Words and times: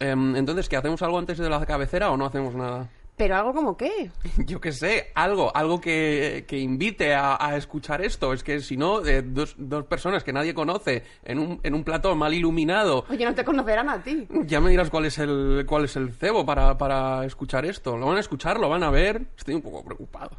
Em, 0.00 0.36
entonces, 0.36 0.68
¿qué 0.68 0.76
hacemos 0.76 1.00
algo 1.02 1.18
antes 1.18 1.38
de 1.38 1.48
la 1.48 1.64
cabecera 1.64 2.10
o 2.10 2.16
no 2.16 2.26
hacemos 2.26 2.54
nada? 2.54 2.88
Pero 3.16 3.34
algo 3.34 3.54
como 3.54 3.76
qué? 3.78 4.10
Yo 4.44 4.60
qué 4.60 4.72
sé, 4.72 5.10
algo, 5.14 5.50
algo 5.56 5.80
que, 5.80 6.44
que 6.46 6.58
invite 6.58 7.14
a, 7.14 7.38
a 7.42 7.56
escuchar 7.56 8.02
esto. 8.02 8.34
Es 8.34 8.44
que 8.44 8.60
si 8.60 8.76
no, 8.76 9.02
eh, 9.06 9.22
dos, 9.22 9.54
dos 9.56 9.86
personas 9.86 10.22
que 10.22 10.34
nadie 10.34 10.52
conoce 10.52 11.02
en 11.24 11.38
un, 11.38 11.60
en 11.62 11.74
un 11.74 11.82
plató 11.82 12.14
mal 12.14 12.34
iluminado, 12.34 13.06
Oye, 13.08 13.24
no 13.24 13.34
te 13.34 13.42
conocerán 13.42 13.88
a 13.88 14.02
ti. 14.02 14.26
ya 14.44 14.60
me 14.60 14.68
dirás 14.68 14.90
cuál 14.90 15.06
es 15.06 15.16
el, 15.18 15.64
cuál 15.66 15.86
es 15.86 15.96
el 15.96 16.12
cebo 16.12 16.44
para, 16.44 16.76
para 16.76 17.24
escuchar 17.24 17.64
esto. 17.64 17.96
¿Lo 17.96 18.04
van 18.06 18.18
a 18.18 18.20
escuchar? 18.20 18.60
¿Lo 18.60 18.68
van 18.68 18.82
a 18.82 18.90
ver? 18.90 19.22
Estoy 19.38 19.54
un 19.54 19.62
poco 19.62 19.82
preocupado. 19.82 20.32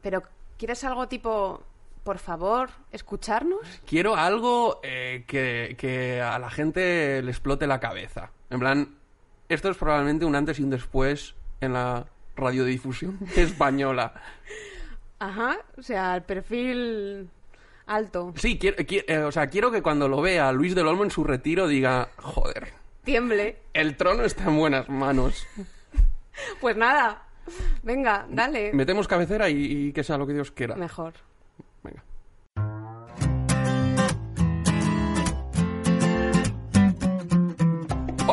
Pero, 0.00 0.22
¿quieres 0.56 0.82
algo 0.84 1.06
tipo, 1.06 1.60
por 2.04 2.18
favor, 2.18 2.70
escucharnos? 2.92 3.60
Quiero 3.86 4.16
algo 4.16 4.80
eh, 4.82 5.24
que, 5.26 5.76
que 5.78 6.20
a 6.20 6.38
la 6.38 6.50
gente 6.50 7.22
le 7.22 7.30
explote 7.30 7.66
la 7.66 7.80
cabeza. 7.80 8.30
En 8.50 8.58
plan, 8.60 8.96
esto 9.48 9.70
es 9.70 9.76
probablemente 9.76 10.24
un 10.24 10.34
antes 10.34 10.58
y 10.58 10.62
un 10.62 10.70
después 10.70 11.34
en 11.60 11.72
la 11.74 12.06
radiodifusión 12.36 13.18
española. 13.36 14.14
Ajá, 15.18 15.58
o 15.76 15.82
sea, 15.82 16.16
el 16.16 16.22
perfil 16.22 17.28
alto. 17.86 18.32
Sí, 18.36 18.58
quiero, 18.58 18.78
qui- 18.78 19.04
eh, 19.06 19.18
o 19.18 19.32
sea, 19.32 19.48
quiero 19.48 19.70
que 19.70 19.82
cuando 19.82 20.08
lo 20.08 20.22
vea 20.22 20.50
Luis 20.52 20.74
del 20.74 20.86
Olmo 20.86 21.04
en 21.04 21.10
su 21.10 21.24
retiro 21.24 21.66
diga, 21.68 22.08
joder, 22.16 22.68
Tiemble. 23.04 23.58
el 23.74 23.96
trono 23.96 24.22
está 24.24 24.44
en 24.44 24.56
buenas 24.56 24.88
manos. 24.88 25.46
Pues 26.60 26.74
nada, 26.74 27.24
venga, 27.82 28.24
dale. 28.30 28.72
Metemos 28.72 29.06
cabecera 29.06 29.50
y, 29.50 29.88
y 29.88 29.92
que 29.92 30.02
sea 30.02 30.16
lo 30.16 30.26
que 30.26 30.32
Dios 30.32 30.50
quiera. 30.52 30.74
Mejor. 30.76 31.12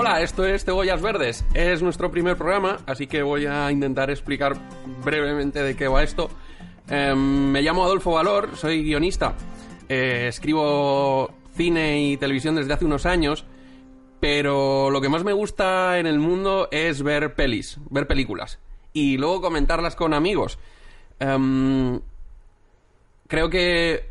Hola, 0.07 0.21
esto 0.21 0.45
es 0.45 0.63
Cebollas 0.63 1.01
Verdes. 1.01 1.43
Es 1.53 1.81
nuestro 1.81 2.09
primer 2.09 2.37
programa, 2.37 2.77
así 2.85 3.07
que 3.07 3.23
voy 3.23 3.45
a 3.45 3.69
intentar 3.69 4.09
explicar 4.09 4.55
brevemente 5.03 5.61
de 5.61 5.75
qué 5.75 5.89
va 5.89 6.01
esto. 6.01 6.29
Em, 6.87 7.51
me 7.51 7.61
llamo 7.61 7.83
Adolfo 7.83 8.11
Valor, 8.11 8.55
soy 8.55 8.85
guionista. 8.85 9.33
Eh, 9.89 10.27
escribo 10.29 11.29
cine 11.57 12.03
y 12.03 12.15
televisión 12.15 12.55
desde 12.55 12.71
hace 12.71 12.85
unos 12.85 13.05
años, 13.05 13.43
pero 14.21 14.89
lo 14.91 15.01
que 15.01 15.09
más 15.09 15.25
me 15.25 15.33
gusta 15.33 15.99
en 15.99 16.07
el 16.07 16.19
mundo 16.19 16.69
es 16.71 17.03
ver 17.03 17.35
pelis, 17.35 17.77
ver 17.89 18.07
películas 18.07 18.59
y 18.93 19.17
luego 19.17 19.41
comentarlas 19.41 19.97
con 19.97 20.13
amigos. 20.13 20.57
Em, 21.19 21.99
creo 23.27 23.49
que 23.49 24.05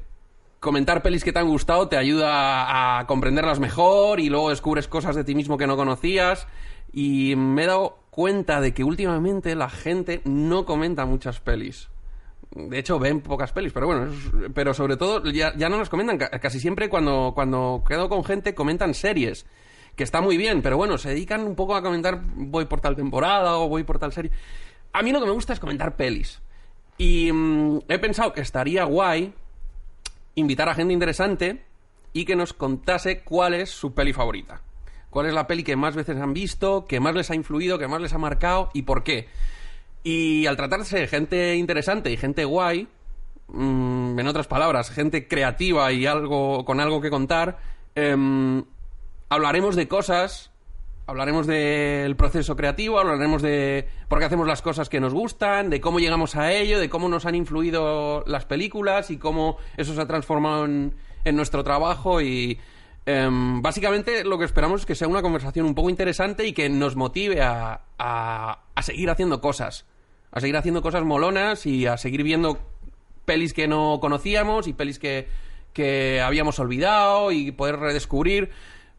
comentar 0.67 1.03
pelis 1.03 1.25
que 1.25 1.33
te 1.33 1.39
han 1.39 1.49
gustado 1.49 1.89
te 1.89 1.97
ayuda 1.97 2.99
a, 2.99 3.07
comprenderlas 3.07 3.59
mejor 3.61 4.21
y 4.21 4.29
luego 4.29 4.51
descubres 4.51 4.87
cosas 4.89 5.17
de 5.17 5.25
ti 5.25 5.35
mismo 5.35 5.57
que 5.57 5.67
no 5.67 5.77
conocías. 5.77 6.47
Y 6.93 7.35
me 7.37 7.65
he 7.65 7.67
dado 7.67 7.99
cuenta 8.11 8.61
de 8.61 8.75
que 8.75 8.85
últimamente 8.85 9.55
la 9.55 9.71
gente 9.71 10.21
no 10.25 10.67
comenta 10.67 11.07
muchas 11.07 11.41
pelis. 11.41 11.89
De 12.51 12.79
hecho, 12.79 12.99
ven 12.99 13.21
pocas 13.21 13.53
pelis, 13.53 13.73
pero 13.73 13.87
bueno, 13.87 14.13
pero 14.55 14.73
sobre 14.75 14.97
todo 14.97 15.23
ya, 15.31 15.55
ya 15.57 15.69
no 15.69 15.79
las 15.79 15.89
comentan. 15.89 16.19
Ca- 16.19 16.31
Casi 16.39 16.61
siempre 16.61 16.89
cuando, 16.89 17.33
cuando 17.35 17.83
quedo 17.87 18.09
con 18.09 18.25
gente 18.25 18.55
comentan 18.55 18.95
series, 18.95 19.47
que 19.95 20.05
está 20.05 20.21
muy 20.21 20.37
bien, 20.37 20.63
pero 20.63 20.77
bueno, 20.77 20.99
se 20.99 21.09
dedican 21.11 21.43
un 21.43 21.55
poco 21.55 21.75
a 21.75 21.83
comentar 21.83 22.21
voy 22.35 22.65
por 22.67 22.81
tal 22.81 22.97
temporada 22.97 23.57
o 23.59 23.69
voy 23.69 23.85
por 23.85 23.99
tal 23.99 24.13
serie. 24.13 24.31
A 24.93 25.03
mí 25.03 25.13
lo 25.13 25.21
que 25.21 25.27
me 25.27 25.33
gusta 25.33 25.53
es 25.53 25.61
comentar 25.61 25.97
pelis. 25.97 26.41
Y 26.99 27.31
mm, 27.33 27.81
he 27.89 27.99
pensado 27.99 28.33
que 28.33 28.41
estaría 28.41 28.85
guay 28.85 29.35
invitar 30.37 30.69
a 30.69 30.75
gente 30.75 30.95
interesante 30.95 31.65
y 32.13 32.25
que 32.25 32.37
nos 32.37 32.53
contase 32.53 33.23
cuál 33.23 33.55
es 33.55 33.71
su 33.71 33.93
peli 33.93 34.13
favorita. 34.13 34.63
¿Cuál 35.11 35.27
es 35.27 35.35
la 35.35 35.47
peli 35.47 35.65
que 35.65 35.77
más 35.77 35.97
veces 35.97 36.19
han 36.19 36.35
visto, 36.35 36.87
que 36.87 37.01
más 37.01 37.15
les 37.15 37.31
ha 37.31 37.35
influido, 37.35 37.79
que 37.79 37.89
más 37.89 38.01
les 38.01 38.13
ha 38.13 38.19
marcado 38.19 38.71
y 38.73 38.83
por 38.83 39.03
qué? 39.03 39.29
Y 40.05 40.47
al 40.47 40.57
tratarse 40.57 41.01
de 41.01 41.09
gente 41.09 41.57
interesante 41.57 42.11
y 42.13 42.17
gente 42.17 42.45
guay, 42.45 42.87
mm, 43.49 44.19
en 44.19 44.27
otras 44.29 44.47
palabras, 44.47 44.91
gente 44.91 45.27
creativa 45.27 45.91
y 45.93 46.07
algo 46.07 46.65
con 46.65 46.81
algo 46.81 47.01
que 47.01 47.11
contar, 47.11 47.59
em, 47.95 48.63
hablaremos 49.29 49.75
de 49.75 49.89
cosas, 49.89 50.53
hablaremos 51.07 51.47
del 51.47 52.17
proceso 52.17 52.57
creativo, 52.57 52.99
hablaremos 52.99 53.43
de 53.43 53.89
por 54.09 54.19
qué 54.19 54.25
hacemos 54.25 54.47
las 54.47 54.63
cosas 54.63 54.89
que 54.89 55.01
nos 55.01 55.15
gustan, 55.15 55.71
de 55.71 55.81
cómo 55.81 55.99
llegamos 56.01 56.35
a 56.37 56.53
ello, 56.53 56.79
de 56.81 56.89
cómo 56.89 57.09
nos 57.09 57.27
han 57.27 57.35
influido 57.35 58.25
las 58.27 58.45
películas 58.45 59.11
y 59.11 59.17
cómo 59.19 59.57
eso 59.77 59.95
se 59.95 60.01
ha 60.01 60.07
transformado 60.07 60.65
en, 60.65 60.95
en 61.25 61.37
nuestro 61.37 61.63
trabajo 61.63 62.21
y 62.21 62.59
em, 63.07 63.63
básicamente 63.63 64.25
lo 64.25 64.37
que 64.39 64.45
esperamos 64.45 64.81
es 64.81 64.87
que 64.87 64.95
sea 64.97 65.07
una 65.09 65.23
conversación 65.23 65.65
un 65.67 65.75
poco 65.77 65.91
interesante 65.91 66.47
y 66.47 66.53
que 66.53 66.69
nos 66.69 66.97
motive 66.97 67.41
a, 67.43 67.83
a- 67.99 68.63
a 68.75 68.83
seguir 68.83 69.09
haciendo 69.11 69.41
cosas, 69.41 69.87
a 70.33 70.41
seguir 70.41 70.57
haciendo 70.57 70.83
cosas 70.83 71.05
molonas 71.05 71.67
y 71.67 71.87
a 71.87 71.97
seguir 71.99 72.25
viendo 72.25 72.59
pelis 73.25 73.55
que 73.55 73.69
no 73.69 73.99
conocíamos 74.01 74.67
y 74.67 74.73
pelis 74.73 74.99
que, 74.99 75.29
que 75.73 76.21
habíamos 76.21 76.59
olvidado 76.59 77.31
y 77.33 77.53
poder 77.53 77.79
redescubrir. 77.79 78.51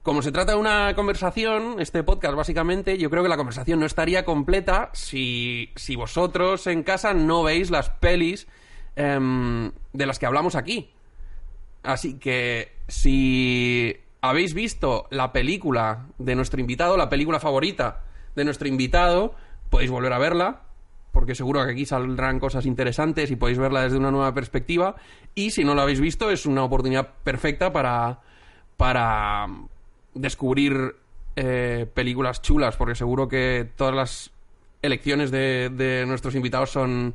Como 0.08 0.22
se 0.22 0.32
trata 0.32 0.54
de 0.54 0.58
una 0.58 0.96
conversación, 0.96 1.82
este 1.82 2.02
podcast 2.02 2.34
básicamente, 2.34 2.98
yo 2.98 3.10
creo 3.10 3.24
que 3.24 3.28
la 3.28 3.36
conversación 3.36 3.82
no 3.82 3.86
estaría 3.86 4.24
completa 4.24 4.90
si, 4.94 5.74
si 5.76 5.98
vosotros 5.98 6.66
en 6.68 6.84
casa 6.84 7.14
no 7.14 7.44
veis 7.44 7.72
las 7.72 7.90
pelis 7.90 8.48
em, 8.96 9.70
de 9.92 10.06
las 10.06 10.18
que 10.18 10.26
hablamos 10.26 10.56
aquí. 10.56 10.92
Así 11.84 12.20
que 12.20 12.72
si 12.88 13.98
habéis 14.22 14.54
visto 14.54 15.08
la 15.10 15.34
película 15.34 16.06
de 16.20 16.36
nuestro 16.36 16.62
invitado, 16.62 16.96
la 16.96 17.10
película 17.10 17.42
favorita 17.42 18.06
de 18.34 18.46
nuestro 18.46 18.70
invitado, 18.70 19.36
podéis 19.70 19.92
volver 19.92 20.14
a 20.14 20.20
verla, 20.20 20.62
porque 21.12 21.36
seguro 21.36 21.66
que 21.66 21.74
aquí 21.74 21.86
saldrán 21.86 22.40
cosas 22.40 22.66
interesantes 22.66 23.30
y 23.30 23.36
podéis 23.36 23.60
verla 23.60 23.82
desde 23.82 23.98
una 23.98 24.12
nueva 24.12 24.34
perspectiva. 24.34 24.96
Y 25.36 25.52
si 25.52 25.66
no 25.66 25.76
la 25.76 25.82
habéis 25.82 26.00
visto, 26.00 26.32
es 26.32 26.46
una 26.46 26.64
oportunidad 26.64 27.10
perfecta 27.26 27.74
para, 27.74 28.22
para 28.78 29.48
descubrir 30.20 30.96
eh, 31.36 31.86
películas 31.94 32.42
chulas, 32.42 32.76
porque 32.76 32.96
seguro 32.96 33.28
que 33.28 33.70
todas 33.76 33.94
las 33.94 34.32
elecciones 34.82 35.32
de, 35.32 35.70
de 35.70 36.06
nuestros 36.06 36.36
invitados 36.36 36.72
son, 36.72 37.14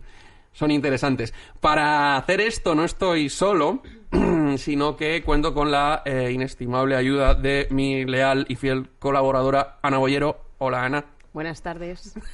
son 0.53 0.71
interesantes. 0.71 1.35
Para 1.61 2.17
hacer 2.17 2.41
esto 2.41 2.75
no 2.75 2.85
estoy 2.85 3.29
solo, 3.29 3.83
sino 4.57 4.97
que 4.97 5.23
cuento 5.23 5.55
con 5.55 5.71
la 5.71 6.03
eh, 6.05 6.31
inestimable 6.33 6.97
ayuda 6.97 7.35
de 7.35 7.67
mi 7.71 8.05
leal 8.05 8.47
y 8.49 8.57
fiel 8.57 8.89
colaboradora 8.99 9.79
Ana 9.83 9.99
Boyero. 9.99 10.41
Hola 10.59 10.85
Ana. 10.85 11.05
Buenas 11.33 11.63
tardes. 11.63 12.15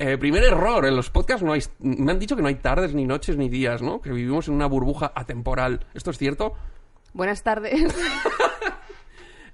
Eh, 0.00 0.16
primer 0.16 0.44
error, 0.44 0.86
en 0.86 0.94
los 0.94 1.10
podcasts 1.10 1.42
no 1.42 1.52
hay... 1.52 1.60
Me 1.80 2.12
han 2.12 2.20
dicho 2.20 2.36
que 2.36 2.42
no 2.42 2.46
hay 2.46 2.54
tardes, 2.54 2.94
ni 2.94 3.04
noches, 3.04 3.36
ni 3.36 3.48
días, 3.48 3.82
¿no? 3.82 4.00
Que 4.00 4.12
vivimos 4.12 4.46
en 4.46 4.54
una 4.54 4.66
burbuja 4.66 5.10
atemporal. 5.12 5.86
¿Esto 5.92 6.12
es 6.12 6.18
cierto? 6.18 6.54
Buenas 7.14 7.42
tardes. 7.42 7.92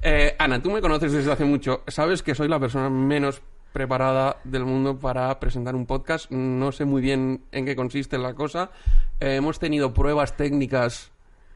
Eh, 0.06 0.36
Ana, 0.38 0.60
tú 0.60 0.70
me 0.70 0.82
conoces 0.82 1.12
desde 1.12 1.32
hace 1.32 1.46
mucho. 1.46 1.82
Sabes 1.86 2.22
que 2.22 2.34
soy 2.34 2.46
la 2.46 2.60
persona 2.60 2.90
menos 2.90 3.40
preparada 3.72 4.36
del 4.44 4.66
mundo 4.66 4.98
para 4.98 5.40
presentar 5.40 5.74
un 5.74 5.86
podcast. 5.86 6.30
No 6.30 6.72
sé 6.72 6.84
muy 6.84 7.00
bien 7.00 7.44
en 7.52 7.64
qué 7.64 7.74
consiste 7.74 8.18
la 8.18 8.34
cosa. 8.34 8.70
Eh, 9.18 9.36
hemos 9.36 9.58
tenido 9.58 9.94
pruebas 9.94 10.36
técnicas 10.36 11.10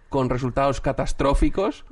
con 0.08 0.30
resultados 0.30 0.80
catastróficos. 0.80 1.84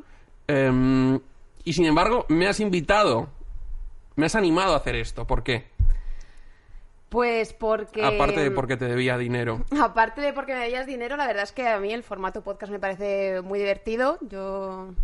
Em, 0.48 1.20
y 1.62 1.74
sin 1.74 1.84
embargo, 1.84 2.24
me 2.30 2.48
has 2.48 2.58
invitado. 2.58 3.28
Me 4.14 4.24
has 4.24 4.34
animado 4.34 4.72
a 4.72 4.78
hacer 4.78 4.96
esto. 4.96 5.26
¿Por 5.26 5.42
qué? 5.42 5.66
Pues 7.10 7.52
porque... 7.52 8.02
Aparte 8.02 8.40
de 8.40 8.50
porque 8.50 8.78
te 8.78 8.86
debía 8.86 9.18
dinero. 9.18 9.62
Aparte 9.78 10.22
de 10.22 10.32
porque 10.32 10.54
me 10.54 10.60
debías 10.60 10.86
dinero, 10.86 11.18
la 11.18 11.26
verdad 11.26 11.42
es 11.42 11.52
que 11.52 11.68
a 11.68 11.78
mí 11.78 11.92
el 11.92 12.02
formato 12.02 12.42
podcast 12.42 12.72
me 12.72 12.78
parece 12.78 13.42
muy 13.42 13.58
divertido. 13.58 14.18
Yo 14.22 14.94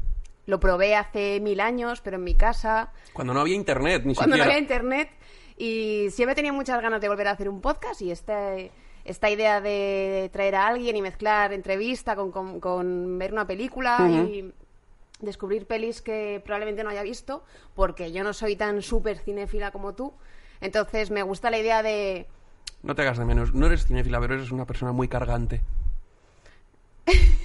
lo 0.47 0.59
probé 0.61 0.95
hace 0.97 1.41
mil 1.41 1.61
años, 1.61 2.01
pero 2.01 2.17
en 2.17 2.25
mi 2.25 2.35
casa, 2.35 2.93
Cuando 3.13 3.33
no 3.35 3.41
había 3.41 3.55
internet, 3.55 4.03
ni 4.05 4.15
cuando 4.15 4.37
no 4.37 4.43
siquiera. 4.43 4.55
había 4.57 4.59
internet, 4.63 5.11
y 5.57 6.09
siempre 6.11 6.35
tenía 6.35 6.53
muchas 6.53 6.81
ganas 6.83 7.01
de 7.01 7.09
volver 7.09 7.29
a 7.29 7.33
hacer 7.33 7.49
un 7.49 7.61
podcast 7.61 8.03
y 8.03 8.11
este, 8.11 8.73
esta 9.05 9.31
idea 9.31 9.61
de 9.61 10.31
traer 10.33 10.55
a 10.57 10.67
alguien 10.67 10.97
y 10.97 11.03
mezclar 11.03 11.53
entrevista 11.53 12.17
con, 12.17 12.33
con- 12.33 12.59
con 12.61 13.19
ver 13.19 13.33
una 13.33 13.47
película 13.47 13.99
y, 14.11 14.53
descubrir 15.21 15.67
pelis 15.69 16.03
que 16.03 16.43
probablemente 16.45 16.83
no 16.83 16.91
haya 16.91 17.05
visto, 17.05 17.45
porque 17.77 18.11
yo 18.11 18.25
no 18.25 18.33
soy 18.33 18.57
tan 18.57 18.83
súper 18.83 19.19
cinéfila 19.19 19.71
como 19.71 19.95
tú. 19.95 20.13
Entonces 20.61 21.13
me 21.13 21.23
gusta 21.23 21.49
la 21.49 21.59
idea 21.61 21.81
de... 21.85 22.27
No 22.83 22.97
te 22.97 23.03
hagas 23.03 23.19
de 23.19 23.25
menos. 23.25 23.55
No 23.55 23.67
eres 23.67 23.87
cinéfila, 23.87 24.19
pero 24.19 24.35
eres 24.35 24.51
una 24.51 24.67
persona 24.67 24.91
muy 24.91 25.07
cargante. 25.07 25.61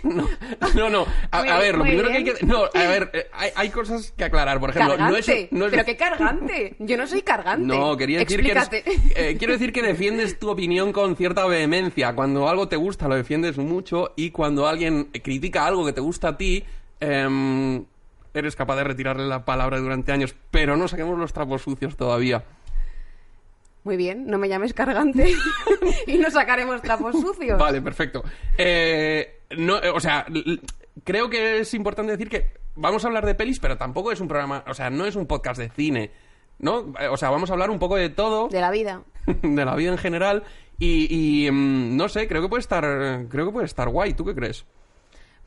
No, 0.04 0.28
no, 0.76 0.90
no. 0.90 1.06
A, 1.32 1.40
Muy 1.40 1.50
a 1.50 1.58
ver, 1.58 1.78
lo 1.78 1.84
primero 1.84 2.08
que 2.10 2.18
hay 2.18 2.24
que... 2.24 2.46
No, 2.46 2.66
a 2.66 2.88
ver, 2.88 3.10
eh, 3.14 3.28
hay, 3.34 3.50
hay 3.56 3.70
cosas 3.70 4.14
que 4.16 4.24
aclarar. 4.24 4.60
Por 4.60 4.70
ejemplo, 4.70 4.98
no 4.98 5.16
es... 5.18 5.26
¡Cargante! 5.26 5.50
no 5.52 5.66
es- 5.66 5.72
¿Pero 5.72 5.86
qué 5.86 5.98
cargante? 5.98 6.76
Yo 6.80 6.96
no 6.98 7.08
soy 7.08 7.22
cargante. 7.24 7.66
No, 7.66 7.98
quería 7.98 8.20
decir 8.20 8.42
que 8.44 8.52
eres- 8.52 8.70
eh, 9.16 9.36
quiero 9.38 9.54
decir 9.54 9.74
que 9.74 9.82
defiendes 9.82 10.40
tu 10.40 10.50
opinión 10.50 10.94
con 10.94 11.16
cierta 11.16 11.46
vehemencia. 11.48 12.14
Cuando 12.14 12.48
algo 12.48 12.68
te 12.68 12.76
gusta, 12.76 13.08
lo 13.08 13.16
defiendes 13.16 13.58
mucho. 13.58 14.14
Y 14.16 14.32
cuando 14.32 14.68
alguien 14.68 15.06
critica 15.24 15.66
algo 15.66 15.86
que 15.86 15.94
te 15.94 16.02
gusta 16.02 16.30
a 16.30 16.38
ti, 16.38 16.64
em, 17.00 17.84
eres 18.34 18.56
capaz 18.56 18.76
de 18.78 18.84
retirarle 18.84 19.26
la 19.26 19.44
palabra 19.44 19.80
durante 19.80 20.12
años. 20.12 20.36
Pero 20.52 20.78
no 20.78 20.88
saquemos 20.88 21.18
los 21.18 21.34
trapos 21.34 21.64
sucios 21.64 21.98
todavía. 21.98 22.44
Muy 23.84 23.96
bien, 23.98 24.28
no 24.28 24.38
me 24.38 24.50
llames 24.50 24.74
cargante 24.74 25.34
y 26.08 26.18
no 26.18 26.30
sacaremos 26.30 26.82
trapos 26.82 27.14
sucios. 27.20 27.58
Vale, 27.58 27.82
perfecto. 27.82 28.22
Eh, 28.58 29.37
no, 29.56 29.82
eh, 29.82 29.90
o 29.90 30.00
sea, 30.00 30.26
creo 31.04 31.30
que 31.30 31.60
es 31.60 31.74
importante 31.74 32.12
decir 32.12 32.30
que 32.30 32.52
vamos 32.76 33.04
a 33.04 33.08
hablar 33.08 33.26
de 33.26 33.36
pelis, 33.36 33.60
pero 33.60 33.78
tampoco 33.78 34.12
es 34.12 34.20
un 34.20 34.28
programa, 34.28 34.64
o 34.68 34.74
sea, 34.74 34.90
no 34.90 35.06
es 35.06 35.16
un 35.16 35.26
podcast 35.28 35.60
de 35.60 35.70
cine, 35.70 36.12
¿no? 36.60 36.94
Eh, 37.00 37.08
O 37.08 37.18
sea, 37.18 37.30
vamos 37.30 37.50
a 37.50 37.54
hablar 37.54 37.70
un 37.70 37.80
poco 37.80 37.96
de 37.96 38.10
todo, 38.10 38.48
De 38.50 38.62
la 38.62 38.72
vida. 38.72 39.02
de 39.42 39.66
la 39.66 39.76
vida 39.76 39.92
en 39.92 39.98
general 39.98 40.44
y, 40.80 41.46
y, 41.46 41.52
mm, 41.52 41.96
no 41.98 42.08
sé, 42.10 42.28
creo 42.28 42.42
que 42.42 42.50
puede 42.50 42.62
estar, 42.62 42.84
creo 43.30 43.46
que 43.48 43.52
puede 43.52 43.66
estar 43.66 43.90
guay. 43.90 44.14
¿Tú 44.14 44.26
qué 44.26 44.36
crees? 44.36 44.66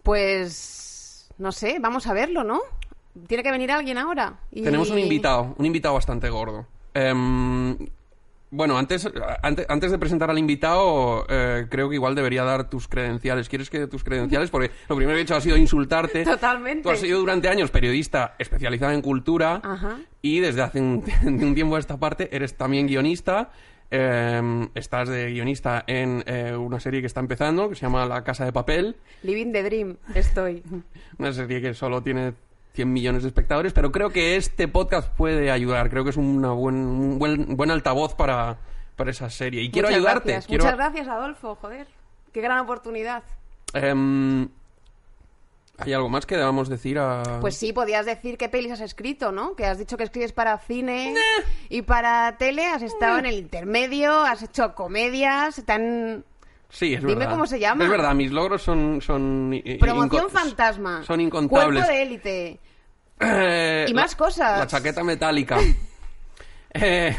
Pues 0.02 1.28
no 1.38 1.52
sé, 1.52 1.78
vamos 1.80 2.06
a 2.06 2.12
verlo, 2.12 2.42
¿no? 2.44 2.60
Tiene 3.26 3.42
que 3.42 3.50
venir 3.50 3.70
alguien 3.70 3.98
ahora. 3.98 4.38
y- 4.50 4.62
Tenemos 4.62 4.90
un 4.90 4.98
invitado, 4.98 5.54
un 5.58 5.66
invitado 5.66 5.94
bastante 5.94 6.28
gordo. 6.30 6.66
Em, 6.94 7.76
bueno, 8.50 8.76
antes, 8.76 9.08
antes, 9.42 9.66
antes 9.68 9.90
de 9.90 9.98
presentar 9.98 10.30
al 10.30 10.38
invitado, 10.38 11.24
eh, 11.28 11.66
creo 11.70 11.88
que 11.88 11.94
igual 11.94 12.14
debería 12.14 12.42
dar 12.42 12.68
tus 12.68 12.88
credenciales. 12.88 13.48
¿Quieres 13.48 13.70
que 13.70 13.86
tus 13.86 14.02
credenciales? 14.02 14.50
Porque 14.50 14.70
lo 14.88 14.96
primero 14.96 15.16
que 15.16 15.20
he 15.20 15.22
hecho 15.22 15.36
ha 15.36 15.40
sido 15.40 15.56
insultarte. 15.56 16.24
Totalmente. 16.24 16.82
Tú 16.82 16.90
has 16.90 17.00
sido 17.00 17.20
durante 17.20 17.48
años 17.48 17.70
periodista 17.70 18.34
especializada 18.38 18.92
en 18.94 19.02
cultura 19.02 19.60
Ajá. 19.62 19.98
y 20.20 20.40
desde 20.40 20.62
hace 20.62 20.80
un 20.80 21.54
tiempo 21.54 21.76
a 21.76 21.78
esta 21.78 21.98
parte 21.98 22.28
eres 22.34 22.56
también 22.56 22.86
guionista. 22.86 23.50
Em, 23.92 24.68
estás 24.76 25.08
de 25.08 25.32
guionista 25.32 25.82
en 25.86 26.22
eh, 26.26 26.54
una 26.56 26.78
serie 26.78 27.00
que 27.00 27.08
está 27.08 27.18
empezando, 27.18 27.68
que 27.68 27.74
se 27.74 27.82
llama 27.82 28.06
La 28.06 28.22
Casa 28.22 28.44
de 28.44 28.52
Papel. 28.52 28.96
Living 29.24 29.52
the 29.52 29.64
Dream, 29.64 29.96
estoy. 30.14 30.62
Una 31.18 31.32
serie 31.32 31.60
que 31.60 31.74
solo 31.74 32.00
tiene 32.00 32.34
100 32.72 32.92
millones 32.92 33.22
de 33.22 33.28
espectadores, 33.28 33.72
pero 33.72 33.90
creo 33.92 34.10
que 34.10 34.36
este 34.36 34.68
podcast 34.68 35.08
puede 35.16 35.50
ayudar. 35.50 35.90
Creo 35.90 36.04
que 36.04 36.10
es 36.10 36.16
una 36.16 36.52
buen, 36.52 36.76
un 36.76 37.18
buen, 37.18 37.56
buen 37.56 37.70
altavoz 37.70 38.14
para, 38.14 38.58
para 38.96 39.10
esa 39.10 39.30
serie. 39.30 39.62
Y 39.62 39.70
quiero 39.70 39.88
ayudarte. 39.88 40.32
gracias. 40.32 40.46
Quiero, 40.46 40.64
Muchas 40.64 40.78
gracias, 40.78 41.08
Adolfo, 41.08 41.56
joder. 41.56 41.86
Qué 42.32 42.40
gran 42.40 42.58
oportunidad. 42.58 43.24
Em, 43.72 44.48
¿Hay 45.78 45.92
algo 45.94 46.08
más 46.08 46.26
que 46.26 46.36
debamos 46.36 46.68
decir 46.68 46.98
a...? 46.98 47.38
Pues 47.40 47.56
sí, 47.56 47.72
podías 47.72 48.04
decir 48.04 48.36
qué 48.36 48.48
pelis 48.48 48.72
has 48.72 48.80
escrito, 48.80 49.32
¿no? 49.32 49.56
Que 49.56 49.64
has 49.64 49.78
dicho 49.78 49.96
que 49.96 50.04
escribes 50.04 50.32
para 50.32 50.58
cine 50.58 51.14
y 51.70 51.82
para 51.82 52.36
tele, 52.38 52.66
has 52.66 52.82
estado 52.82 53.18
en 53.18 53.26
el 53.26 53.36
intermedio, 53.36 54.12
has 54.22 54.42
hecho 54.42 54.74
comedias, 54.74 55.62
tan... 55.64 56.24
Sí, 56.70 56.94
es 56.94 57.00
dime 57.00 57.14
verdad. 57.16 57.32
cómo 57.32 57.46
se 57.46 57.58
llama. 57.58 57.84
Es 57.84 57.90
verdad, 57.90 58.14
mis 58.14 58.30
logros 58.30 58.62
son... 58.62 59.00
son 59.02 59.60
Promoción 59.78 60.30
fantasma. 60.30 61.02
Son 61.04 61.20
incontables. 61.20 61.82
Cuerpo 61.84 61.92
de 61.92 62.02
élite. 62.02 62.60
Eh, 63.20 63.86
Y 63.88 63.92
la- 63.92 64.02
más 64.02 64.14
cosas. 64.16 64.58
La 64.60 64.66
chaqueta 64.66 65.04
metálica. 65.04 65.58
Eh, 66.72 67.16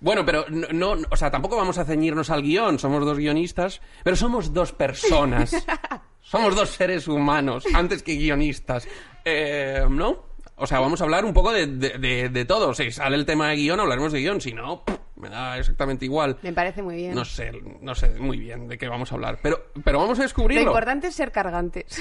bueno, 0.00 0.24
pero 0.24 0.46
no, 0.48 0.94
no- 0.96 1.06
o 1.10 1.16
sea, 1.16 1.30
tampoco 1.30 1.54
vamos 1.56 1.76
a 1.76 1.84
ceñirnos 1.84 2.30
al 2.30 2.40
guion. 2.40 2.78
Somos 2.78 3.04
dos 3.04 3.18
guionistas, 3.18 3.82
pero 4.02 4.16
somos 4.16 4.54
dos 4.54 4.72
personas. 4.72 5.54
somos 6.22 6.56
dos 6.56 6.70
seres 6.70 7.06
humanos, 7.06 7.64
antes 7.74 8.02
que 8.02 8.14
guionistas. 8.14 8.88
Eh, 9.22 9.84
¿No? 9.90 10.24
O 10.56 10.66
sea, 10.66 10.80
vamos 10.80 11.02
a 11.02 11.04
hablar 11.04 11.26
un 11.26 11.34
poco 11.34 11.52
de, 11.52 11.66
de, 11.66 11.98
de- 11.98 12.28
de 12.30 12.44
todo. 12.46 12.72
Si 12.72 12.90
sale 12.90 13.16
el 13.16 13.26
tema 13.26 13.48
de 13.50 13.56
guion, 13.56 13.78
hablaremos 13.80 14.12
de 14.12 14.20
guion. 14.20 14.40
Si 14.40 14.54
no, 14.54 14.82
pff, 14.82 14.96
me 15.16 15.28
da 15.28 15.58
exactamente 15.58 16.04
igual. 16.04 16.38
Me 16.42 16.52
parece 16.52 16.82
muy 16.82 16.96
bien. 16.96 17.14
No 17.14 17.24
sé, 17.24 17.52
no 17.80 17.94
sé 17.94 18.10
muy 18.18 18.38
bien 18.38 18.68
de 18.68 18.78
qué 18.78 18.88
vamos 18.88 19.10
a 19.12 19.14
hablar. 19.14 19.38
Pero, 19.42 19.66
pero 19.84 19.98
vamos 19.98 20.18
a 20.18 20.22
Lo 20.22 20.24
descubrirlo. 20.24 20.62
importante 20.68 21.08
es 21.08 21.14
ser 21.14 21.32
cargantes. 21.32 22.00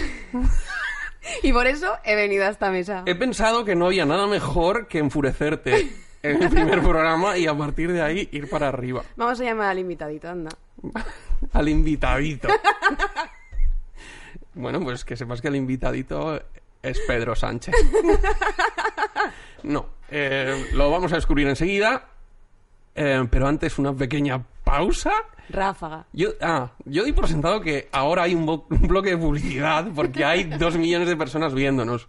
y 1.43 1.53
por 1.53 1.67
eso 1.67 1.97
he 2.03 2.15
venido 2.15 2.45
a 2.45 2.49
esta 2.49 2.69
mesa. 2.71 3.03
He 3.05 3.15
pensado 3.15 3.65
que 3.65 3.75
no 3.75 3.87
había 3.87 4.05
nada 4.05 4.27
mejor 4.27 4.87
que 4.87 4.99
enfurecerte 4.99 5.89
en 6.23 6.41
el 6.43 6.49
primer 6.49 6.81
programa 6.81 7.37
y 7.37 7.47
a 7.47 7.55
partir 7.57 7.91
de 7.91 8.01
ahí 8.01 8.27
ir 8.31 8.49
para 8.49 8.67
arriba. 8.67 9.03
Vamos 9.15 9.39
a 9.39 9.43
llamar 9.43 9.69
al 9.69 9.79
invitadito, 9.79 10.29
anda. 10.29 10.49
Al 11.53 11.69
invitadito. 11.69 12.47
Bueno, 14.57 14.79
pues 14.79 15.03
que 15.03 15.17
sepas 15.17 15.41
que 15.41 15.49
el 15.49 15.57
invitadito 15.57 16.41
es 16.81 16.99
Pedro 17.01 17.35
Sánchez. 17.35 17.75
No, 19.63 19.87
eh, 20.09 20.67
lo 20.73 20.89
vamos 20.89 21.11
a 21.11 21.15
descubrir 21.15 21.47
enseguida. 21.47 22.05
Eh, 22.95 23.27
pero 23.29 23.47
antes 23.47 23.77
una 23.77 23.93
pequeña 23.93 24.41
pausa. 24.63 25.11
Ráfaga. 25.49 26.07
Yo, 26.13 26.29
ah, 26.41 26.71
yo 26.85 27.03
doy 27.03 27.11
por 27.11 27.27
sentado 27.27 27.61
que 27.61 27.87
ahora 27.91 28.23
hay 28.23 28.33
un, 28.35 28.45
bloque 28.87 29.11
de 29.11 29.17
publicidad 29.17 29.87
porque 29.93 30.25
hay 30.25 30.45
dos 30.45 30.77
millones 30.77 31.07
de 31.07 31.17
personas 31.17 31.53
viéndonos. 31.53 32.07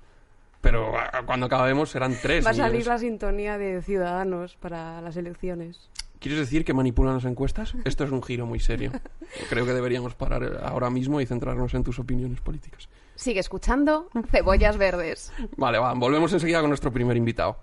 Pero 0.61 0.97
ah, 0.97 1.23
cuando 1.27 1.47
acabemos 1.47 1.91
serán 1.91 2.17
tres 2.21 2.47
Va 2.47 2.51
a 2.51 2.55
salir 2.55 2.87
la 2.87 2.99
sintonía 2.99 3.59
de 3.59 3.83
Ciudadanos 3.83 4.57
para 4.57 5.01
las 5.01 5.17
elecciones. 5.17 5.91
¿Quieres 6.19 6.41
decir 6.41 6.65
que 6.65 6.73
manipulan 6.73 7.15
las 7.15 7.25
encuestas? 7.25 7.75
Esto 7.85 8.05
es 8.05 8.11
un 8.11 8.23
giro 8.23 8.47
muy 8.47 8.59
serio. 8.59 8.91
Creo 9.51 9.67
que 9.67 9.73
deberíamos 9.73 10.15
parar 10.15 10.61
ahora 10.65 10.89
mismo 10.89 11.21
y 11.21 11.27
centrarnos 11.27 11.75
en 11.75 11.85
tus 11.85 11.99
opiniones 11.99 12.41
políticas. 12.41 12.89
Sigue 13.17 13.41
escuchando 13.41 14.09
Cebollas 14.31 14.77
Verdes. 14.77 15.33
Vale, 15.57 15.79
va, 15.79 15.93
volvemos 15.95 16.33
enseguida 16.33 16.61
con 16.61 16.71
nuestro 16.71 16.91
primer 16.91 17.17
invitado. 17.17 17.59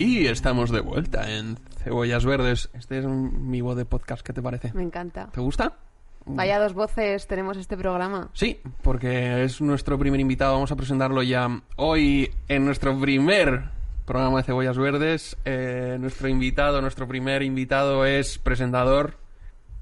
Y 0.00 0.26
estamos 0.28 0.70
de 0.70 0.80
vuelta 0.80 1.30
en 1.30 1.58
Cebollas 1.84 2.24
Verdes. 2.24 2.70
Este 2.72 2.98
es 3.00 3.04
un- 3.04 3.50
mi 3.50 3.60
voz 3.60 3.76
de 3.76 3.84
podcast, 3.84 4.22
¿qué 4.26 4.32
te 4.32 4.40
parece? 4.40 4.72
Me 4.72 4.82
encanta. 4.82 5.28
¿Te 5.30 5.40
gusta? 5.42 5.74
Vaya 6.24 6.58
dos 6.58 6.72
voces 6.72 7.26
tenemos 7.26 7.58
este 7.58 7.76
programa. 7.76 8.30
Sí, 8.32 8.60
porque 8.82 9.44
es 9.44 9.60
nuestro 9.60 9.98
primer 9.98 10.18
invitado. 10.20 10.54
Vamos 10.54 10.72
a 10.72 10.76
presentarlo 10.76 11.22
ya 11.22 11.48
hoy 11.76 12.30
en 12.48 12.64
nuestro 12.64 12.98
primer 12.98 13.64
programa 14.06 14.38
de 14.38 14.44
Cebollas 14.44 14.78
Verdes. 14.78 15.36
Eh, 15.44 15.98
nuestro 16.00 16.28
invitado, 16.28 16.80
nuestro 16.80 17.06
primer 17.06 17.42
invitado 17.42 18.06
es 18.06 18.38
presentador, 18.38 19.18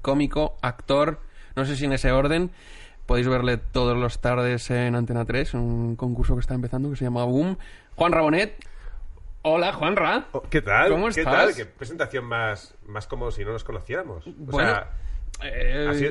cómico, 0.01 0.57
actor. 0.61 1.21
No 1.55 1.63
sé 1.63 1.77
si 1.77 1.85
en 1.85 1.93
ese 1.93 2.11
orden. 2.11 2.51
Podéis 3.05 3.27
verle 3.29 3.55
todas 3.57 3.97
las 3.97 4.19
tardes 4.19 4.69
en 4.69 4.95
Antena 4.95 5.23
3, 5.23 5.53
un 5.53 5.95
concurso 5.95 6.35
que 6.35 6.41
está 6.41 6.55
empezando 6.55 6.89
que 6.89 6.97
se 6.97 7.05
llama 7.05 7.23
Boom. 7.23 7.57
Juan 7.95 8.11
Rabonet. 8.11 8.53
Hola, 9.41 9.71
Juanra. 9.73 10.25
Oh, 10.33 10.41
¿Qué 10.41 10.61
tal? 10.61 10.91
¿Cómo 10.91 11.05
¿Qué 11.09 11.21
estás? 11.21 11.33
tal? 11.33 11.55
Qué 11.55 11.65
presentación 11.65 12.25
más, 12.25 12.75
más 12.87 13.07
como 13.07 13.31
si 13.31 13.45
no 13.45 13.53
nos 13.53 13.63
conociéramos. 13.63 14.27
O 14.27 14.31
Bueno, 14.35 14.69
sea, 14.69 14.91
Eh, 15.41 15.87
así- 15.89 16.05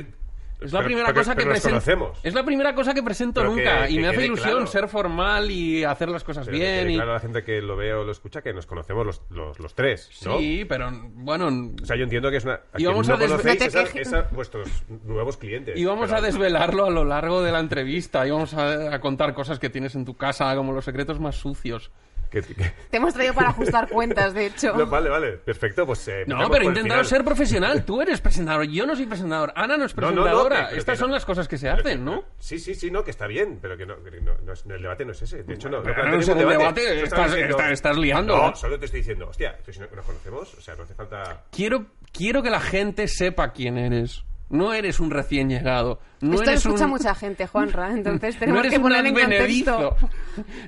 es 0.61 0.73
la 0.73 0.79
pero- 0.79 0.85
primera 0.85 1.07
pero- 1.09 1.19
cosa 1.19 1.35
que 1.35 1.43
pero 1.43 1.51
presento. 1.51 2.13
Es 2.23 2.33
la 2.33 2.43
primera 2.43 2.73
cosa 2.73 2.93
que 2.95 3.03
presento 3.03 3.41
Pero 3.41 3.53
que- 3.53 3.61
nunca 3.63 3.87
y 3.87 3.95
que 3.95 4.01
me 4.01 4.07
hace 4.07 4.25
ilusión 4.25 4.49
claro. 4.53 4.65
ser 4.67 4.87
formal 4.87 5.51
y 5.51 5.83
hacer 5.83 6.09
las 6.09 6.23
cosas 6.23 6.47
pero 6.47 6.57
que 6.57 6.63
bien. 6.63 6.79
quede 6.85 6.91
y- 6.91 6.95
claro 6.95 7.11
a 7.11 7.13
la 7.13 7.19
gente 7.19 7.43
que 7.43 7.61
lo 7.61 7.75
ve 7.77 7.93
o 7.93 8.03
lo 8.03 8.11
escucha 8.11 8.41
que 8.41 8.51
nos 8.51 8.65
conocemos 8.65 9.05
los, 9.05 9.21
los, 9.29 9.59
los 9.59 9.75
tres, 9.75 10.09
¿no? 10.25 10.39
Sí, 10.39 10.65
pero 10.67 10.89
bueno, 11.13 11.49
O 11.81 11.85
sea, 11.85 11.95
yo 11.95 12.05
entiendo 12.05 12.31
que 12.31 12.37
es 12.37 12.45
una... 12.45 12.55
A 12.73 12.79
Y 12.81 12.85
vamos 12.85 13.07
no 13.07 13.13
a 13.13 13.17
des- 13.17 13.27
conocéis 13.29 13.59
No 13.75 13.83
te 13.93 14.01
es 14.01 14.11
a- 14.13 14.21
vuestros 14.31 14.67
nuevos 15.05 15.37
clientes. 15.37 15.77
íbamos 15.77 16.07
pero- 16.07 16.17
a 16.17 16.21
desvelarlo 16.21 16.85
a 16.85 16.89
lo 16.89 17.05
largo 17.05 17.43
de 17.43 17.51
la 17.51 17.59
entrevista. 17.59 18.25
Íbamos 18.25 18.55
a, 18.55 18.95
a 18.95 18.99
contar 18.99 19.35
cosas 19.35 19.59
que 19.59 19.69
tienes 19.69 19.93
en 19.93 20.03
tu 20.03 20.17
casa, 20.17 20.53
como 20.55 20.73
los 20.73 20.83
secretos 20.83 21.19
más 21.19 21.35
sucios. 21.35 21.91
Que- 22.29 22.41
que- 22.41 22.71
Te 22.89 22.97
hemos 22.97 23.13
traído 23.13 23.33
para 23.33 23.49
ajustar 23.49 23.89
cuentas, 23.89 24.33
de 24.33 24.47
hecho. 24.47 24.73
No, 24.77 24.85
vale, 24.87 25.09
vale, 25.09 25.31
perfecto, 25.33 25.85
pues... 25.85 26.07
eh, 26.07 26.23
No, 26.27 26.49
pero 26.49 26.63
he 26.65 26.67
intentado 26.67 27.03
ser 27.03 27.23
profesional. 27.23 27.83
Tú 27.85 28.01
eres 28.01 28.21
presentador, 28.21 28.65
yo 28.67 28.85
no 28.85 28.95
soy 28.95 29.05
presentador. 29.07 29.51
Ana 29.55 29.77
no 29.77 29.85
es 29.85 29.95
No, 29.95 30.01
no, 30.03 30.11
no, 30.11 30.21
presentadora. 30.23 30.69
Estas 30.71 30.93
que 30.95 30.99
son 30.99 31.09
no- 31.09 31.15
las 31.15 31.25
cosas 31.25 31.47
que 31.47 31.57
se 31.57 31.69
hacen, 31.69 32.05
¿no? 32.05 32.23
Sí, 32.37 32.59
sí, 32.59 32.75
sí, 32.75 32.91
no, 32.91 33.03
que 33.03 33.11
está 33.11 33.27
bien, 33.27 33.59
pero 33.61 33.75
que 33.77 33.85
no, 33.85 34.01
que 34.03 34.21
no- 34.21 34.37
no 34.45 34.53
es- 34.53 34.65
el 34.65 34.81
debate 34.81 35.05
no 35.05 35.11
es 35.11 35.21
ese. 35.21 35.43
De 35.43 35.53
hecho, 35.55 35.69
no. 35.69 35.81
Pero 35.81 36.03
no 36.05 36.11
no 36.11 36.19
es 36.19 36.27
el 36.27 36.37
debate, 36.37 36.81
estás- 36.83 37.03
estamos 37.03 37.31
diciendo- 37.31 37.57
estás- 37.57 37.71
estás 37.71 37.97
liando, 37.97 38.37
No, 38.37 38.47
¿no? 38.51 38.55
solo 38.55 38.77
te 38.79 38.85
estoy 38.85 38.99
diciendo, 39.01 39.27
hostia, 39.29 39.57
que 39.65 39.73
si 39.73 39.79
no- 39.79 39.87
nos 39.95 40.05
conocemos, 40.05 40.53
o 40.53 40.61
sea, 40.61 40.75
no 40.75 40.83
hace 40.83 40.93
falta... 40.93 41.43
Quiero, 41.51 41.85
quiero 42.11 42.43
que 42.43 42.49
la 42.49 42.59
gente 42.61 43.07
sepa 43.07 43.51
quién 43.51 43.77
eres. 43.77 44.23
No 44.51 44.73
eres 44.73 44.99
un 44.99 45.11
recién 45.11 45.47
llegado. 45.47 45.99
No 46.21 46.31
Esto 46.33 46.45
lo 46.45 46.49
eres 46.51 46.65
escucha 46.65 46.85
un... 46.85 46.89
mucha 46.89 47.13
gente, 47.13 47.45
Juanra, 47.45 47.91
entonces 47.91 48.33
no 48.35 48.39
tenemos 48.39 48.59
eres 48.61 48.71
que 48.71 48.77
un 48.77 48.81
poner 48.83 49.05
en 49.05 49.13
contexto. 49.13 49.95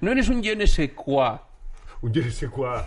No 0.01 0.11
eres 0.11 0.29
un 0.29 0.43
je 0.43 0.55
ne 0.55 0.67
sais 0.67 0.91
quoi. 0.93 1.39
Un 2.01 2.13
je 2.13 2.21
ne 2.21 2.31
sais 2.31 2.49
quoi. 2.49 2.83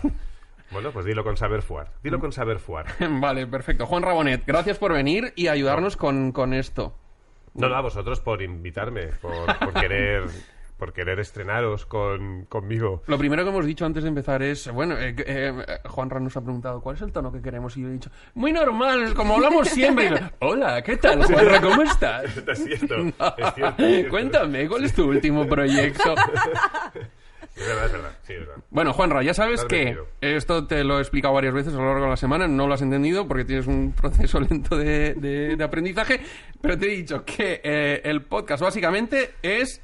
Bueno, 0.71 0.91
pues 0.91 1.05
dilo 1.05 1.23
con 1.23 1.37
saber 1.37 1.61
fuar. 1.61 1.91
Dilo 2.03 2.19
con 2.19 2.31
saber 2.31 2.59
fuar. 2.59 2.87
Vale, 3.21 3.47
perfecto. 3.47 3.85
Juan 3.85 4.03
Rabonet, 4.03 4.45
gracias 4.45 4.77
por 4.77 4.93
venir 4.93 5.31
y 5.35 5.47
ayudarnos 5.47 5.95
con, 5.95 6.31
con 6.31 6.53
esto. 6.53 6.93
No, 7.53 7.69
no, 7.69 7.75
a 7.75 7.81
vosotros 7.81 8.19
por 8.19 8.41
invitarme, 8.41 9.07
por, 9.21 9.57
por 9.59 9.73
querer 9.81 10.23
por 10.77 10.91
querer 10.91 11.19
estrenaros 11.19 11.85
con, 11.85 12.45
conmigo. 12.45 13.03
Lo 13.07 13.17
primero 13.17 13.43
que 13.43 13.49
hemos 13.49 13.65
dicho 13.65 13.85
antes 13.85 14.03
de 14.03 14.09
empezar 14.09 14.41
es, 14.43 14.69
bueno, 14.71 14.95
eh, 14.97 15.15
eh, 15.25 15.53
nos 16.19 16.37
ha 16.37 16.41
preguntado 16.41 16.81
cuál 16.81 16.97
es 16.97 17.01
el 17.01 17.11
tono 17.11 17.31
que 17.31 17.41
queremos 17.41 17.77
y 17.77 17.81
yo 17.81 17.87
he 17.87 17.91
dicho, 17.91 18.09
muy 18.33 18.51
normal, 18.51 19.13
como 19.13 19.35
hablamos 19.35 19.69
siempre. 19.69 20.09
Yo, 20.09 20.17
Hola, 20.39 20.81
¿qué 20.81 20.97
tal, 20.97 21.23
Juanra? 21.23 21.61
¿Cómo 21.61 21.81
estás? 21.81 22.25
Es 22.25 22.33
cierto, 22.33 22.51
es 22.51 22.63
cierto, 22.63 23.35
es 23.37 23.53
cierto. 23.53 24.09
Cuéntame, 24.09 24.67
¿cuál 24.67 24.83
es 24.83 24.93
tu 24.93 25.07
último 25.07 25.47
proyecto? 25.47 26.13
Es 27.55 27.65
verdad, 27.67 27.85
es 27.85 27.91
verdad, 27.93 28.17
sí, 28.23 28.33
es 28.33 28.39
verdad. 28.39 28.55
Bueno, 28.69 28.91
Juanra, 28.93 29.23
ya 29.23 29.33
sabes 29.33 29.61
que 29.69 29.97
esto 30.21 30.67
te 30.67 30.83
lo 30.83 30.97
he 30.97 31.01
explicado 31.01 31.33
varias 31.33 31.53
veces 31.53 31.73
a 31.73 31.77
lo 31.77 31.85
largo 31.85 32.03
de 32.03 32.09
la 32.09 32.17
semana, 32.17 32.47
no 32.47 32.67
lo 32.67 32.73
has 32.73 32.81
entendido 32.81 33.27
porque 33.27 33.45
tienes 33.45 33.65
un 33.67 33.93
proceso 33.93 34.39
lento 34.49 34.75
de, 34.77 35.13
de- 35.13 35.55
de 35.55 35.63
aprendizaje, 35.63 36.19
pero 36.61 36.77
te 36.77 36.87
he 36.87 36.97
dicho 36.97 37.23
que 37.23 37.61
eh, 37.63 38.01
el 38.03 38.23
podcast 38.23 38.61
básicamente 38.61 39.35
es 39.41 39.81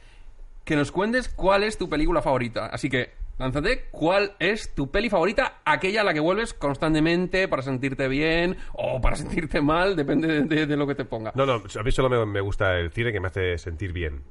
que 0.65 0.75
nos 0.75 0.91
cuentes 0.91 1.29
cuál 1.29 1.63
es 1.63 1.77
tu 1.77 1.89
película 1.89 2.21
favorita. 2.21 2.65
Así 2.67 2.89
que, 2.89 3.11
lánzate, 3.39 3.85
¿cuál 3.89 4.33
es 4.39 4.75
tu 4.75 4.91
peli 4.91 5.09
favorita? 5.09 5.61
Aquella 5.65 6.01
a 6.01 6.03
la 6.03 6.13
que 6.13 6.19
vuelves 6.19 6.53
constantemente 6.53 7.47
para 7.47 7.61
sentirte 7.61 8.07
bien 8.09 8.57
o 8.73 8.99
para 8.99 9.15
sentirte 9.15 9.61
mal, 9.61 9.95
depende 9.95 10.27
de, 10.27 10.41
de- 10.43 10.65
de 10.67 10.75
lo 10.77 10.85
que 10.87 10.95
te 10.95 11.05
ponga. 11.05 11.31
No, 11.35 11.45
no, 11.45 11.53
a 11.53 11.83
mí 11.83 11.91
solo 11.91 12.09
me, 12.09 12.25
me 12.25 12.41
gusta 12.41 12.77
el 12.77 12.91
cine 12.91 13.13
que 13.13 13.21
me 13.21 13.27
hace 13.29 13.57
sentir 13.57 13.93
bien. 13.93 14.23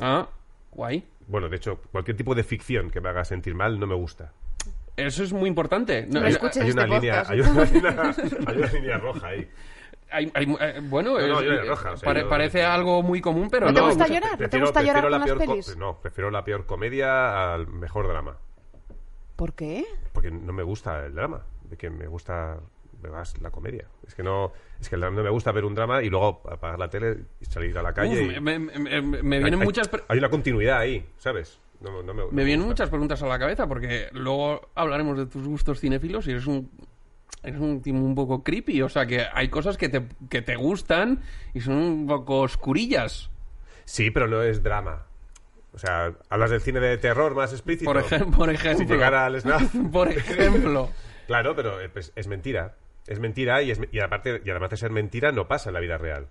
Ah, 0.00 0.26
guay. 0.72 1.04
Bueno, 1.28 1.48
de 1.48 1.56
hecho, 1.56 1.80
cualquier 1.92 2.16
tipo 2.16 2.34
de 2.34 2.42
ficción 2.42 2.90
que 2.90 3.00
me 3.00 3.08
haga 3.10 3.24
sentir 3.24 3.54
mal 3.54 3.78
no 3.78 3.86
me 3.86 3.94
gusta. 3.94 4.32
Eso 4.96 5.22
es 5.22 5.32
muy 5.32 5.48
importante. 5.48 6.06
No, 6.10 6.24
eh, 6.24 6.30
escuches 6.30 6.64
Hay 6.64 6.70
una, 6.72 6.82
este 6.82 6.94
línea, 6.96 7.22
hay, 7.28 7.40
una 7.40 7.64
línea, 7.64 8.14
hay 8.46 8.56
una 8.58 8.66
línea 8.72 8.98
roja 8.98 9.26
ahí. 9.28 9.48
hay- 10.10 10.32
hay- 10.34 10.56
eh, 10.60 10.80
bueno, 10.82 11.12
No, 11.12 11.26
no, 11.26 11.38
es- 11.40 11.46
yo 11.46 11.52
era 11.52 11.64
roja, 11.64 11.92
o 11.92 11.96
sea, 11.96 12.06
pare- 12.06 12.22
yo- 12.22 12.28
parece 12.28 12.64
algo 12.64 13.02
muy 13.02 13.20
común, 13.20 13.48
pero 13.50 13.66
¿No 13.66 13.74
te 13.74 13.80
gusta 13.82 14.08
llorar? 14.08 14.22
¿No 14.32 14.36
te 14.36 14.36
Prefiero- 14.38 14.66
gusta 14.66 14.80
llorar 14.82 15.02
prefiero 15.02 15.20
con 15.20 15.28
la 15.28 15.34
las 15.46 15.46
pelis? 15.64 15.76
No, 15.76 16.00
prefiero 16.00 16.30
la 16.32 16.44
peor 16.44 16.66
comedia 16.66 17.52
al 17.54 17.68
mejor 17.68 18.08
drama. 18.08 18.38
¿Por 19.36 19.52
qué? 19.52 19.84
Porque 20.12 20.30
no 20.32 20.52
me 20.52 20.62
gusta 20.64 21.06
el 21.06 21.14
drama. 21.14 21.44
De 21.62 21.76
que 21.76 21.90
me 21.90 22.06
gusta 22.08 22.58
más 23.02 23.40
la 23.40 23.50
comedia. 23.50 23.86
Es 24.06 24.14
que 24.14 24.22
no, 24.22 24.52
es 24.80 24.88
que 24.88 24.96
no 24.96 25.10
me 25.10 25.30
gusta 25.30 25.52
ver 25.52 25.64
un 25.64 25.74
drama 25.74 26.02
y 26.02 26.10
luego 26.10 26.42
apagar 26.50 26.78
la 26.78 26.90
tele 26.90 27.18
y 27.40 27.44
salir 27.44 27.76
a 27.78 27.82
la 27.82 27.92
calle. 27.92 28.26
Uf, 28.26 28.36
y- 28.36 28.40
me, 28.40 28.58
me- 28.58 28.78
me- 28.78 29.00
me 29.22 29.36
hay, 29.36 29.42
vienen 29.42 29.60
hay- 29.60 29.66
muchas 29.66 29.88
hay 30.08 30.18
una 30.18 30.28
continuidad 30.30 30.78
ahí, 30.78 31.06
¿sabes? 31.18 31.60
No, 31.80 32.02
no 32.02 32.12
me, 32.12 32.22
no 32.22 32.30
me 32.32 32.42
vienen 32.44 32.66
muchas 32.66 32.88
preguntas 32.88 33.22
a 33.22 33.26
la 33.28 33.38
cabeza 33.38 33.68
porque 33.68 34.08
luego 34.12 34.68
hablaremos 34.74 35.16
de 35.16 35.26
tus 35.26 35.46
gustos 35.46 35.78
cinéfilos 35.78 36.26
y 36.26 36.32
eres 36.32 36.46
un 36.48 36.68
eres 37.44 37.60
un 37.60 37.80
tipo 37.80 37.96
un 37.98 38.16
poco 38.16 38.42
creepy, 38.42 38.82
o 38.82 38.88
sea 38.88 39.06
que 39.06 39.24
hay 39.32 39.48
cosas 39.48 39.76
que 39.76 39.88
te, 39.88 40.02
que 40.28 40.42
te 40.42 40.56
gustan 40.56 41.22
y 41.54 41.60
son 41.60 41.74
un 41.76 42.06
poco 42.08 42.40
oscurillas. 42.40 43.30
Sí, 43.84 44.10
pero 44.10 44.26
no 44.26 44.42
es 44.42 44.62
drama. 44.64 45.04
O 45.72 45.78
sea, 45.78 46.14
hablas 46.30 46.50
del 46.50 46.60
cine 46.60 46.80
de 46.80 46.98
terror 46.98 47.36
más 47.36 47.52
explícito. 47.52 47.92
Por, 47.92 48.02
por 48.36 48.50
ejemplo. 48.50 48.78
Sin 48.78 48.88
llegar 48.88 49.14
al 49.14 49.40
snap. 49.40 49.62
Por 49.92 50.08
ejemplo. 50.08 50.90
Claro, 51.28 51.54
pero 51.54 51.80
eh, 51.80 51.88
pues, 51.88 52.12
es 52.16 52.26
mentira. 52.26 52.74
Es 53.08 53.18
mentira 53.20 53.62
y, 53.62 53.70
es, 53.70 53.80
y, 53.90 54.00
aparte, 54.00 54.42
y 54.44 54.50
además 54.50 54.70
de 54.70 54.76
ser 54.76 54.90
mentira, 54.90 55.32
no 55.32 55.48
pasa 55.48 55.70
en 55.70 55.74
la 55.74 55.80
vida 55.80 55.98
real. 55.98 56.28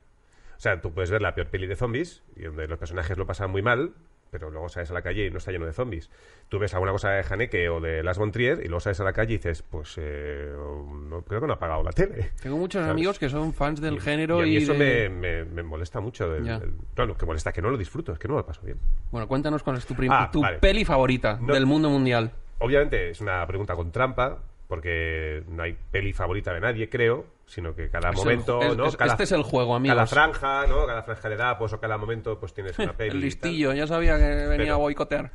O 0.55 0.59
sea, 0.59 0.79
tú 0.79 0.93
puedes 0.93 1.11
ver 1.11 1.21
la 1.21 1.35
peor 1.35 1.47
peli 1.47 1.67
de 1.67 1.75
zombies, 1.75 2.23
y 2.35 2.43
donde 2.43 2.67
los 2.67 2.79
personajes 2.79 3.17
lo 3.17 3.25
pasan 3.25 3.51
muy 3.51 3.61
mal, 3.61 3.91
pero 4.31 4.49
luego 4.51 4.67
sales 4.69 4.91
a 4.91 4.93
la 4.93 5.01
calle 5.01 5.25
y 5.25 5.31
no 5.31 5.37
está 5.37 5.51
lleno 5.51 5.65
de 5.65 5.71
zombies. 5.73 6.09
Tú 6.49 6.59
ves 6.59 6.73
alguna 6.73 6.91
cosa 6.91 7.11
de 7.11 7.23
Haneke 7.29 7.69
o 7.69 7.79
de 7.79 8.03
Las 8.03 8.17
von 8.17 8.31
Trier 8.31 8.59
y 8.59 8.65
luego 8.67 8.79
sales 8.81 8.99
a 8.99 9.03
la 9.05 9.13
calle 9.13 9.35
y 9.35 9.37
dices, 9.37 9.61
pues 9.63 9.95
eh, 9.97 10.51
no, 10.53 11.21
creo 11.21 11.39
que 11.41 11.47
no 11.47 11.53
ha 11.53 11.55
apagado 11.55 11.81
la 11.83 11.91
tele. 11.91 12.31
Tengo 12.41 12.57
muchos 12.57 12.81
¿Sabes? 12.81 12.91
amigos 12.91 13.19
que 13.19 13.29
son 13.29 13.53
fans 13.53 13.79
del 13.79 13.95
Y- 13.95 13.99
género 13.99 14.39
y, 14.39 14.41
a 14.41 14.45
mí 14.45 14.51
y, 14.51 14.57
eso 14.57 14.73
de- 14.73 15.09
me, 15.09 15.09
me- 15.09 15.45
me 15.45 15.63
molesta 15.63 15.99
mucho. 16.01 16.27
del- 16.29 16.73
claro, 16.93 17.15
que 17.17 17.25
molesta, 17.25 17.51
que 17.53 17.61
no 17.61 17.69
lo 17.69 17.77
disfruto, 17.77 18.11
es 18.11 18.19
que 18.19 18.27
no 18.27 18.35
lo 18.35 18.45
paso 18.45 18.61
bien. 18.63 18.77
Bueno, 19.11 19.27
cuéntanos 19.27 19.63
cuál 19.63 19.77
es 19.77 19.85
tu, 19.85 19.95
prim- 19.95 20.11
Ah, 20.11 20.29
tu 20.31 20.41
vale. 20.41 20.57
peli 20.59 20.83
favorita 20.83 21.37
No- 21.41 21.53
del 21.53 21.65
mundo 21.65 21.89
mundial. 21.89 22.31
Obviamente 22.59 23.11
es 23.11 23.21
una 23.21 23.45
pregunta 23.47 23.75
con 23.75 23.91
trampa, 23.91 24.39
porque 24.67 25.43
no 25.47 25.63
hay 25.63 25.77
peli 25.91 26.13
favorita 26.13 26.53
de 26.53 26.59
nadie, 26.59 26.89
creo, 26.89 27.25
sino 27.45 27.73
que 27.75 27.89
cada 27.89 28.09
Es 28.09 28.15
el- 28.19 28.23
momento, 28.23 28.75
¿no? 28.75 28.87
es- 28.87 28.97
Cada- 28.97 29.11
este 29.13 29.23
es 29.23 29.31
el 29.31 29.43
juego, 29.43 29.75
amigos. 29.75 29.95
Cada 29.95 30.07
franja, 30.07 30.67
¿no? 30.67 30.85
Cada 30.85 31.03
franja 31.03 31.29
de 31.29 31.35
edad, 31.35 31.57
pues 31.57 31.71
o 31.73 31.79
cada 31.79 31.97
momento, 31.97 32.39
pues 32.39 32.53
tienes 32.53 32.77
una 32.79 32.93
peli. 32.97 33.11
El 33.11 33.19
listillo, 33.21 33.73
ya 33.73 33.87
sabía 33.87 34.17
que 34.17 34.25
venía 34.25 34.57
Pero- 34.57 34.73
a 34.73 34.77
boicotear. 34.77 35.31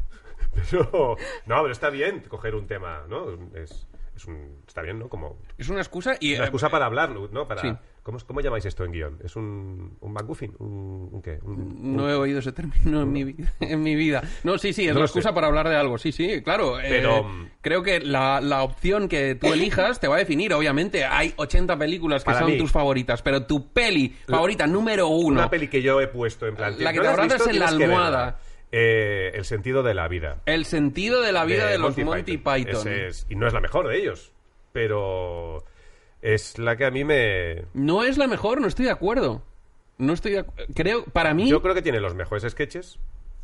Pero, 0.71 1.17
no, 1.47 1.63
pero 1.63 1.71
está 1.73 1.89
bien 1.89 2.21
coger 2.29 2.55
un 2.55 2.67
tema, 2.67 3.05
¿no? 3.09 3.27
Es, 3.55 3.89
es 4.15 4.25
un, 4.27 4.63
está 4.67 4.83
bien, 4.83 4.99
¿no? 4.99 5.09
Como 5.09 5.39
Es 5.57 5.71
una 5.71 5.81
excusa 5.81 6.17
y... 6.21 6.35
una 6.35 6.43
eh, 6.45 6.47
excusa 6.49 6.69
para 6.69 6.85
hablar, 6.85 7.09
¿no? 7.11 7.49
Para, 7.49 7.63
sí. 7.63 7.73
¿Cómo, 8.03 8.19
¿Cómo 8.27 8.41
llamáis 8.41 8.65
esto 8.67 8.85
en 8.85 8.93
guion? 8.93 9.19
¿Es 9.25 9.37
un, 9.37 9.97
un 10.01 10.13
MacGuffin? 10.13 10.55
¿Un, 10.59 11.09
un 11.13 11.23
qué? 11.23 11.39
Un- 11.43 11.95
No 11.97 12.09
he 12.11 12.15
oído 12.15 12.39
ese 12.41 12.53
término 12.53 13.03
en 13.03 13.13
mi, 13.13 13.35
en 13.61 13.83
mi 13.83 13.95
vida. 13.95 14.23
No, 14.45 14.59
sí, 14.59 14.73
sí, 14.73 14.89
es 14.89 14.95
No 14.95 15.03
excusa 15.03 15.31
sé. 15.31 15.35
para 15.35 15.47
hablar 15.47 15.69
de 15.69 15.77
algo. 15.77 15.99
Sí, 15.99 16.13
sí, 16.13 16.43
claro. 16.43 16.79
eh, 16.81 16.87
Pero, 16.89 17.25
mm, 17.25 17.49
creo 17.61 17.83
que 17.83 18.01
la, 18.01 18.41
la 18.41 18.63
opción 18.63 19.09
que 19.09 19.35
tú 19.35 19.47
elijas 19.53 20.01
te 20.01 20.09
va 20.09 20.17
a 20.17 20.19
definir. 20.19 20.53
Obviamente, 20.55 21.05
hay 21.05 21.33
80 21.37 21.77
películas 21.79 22.23
que 22.23 22.27
Para 22.33 22.41
son 22.41 22.51
mí- 22.51 22.59
tus 22.59 22.71
favoritas, 22.73 23.23
pero 23.23 23.47
tu 23.47 23.69
peli 23.73 24.17
favorita 24.27 24.67
número 24.67 25.09
uno. 25.09 25.41
Una 25.41 25.51
peli 25.51 25.69
que 25.69 25.83
yo 25.83 26.01
he 26.01 26.09
puesto 26.09 26.47
en 26.47 26.57
plan... 26.57 26.75
La 26.79 26.93
que 26.93 26.99
¿no 26.99 27.03
te 27.05 27.09
abrazas 27.09 27.47
en 27.47 27.59
la 27.59 27.69
almohada. 27.69 28.39
Eh, 28.75 29.33
el 29.35 29.45
sentido 29.45 29.83
de 29.83 29.93
la 29.93 30.09
vida. 30.09 30.39
El 30.47 30.65
sentido 30.65 31.21
de 31.21 31.31
la 31.33 31.45
vida 31.45 31.67
de, 31.67 31.77
los 31.79 31.97
Monty, 31.99 32.39
Python. 32.39 32.89
Es- 32.89 33.27
y 33.29 33.35
no 33.37 33.47
es 33.47 33.53
la 33.53 33.61
mejor 33.61 33.87
de 33.87 33.99
ellos, 33.99 34.33
pero 34.73 35.63
es 36.23 36.59
la 36.59 36.77
que 36.77 36.87
a 36.87 36.91
mí 36.91 37.05
me... 37.05 37.65
No 37.75 38.05
es 38.05 38.17
la 38.17 38.27
mejor, 38.29 38.61
no 38.61 38.69
estoy 38.69 38.87
de 38.87 38.93
acuerdo. 38.93 39.43
No 39.99 40.13
estoy 40.13 40.33
de 40.33 40.45
Creo, 40.75 41.05
para 41.05 41.35
mí. 41.35 41.49
Yo 41.49 41.61
creo 41.61 41.75
que 41.75 41.83
tiene 41.83 42.01
los 42.01 42.15
mejores 42.15 42.45
sketches, 42.49 42.99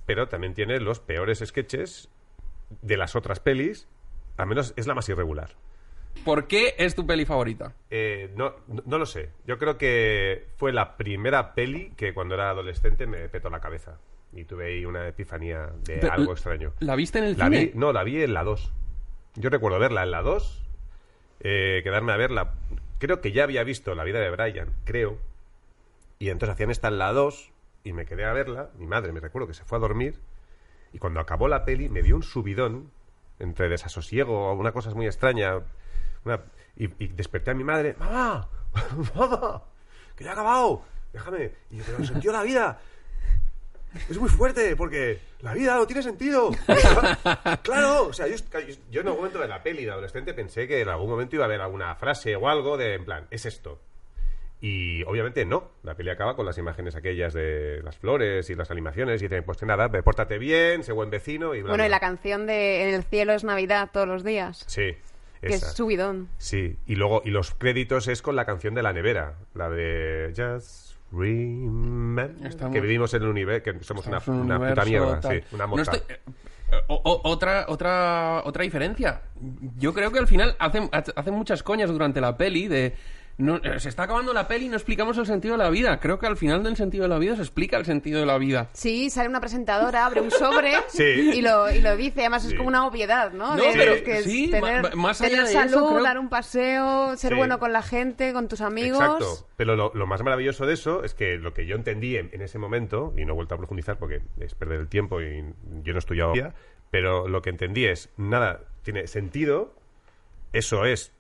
pero 0.06 0.28
también 0.28 0.54
tiene 0.54 0.80
los 0.80 1.00
peores 1.00 1.42
sketches 1.44 2.08
de 2.82 2.97
las 2.97 3.14
otras 3.16 3.40
pelis. 3.40 3.87
Al 4.37 4.47
menos 4.47 4.73
es 4.76 4.87
la 4.87 4.94
más 4.94 5.08
irregular. 5.08 5.50
¿Por 6.25 6.47
qué 6.47 6.75
es 6.78 6.94
tu 6.94 7.06
peli 7.06 7.25
favorita? 7.25 7.75
Eh, 7.90 8.30
no, 8.37 8.54
no, 8.87 8.99
lo 8.99 9.06
sé. 9.06 9.30
Yo 9.47 9.58
creo 9.58 9.78
que 9.78 10.47
fue 10.56 10.73
la 10.73 10.97
primera 10.97 11.54
peli 11.54 11.92
que 11.97 12.12
cuando 12.14 12.35
era 12.35 12.50
adolescente 12.50 13.06
me 13.06 13.28
petó 13.28 13.50
la 13.50 13.61
cabeza. 13.61 13.99
Y 14.32 14.44
tuve 14.44 14.66
ahí 14.66 14.85
una 14.85 15.06
epifanía 15.08 15.70
de 15.85 16.06
algo 16.08 16.32
extraño. 16.32 16.73
¿La 16.80 16.97
viste 16.97 17.18
en 17.18 17.25
el 17.25 17.38
La 17.38 17.47
cine? 17.47 17.66
vi, 17.66 17.73
no, 17.75 17.92
la 17.92 18.04
vi 18.04 18.23
en 18.23 18.35
la 18.35 18.44
2. 18.44 18.73
Yo 19.37 19.50
recuerdo 19.50 19.78
verla 19.78 20.02
en 20.02 20.11
la 20.11 20.23
2, 20.23 20.67
eh, 21.40 21.80
quedarme 21.83 22.12
a 22.12 22.16
verla. 22.16 22.54
Creo 22.99 23.21
que 23.21 23.33
ya 23.33 23.45
había 23.45 23.62
visto 23.64 23.95
La 23.95 24.04
vida 24.04 24.21
de 24.21 24.30
Brian, 24.30 24.68
creo. 24.85 25.18
Y 26.18 26.30
entonces 26.30 26.54
hacían 26.54 26.71
esta 26.71 26.88
en 26.88 26.99
la 26.99 27.12
2 27.12 27.52
y 27.85 27.92
me 27.92 28.07
quedé 28.07 28.25
a 28.25 28.33
verla. 28.33 28.71
Mi 28.76 28.87
madre, 28.87 29.12
me 29.12 29.21
recuerdo 29.21 29.47
que 29.47 29.54
se 29.54 29.64
fue 29.64 29.78
a 29.78 29.80
dormir. 29.80 30.18
Y 30.92 30.99
cuando 30.99 31.21
acabó 31.21 31.49
la 31.49 31.64
peli 31.64 31.88
me 31.88 32.02
dio 32.02 32.16
un 32.16 32.23
subidón 32.23 32.90
entre 33.38 33.68
desasosiego, 33.68 34.52
una 34.54 34.73
cosa 34.73 34.92
muy 34.95 35.07
extraña. 35.07 35.61
una- 36.25 36.40
y, 36.76 36.87
y 37.04 37.09
desperté 37.09 37.50
a 37.52 37.54
mi 37.54 37.64
madre. 37.64 37.95
¡Mamá! 37.99 38.49
¡Mamá! 39.14 39.62
¡Que 40.16 40.25
ya 40.25 40.30
ha 40.30 40.33
acabado! 40.33 40.83
Déjame. 41.12 41.52
Y 41.71 41.78
yo, 41.78 41.85
pero 42.21 42.33
la 42.33 42.42
vida. 42.42 42.80
Es 44.09 44.18
muy 44.18 44.28
fuerte, 44.28 44.76
porque 44.76 45.18
la 45.40 45.54
vida 45.54 45.75
no 45.75 45.87
tiene 45.87 46.02
sentido. 46.02 46.50
claro, 47.62 48.09
o 48.09 48.12
sea, 48.12 48.26
yo, 48.26 48.37
yo 48.90 49.00
en 49.00 49.07
algún 49.07 49.21
momento 49.21 49.38
de 49.38 49.49
la 49.49 49.62
peli 49.62 49.85
de 49.85 49.90
adolescente 49.90 50.35
pensé 50.35 50.68
que 50.68 50.80
en 50.80 50.88
algún 50.88 51.09
momento 51.09 51.37
iba 51.37 51.45
a 51.45 51.47
haber 51.47 51.61
alguna 51.61 51.95
frase 51.95 52.37
o 52.37 52.49
algo 52.49 52.76
de, 52.76 52.95
en 52.95 53.04
plan, 53.04 53.26
es 53.30 53.47
esto. 53.47 53.80
Y 54.61 55.04
obviamente 55.04 55.45
no. 55.45 55.71
La 55.85 55.95
peli 55.95 56.11
acaba 56.11 56.35
con 56.35 56.45
las 56.45 56.59
imágenes 56.59 56.97
aquellas 56.97 57.33
de 57.33 57.80
las 57.83 57.97
flores 57.97 58.50
y 58.50 58.54
las 58.54 58.71
animaciones 58.71 59.23
y 59.23 59.26
dicen, 59.26 59.45
pues 59.45 59.62
nada, 59.62 59.88
pórtate 60.02 60.38
bien, 60.38 60.83
sé 60.83 60.92
buen 60.92 61.11
vecino 61.11 61.54
y 61.54 61.62
bla, 61.62 61.71
Bueno, 61.71 61.87
y 61.87 61.88
la 61.88 62.00
canción 62.00 62.47
de 62.47 62.88
En 62.88 62.95
el 62.95 63.04
cielo 63.04 63.33
es 63.33 63.45
Navidad 63.45 63.90
todos 63.92 64.09
los 64.09 64.25
días. 64.25 64.64
Sí, 64.66 64.97
Que 65.40 65.54
es 65.54 65.75
subidón. 65.75 66.28
Sí, 66.38 66.76
y 66.87 66.97
luego, 66.97 67.23
y 67.25 67.30
los 67.30 67.54
créditos 67.54 68.09
es 68.09 68.21
con 68.21 68.35
la 68.35 68.45
canción 68.45 68.75
de 68.75 68.83
la 68.83 68.92
nevera, 68.92 69.37
la 69.54 69.71
de 69.71 70.33
Just 70.37 70.97
Remember, 71.10 72.34
Estamos- 72.44 72.74
que 72.74 72.80
vivimos 72.80 73.12
en 73.14 73.22
un 73.22 73.28
universo, 73.30 73.64
que 73.64 73.84
somos 73.84 74.06
una, 74.06 74.18
Es 74.18 74.28
un 74.28 74.40
una 74.40 74.58
puta 74.58 74.84
mierda, 74.84 75.22
sí, 75.22 75.40
una 75.52 75.66
No 75.66 75.80
estoy- 75.80 76.02
eh, 76.08 76.20
o- 76.88 77.00
o- 77.02 77.28
otra, 77.30 77.64
otra, 77.68 78.42
otra 78.44 78.62
diferencia. 78.64 79.22
Yo 79.78 79.94
creo 79.94 80.12
que 80.12 80.18
al 80.18 80.26
final 80.26 80.54
hacen, 80.58 80.90
hacen 80.92 81.34
muchas 81.34 81.62
coñas 81.62 81.88
durante 81.90 82.20
la 82.20 82.36
peli 82.36 82.68
de... 82.68 82.94
no, 83.38 83.57
eh, 83.57 83.78
se 83.78 83.88
está 83.88 84.02
acabando 84.02 84.33
la 84.33 84.49
peli 84.49 84.66
y 84.66 84.68
no 84.68 84.75
explicamos 84.76 85.16
el 85.16 85.25
sentido 85.25 85.57
de 85.57 85.62
la 85.62 85.71
vida. 85.71 86.00
Creo 86.00 86.18
que 86.18 86.26
al 86.26 86.37
final 86.37 86.62
del 86.64 86.76
sentido 86.76 87.04
de 87.04 87.09
la 87.09 87.18
vida 87.18 87.37
se 87.37 87.42
explica 87.42 87.76
el 87.76 87.85
sentido 87.85 88.18
de 88.21 88.26
la 88.26 88.37
vida. 88.37 88.68
Sí, 88.73 89.11
sale 89.11 89.28
una 89.28 89.40
presentadora, 89.40 90.04
abre 90.07 90.21
un 90.21 90.30
sobre 90.33 90.73
Sí. 90.88 91.04
y, 91.04 91.40
lo, 91.40 91.71
y 91.71 91.80
lo 91.80 91.97
dice. 91.97 92.21
Además, 92.23 92.45
es 92.45 92.54
como 92.54 92.68
una 92.68 92.85
obviedad, 92.87 93.33
¿no? 93.33 93.57
No, 93.57 93.62
De- 93.62 93.73
pero 93.75 94.02
que 94.04 94.18
es 94.18 94.25
sí, 94.25 94.50
tener, 94.50 94.95
más 94.97 95.18
tener 95.18 95.45
eso, 95.45 95.52
salud, 95.52 95.88
creo- 95.88 96.02
dar 96.02 96.18
un 96.18 96.28
paseo, 96.28 97.16
ser 97.16 97.30
Sí. 97.33 97.37
bueno 97.37 97.59
con 97.61 97.73
la 97.73 97.83
gente, 97.83 98.33
con 98.33 98.49
tus 98.49 98.61
amigos. 98.61 99.00
Exacto. 99.00 99.49
Pero 99.57 99.76
lo, 99.76 99.92
lo 99.95 100.07
más 100.07 100.23
maravilloso 100.23 100.66
de 100.66 100.75
eso 100.75 101.04
es 101.04 101.14
que 101.14 101.37
lo 101.37 101.54
que 101.54 101.64
yo 101.66 101.76
entendí 101.76 102.16
en, 102.16 102.30
en 102.33 102.42
ese 102.42 102.59
momento, 102.59 103.14
y 103.16 103.25
no 103.25 103.33
he 103.33 103.37
vuelto 103.37 103.54
a 103.54 103.59
profundizar 103.59 103.99
porque 103.99 104.21
es 104.40 104.54
perder 104.54 104.80
el 104.80 104.88
tiempo 104.88 105.21
y 105.21 105.45
yo 105.85 105.92
no 105.92 105.97
he 105.97 105.99
estudiado, 105.99 106.33
pero 106.90 107.28
lo 107.28 107.40
que 107.42 107.50
entendí 107.50 107.85
es, 107.87 108.11
nada, 108.16 108.62
tiene 108.83 109.07
sentido 109.07 109.75
eso 110.52 110.85
es 110.87 111.12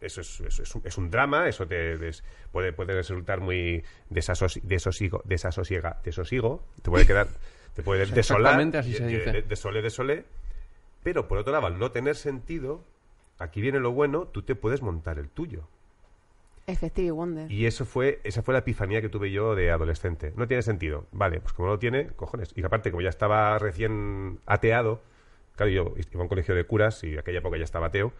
eso 0.00 0.20
es, 0.20 0.40
eso 0.40 0.62
es, 0.62 0.74
un, 0.74 0.82
es 0.84 0.98
un 0.98 1.10
drama, 1.10 1.48
eso 1.48 1.66
te 1.66 1.96
des- 1.98 2.24
puede, 2.52 2.72
puede 2.72 2.94
resultar 2.94 3.40
muy 3.40 3.82
desasosi- 4.10 4.62
desosigo, 4.62 5.22
desasosiega, 5.24 6.00
desosigo, 6.04 6.64
te 6.82 6.90
puede 6.90 7.06
quedar, 7.06 7.28
te 7.74 7.82
puede 7.82 8.06
desolar, 8.06 8.52
Exactamente 8.60 8.78
así 8.78 8.94
se 8.94 9.04
de- 9.04 9.18
dice. 9.18 9.32
de- 9.32 9.42
desolé, 9.42 9.82
desolé, 9.82 10.24
pero 11.02 11.28
por 11.28 11.38
otro 11.38 11.52
lado, 11.52 11.66
al 11.66 11.78
no 11.78 11.90
tener 11.90 12.16
sentido, 12.16 12.84
aquí 13.38 13.60
viene 13.60 13.80
lo 13.80 13.92
bueno, 13.92 14.26
tú 14.26 14.42
te 14.42 14.54
puedes 14.54 14.82
montar 14.82 15.18
el 15.18 15.28
tuyo. 15.28 15.68
Effective 16.68 17.10
Wonder. 17.10 17.50
Y 17.50 17.66
eso 17.66 17.84
fue, 17.84 18.20
esa 18.22 18.42
fue 18.42 18.52
la 18.54 18.58
epifanía 18.60 19.00
que 19.00 19.08
tuve 19.08 19.32
yo 19.32 19.56
de 19.56 19.72
adolescente. 19.72 20.32
No 20.36 20.46
tiene 20.46 20.62
sentido. 20.62 21.06
Vale, 21.10 21.40
pues 21.40 21.52
como 21.54 21.66
no 21.66 21.72
lo 21.74 21.78
tiene, 21.80 22.06
cojones. 22.14 22.52
Y 22.54 22.62
aparte, 22.62 22.92
como 22.92 23.00
ya 23.02 23.08
estaba 23.08 23.58
recién 23.58 24.38
ateado, 24.46 25.02
claro, 25.56 25.70
yo 25.72 25.94
iba 25.96 26.20
a 26.20 26.22
un 26.22 26.28
colegio 26.28 26.54
de 26.54 26.62
curas 26.64 27.02
y 27.02 27.18
aquella 27.18 27.40
época 27.40 27.56
ya 27.58 27.64
estaba 27.64 27.88
ateo, 27.88 28.12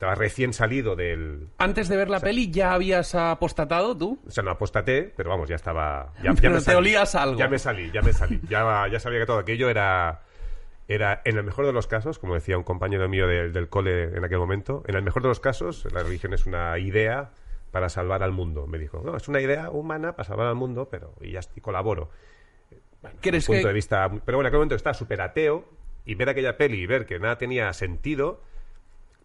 estaba 0.00 0.14
recién 0.14 0.54
salido 0.54 0.96
del... 0.96 1.48
Antes 1.58 1.90
de 1.90 1.96
ver 1.98 2.08
la 2.08 2.20
peli, 2.20 2.50
¿ya 2.50 2.72
habías 2.72 3.14
apostatado 3.14 3.94
tú? 3.94 4.18
O 4.26 4.30
sea, 4.30 4.42
no 4.42 4.50
apostaté, 4.50 5.12
pero 5.14 5.28
vamos, 5.28 5.46
ya 5.50 5.56
estaba... 5.56 6.14
Ya, 6.22 6.32
me 6.32 6.40
te 6.40 6.60
salí. 6.62 6.76
olías 6.78 7.14
algo. 7.14 7.38
Ya 7.38 7.48
me 7.48 7.58
salí, 7.58 7.90
ya 7.90 8.00
me 8.00 8.14
salí. 8.14 8.40
Ya, 8.48 8.88
ya 8.90 8.98
sabía 8.98 9.18
que 9.20 9.26
todo 9.26 9.38
aquello 9.40 9.68
era... 9.68 10.22
Era, 10.88 11.20
en 11.26 11.36
el 11.36 11.44
mejor 11.44 11.66
de 11.66 11.74
los 11.74 11.86
casos, 11.86 12.18
como 12.18 12.32
decía 12.32 12.56
un 12.56 12.64
compañero 12.64 13.06
mío 13.10 13.26
de- 13.26 13.50
del 13.50 13.68
cole 13.68 14.04
en 14.04 14.24
aquel 14.24 14.38
momento, 14.38 14.82
en 14.86 14.96
el 14.96 15.02
mejor 15.02 15.20
de 15.22 15.28
los 15.28 15.38
casos, 15.38 15.86
la 15.92 16.02
religión 16.02 16.32
es 16.32 16.46
una 16.46 16.78
idea 16.78 17.32
para 17.70 17.90
salvar 17.90 18.22
al 18.22 18.32
mundo. 18.32 18.66
Me 18.66 18.78
dijo, 18.78 19.02
no, 19.04 19.18
es 19.18 19.28
una 19.28 19.42
idea 19.42 19.68
humana 19.68 20.16
para 20.16 20.26
salvar 20.26 20.46
al 20.46 20.54
mundo, 20.54 20.88
pero 20.90 21.12
y 21.20 21.32
ya 21.32 21.40
y 21.54 21.60
colaboro. 21.60 22.08
¿Crees 23.20 23.44
punto 23.46 23.60
que 23.62 23.68
de 23.68 23.74
vista. 23.74 24.08
Pero 24.24 24.38
bueno, 24.38 24.40
en 24.40 24.46
aquel 24.46 24.58
momento 24.60 24.74
estaba 24.76 24.94
súper 24.94 25.20
ateo 25.20 25.68
y 26.06 26.14
ver 26.14 26.30
aquella 26.30 26.56
peli 26.56 26.78
y 26.80 26.86
ver 26.86 27.04
que 27.04 27.18
nada 27.18 27.36
tenía 27.36 27.70
sentido, 27.74 28.40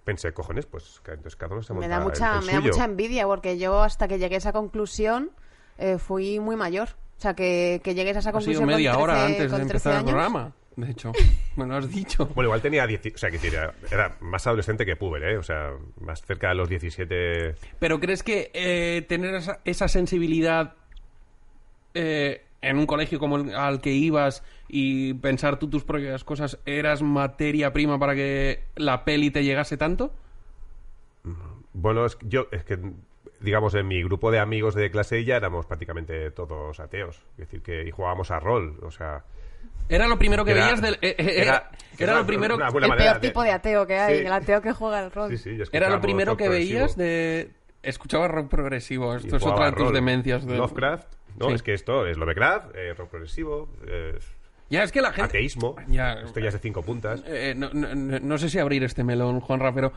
pensé, 0.05 0.31
cojones, 0.33 0.65
pues 0.65 1.01
que 1.03 1.11
entonces 1.11 1.35
cada 1.35 1.53
uno 1.53 1.63
se 1.63 1.73
Me 1.73 1.81
monta 1.81 1.89
da 1.89 1.97
el- 1.97 2.03
mucha, 2.03 2.39
el 2.39 2.45
me 2.45 2.53
da 2.53 2.61
mucha 2.61 2.85
envidia 2.85 3.25
porque 3.25 3.57
yo 3.57 3.83
hasta 3.83 4.07
que 4.07 4.17
llegué 4.19 4.35
a 4.35 4.37
esa 4.37 4.53
conclusión 4.53 5.31
eh, 5.77 5.97
fui 5.97 6.39
muy 6.39 6.55
mayor. 6.55 6.89
O 7.17 7.21
sea, 7.21 7.33
que, 7.33 7.81
que 7.83 7.93
llegues 7.95 8.15
a 8.15 8.19
esa 8.19 8.29
ha 8.29 8.31
sido 8.41 8.61
conclusión 8.61 8.67
media 8.67 8.93
con 8.93 9.03
13, 9.03 9.11
hora 9.11 9.25
antes 9.25 9.39
de 9.39 9.47
con 9.49 9.57
13 9.57 9.61
empezar 9.63 9.95
el 9.97 10.03
programa? 10.05 10.53
De 10.75 10.91
hecho, 10.91 11.11
me 11.55 11.65
lo 11.65 11.75
has 11.77 11.89
dicho. 11.89 12.25
Bueno, 12.35 12.47
igual 12.49 12.61
tenía 12.61 12.85
10, 12.85 13.01
o 13.15 13.17
sea, 13.17 13.31
que 13.31 13.47
era, 13.47 13.73
era 13.89 14.17
más 14.19 14.45
adolescente 14.45 14.85
que 14.85 14.95
puber, 14.97 15.23
¿eh? 15.23 15.37
O 15.37 15.43
sea, 15.43 15.71
más 16.01 16.21
cerca 16.21 16.49
de 16.49 16.55
los 16.55 16.67
17. 16.69 17.55
Pero 17.79 17.99
¿crees 17.99 18.23
que 18.23 18.51
eh, 18.53 19.05
tener 19.07 19.35
esa, 19.35 19.59
esa 19.63 19.87
sensibilidad 19.87 20.73
eh, 21.93 22.43
en 22.69 22.77
un 22.77 22.85
colegio 22.85 23.19
como 23.19 23.37
el 23.37 23.55
al 23.55 23.81
que 23.81 23.91
ibas 23.93 24.43
y 24.67 25.13
pensar 25.15 25.57
tú 25.59 25.69
tus 25.69 25.83
propias 25.83 26.23
cosas 26.23 26.57
eras 26.65 27.01
materia 27.01 27.71
prima 27.73 27.99
para 27.99 28.15
que 28.15 28.63
la 28.75 29.05
peli 29.05 29.31
te 29.31 29.43
llegase 29.43 29.77
tanto? 29.77 30.13
Bueno, 31.73 32.05
es 32.05 32.15
que 32.15 32.27
yo, 32.29 32.47
es 32.51 32.63
que, 32.63 32.77
digamos, 33.41 33.75
en 33.75 33.87
mi 33.87 34.01
grupo 34.03 34.31
de 34.31 34.39
amigos 34.39 34.75
de 34.75 34.89
clase 34.91 35.23
ya 35.25 35.35
éramos 35.37 35.65
prácticamente 35.65 36.31
todos 36.31 36.79
ateos. 36.79 37.17
Es 37.33 37.37
decir, 37.49 37.61
que 37.61 37.83
y 37.87 37.91
jugábamos 37.91 38.31
a 38.31 38.39
rol, 38.39 38.77
o 38.83 38.91
sea. 38.91 39.23
Era 39.89 40.07
lo 40.07 40.17
primero 40.17 40.45
que 40.45 40.51
Era- 40.51 40.65
veías 40.65 40.81
del... 40.81 40.95
eh, 40.95 40.99
eh, 41.01 41.15
era, 41.17 41.41
era- 41.41 41.69
era 41.97 42.11
era 42.11 42.19
lo 42.19 42.25
primero... 42.25 42.55
una 42.55 42.69
buena 42.69 42.87
El 42.87 42.95
peor 42.95 43.19
tipo 43.19 43.43
de 43.43 43.51
ateo 43.51 43.85
que 43.85 43.97
hay, 43.99 44.19
Sí. 44.19 44.25
el 44.25 44.33
ateo 44.33 44.61
que 44.61 44.71
juega 44.73 44.99
al 44.99 45.11
rol. 45.11 45.29
Sí, 45.31 45.37
sí, 45.37 45.57
yo 45.57 45.63
Era 45.71 45.89
lo 45.89 46.01
primero 46.01 46.35
que 46.37 46.49
veías 46.49 46.95
de... 46.95 47.51
Escuchaba 47.83 48.27
rock 48.27 48.49
progresivo. 48.49 49.13
Esto 49.15 49.35
es 49.35 49.45
otra 49.45 49.65
de 49.69 49.73
tus 49.73 49.93
demencias. 49.93 50.43
De... 50.45 50.57
Lovecraft, 50.57 51.07
no, 51.39 51.47
Sí. 51.49 51.53
es 51.55 51.63
que 51.63 51.73
esto 51.73 52.05
es 52.07 52.17
Lovecraft, 52.17 52.75
eh, 52.75 52.93
rock 52.93 53.09
progresivo, 53.09 53.69
eh, 53.87 54.17
Ya, 54.69 54.83
es 54.83 54.91
que 54.91 55.01
la 55.01 55.09
gente... 55.11 55.23
ateísmo. 55.23 55.75
Ya. 55.87 56.13
Esto 56.13 56.39
ya 56.39 56.47
es 56.47 56.53
de 56.53 56.59
cinco 56.59 56.81
puntas. 56.81 57.23
Eh, 57.27 57.53
no, 57.55 57.69
no- 57.73 57.93
no- 57.93 58.19
no 58.19 58.37
sé 58.37 58.49
si 58.49 58.57
abrir 58.59 58.83
este 58.83 59.03
melón, 59.03 59.39
Juanra, 59.39 59.73
pero 59.73 59.93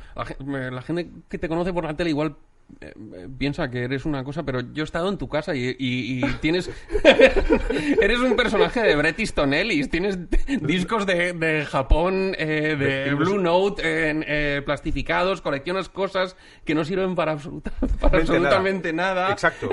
la 0.50 0.83
gente 0.83 1.11
que 1.28 1.38
te 1.38 1.49
conoce 1.49 1.73
por 1.73 1.85
la 1.85 1.97
tele 1.97 2.11
igual 2.11 2.37
eh, 2.81 2.93
eh, 3.15 3.29
piensa 3.39 3.71
que 3.71 3.83
eres 3.85 4.05
una 4.05 4.23
cosa, 4.25 4.45
pero 4.45 4.61
yo 4.73 4.83
he 4.83 4.85
estado 4.85 5.09
en 5.09 5.19
tu 5.19 5.29
casa 5.29 5.55
y, 5.55 5.69
y- 5.79 6.21
y 6.25 6.33
tienes... 6.41 6.71
eres 8.01 8.19
un 8.19 8.37
personaje 8.37 8.83
de 8.83 8.97
Bret 8.97 9.19
Easton 9.19 9.55
Ellis, 9.55 9.89
tienes 9.91 10.19
discos 10.61 11.07
de, 11.07 11.33
de 11.33 11.65
Japón, 11.65 12.35
eh, 12.39 12.77
de 12.79 13.15
Blue 13.15 13.39
Note 13.39 13.83
eh, 13.85 14.63
plastificados, 14.65 15.41
coleccionas 15.41 15.89
cosas 15.89 16.37
que 16.65 16.75
no 16.75 16.85
sirven 16.85 17.15
para, 17.15 17.33
absoluta- 17.33 17.73
para 18.00 18.19
absolutamente 18.19 18.93
nada. 18.93 19.33
Exacto. 19.33 19.69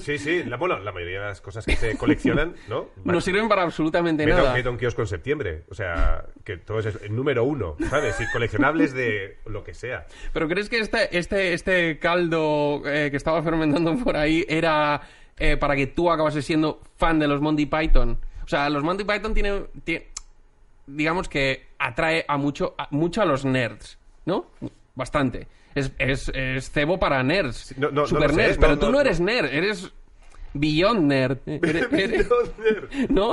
Sí, 0.00 0.18
sí. 0.18 0.42
La, 0.44 0.56
bueno, 0.56 0.78
la 0.78 0.92
mayoría 0.92 1.20
de 1.20 1.26
las 1.26 1.40
cosas 1.40 1.64
que 1.66 1.76
se 1.76 1.96
coleccionan, 1.96 2.54
¿no? 2.68 2.88
No 3.04 3.20
sirven 3.20 3.48
para 3.48 3.62
absolutamente 3.62 4.24
Meta, 4.26 4.38
nada. 4.38 4.54
meta 4.54 4.70
un 4.70 4.76
kiosco 4.78 5.02
en 5.02 5.08
septiembre. 5.08 5.64
O 5.68 5.74
sea, 5.74 6.24
que 6.44 6.56
todo 6.56 6.78
es 6.80 6.86
el 7.02 7.14
número 7.14 7.44
uno, 7.44 7.76
¿sabes? 7.90 8.20
Y 8.20 8.26
coleccionables 8.32 8.92
de 8.94 9.38
lo 9.46 9.64
que 9.64 9.74
sea. 9.74 10.06
¿Pero 10.32 10.48
crees 10.48 10.68
que 10.68 10.78
este, 10.78 11.16
este, 11.16 11.52
este 11.54 11.98
caldo 12.14 12.82
eh, 12.86 13.10
que 13.10 13.16
estaba 13.16 13.42
fermentando 13.42 13.96
por 14.04 14.16
ahí 14.16 14.44
era 14.48 15.00
eh, 15.36 15.56
para 15.56 15.74
que 15.76 15.88
tú 15.88 16.10
acabases 16.10 16.44
siendo 16.44 16.80
fan 16.96 17.18
de 17.18 17.26
los 17.28 17.40
Monty 17.40 17.66
Python? 17.66 18.18
O 18.44 18.48
sea, 18.48 18.68
los 18.70 18.82
Monty 18.84 19.04
Python 19.04 19.34
tienen... 19.34 19.66
tie- 19.84 20.04
digamos 20.86 21.28
que 21.30 21.68
atrae 21.78 22.24
a 22.28 22.36
mucho, 22.36 22.74
a, 22.76 22.88
mucho 22.90 23.22
a 23.22 23.24
los 23.24 23.44
nerds, 23.44 23.98
¿no? 24.26 24.46
Bastante. 24.94 25.48
Es, 25.74 25.90
es, 25.98 26.30
es 26.34 26.70
cebo 26.70 26.98
para 26.98 27.22
nerds. 27.22 27.74
no, 27.78 27.88
no, 27.88 28.02
no 28.02 28.06
super 28.06 28.34
nerds. 28.34 28.58
pero 28.58 28.78
tú 28.78 28.90
no, 28.92 29.00
eres 29.00 29.18
nerd, 29.20 29.46
eres... 29.52 29.90
Beyond 30.56 31.00
nerd. 31.08 31.38
Eres- 31.46 31.92
eres- 31.92 32.28
¿No? 33.08 33.32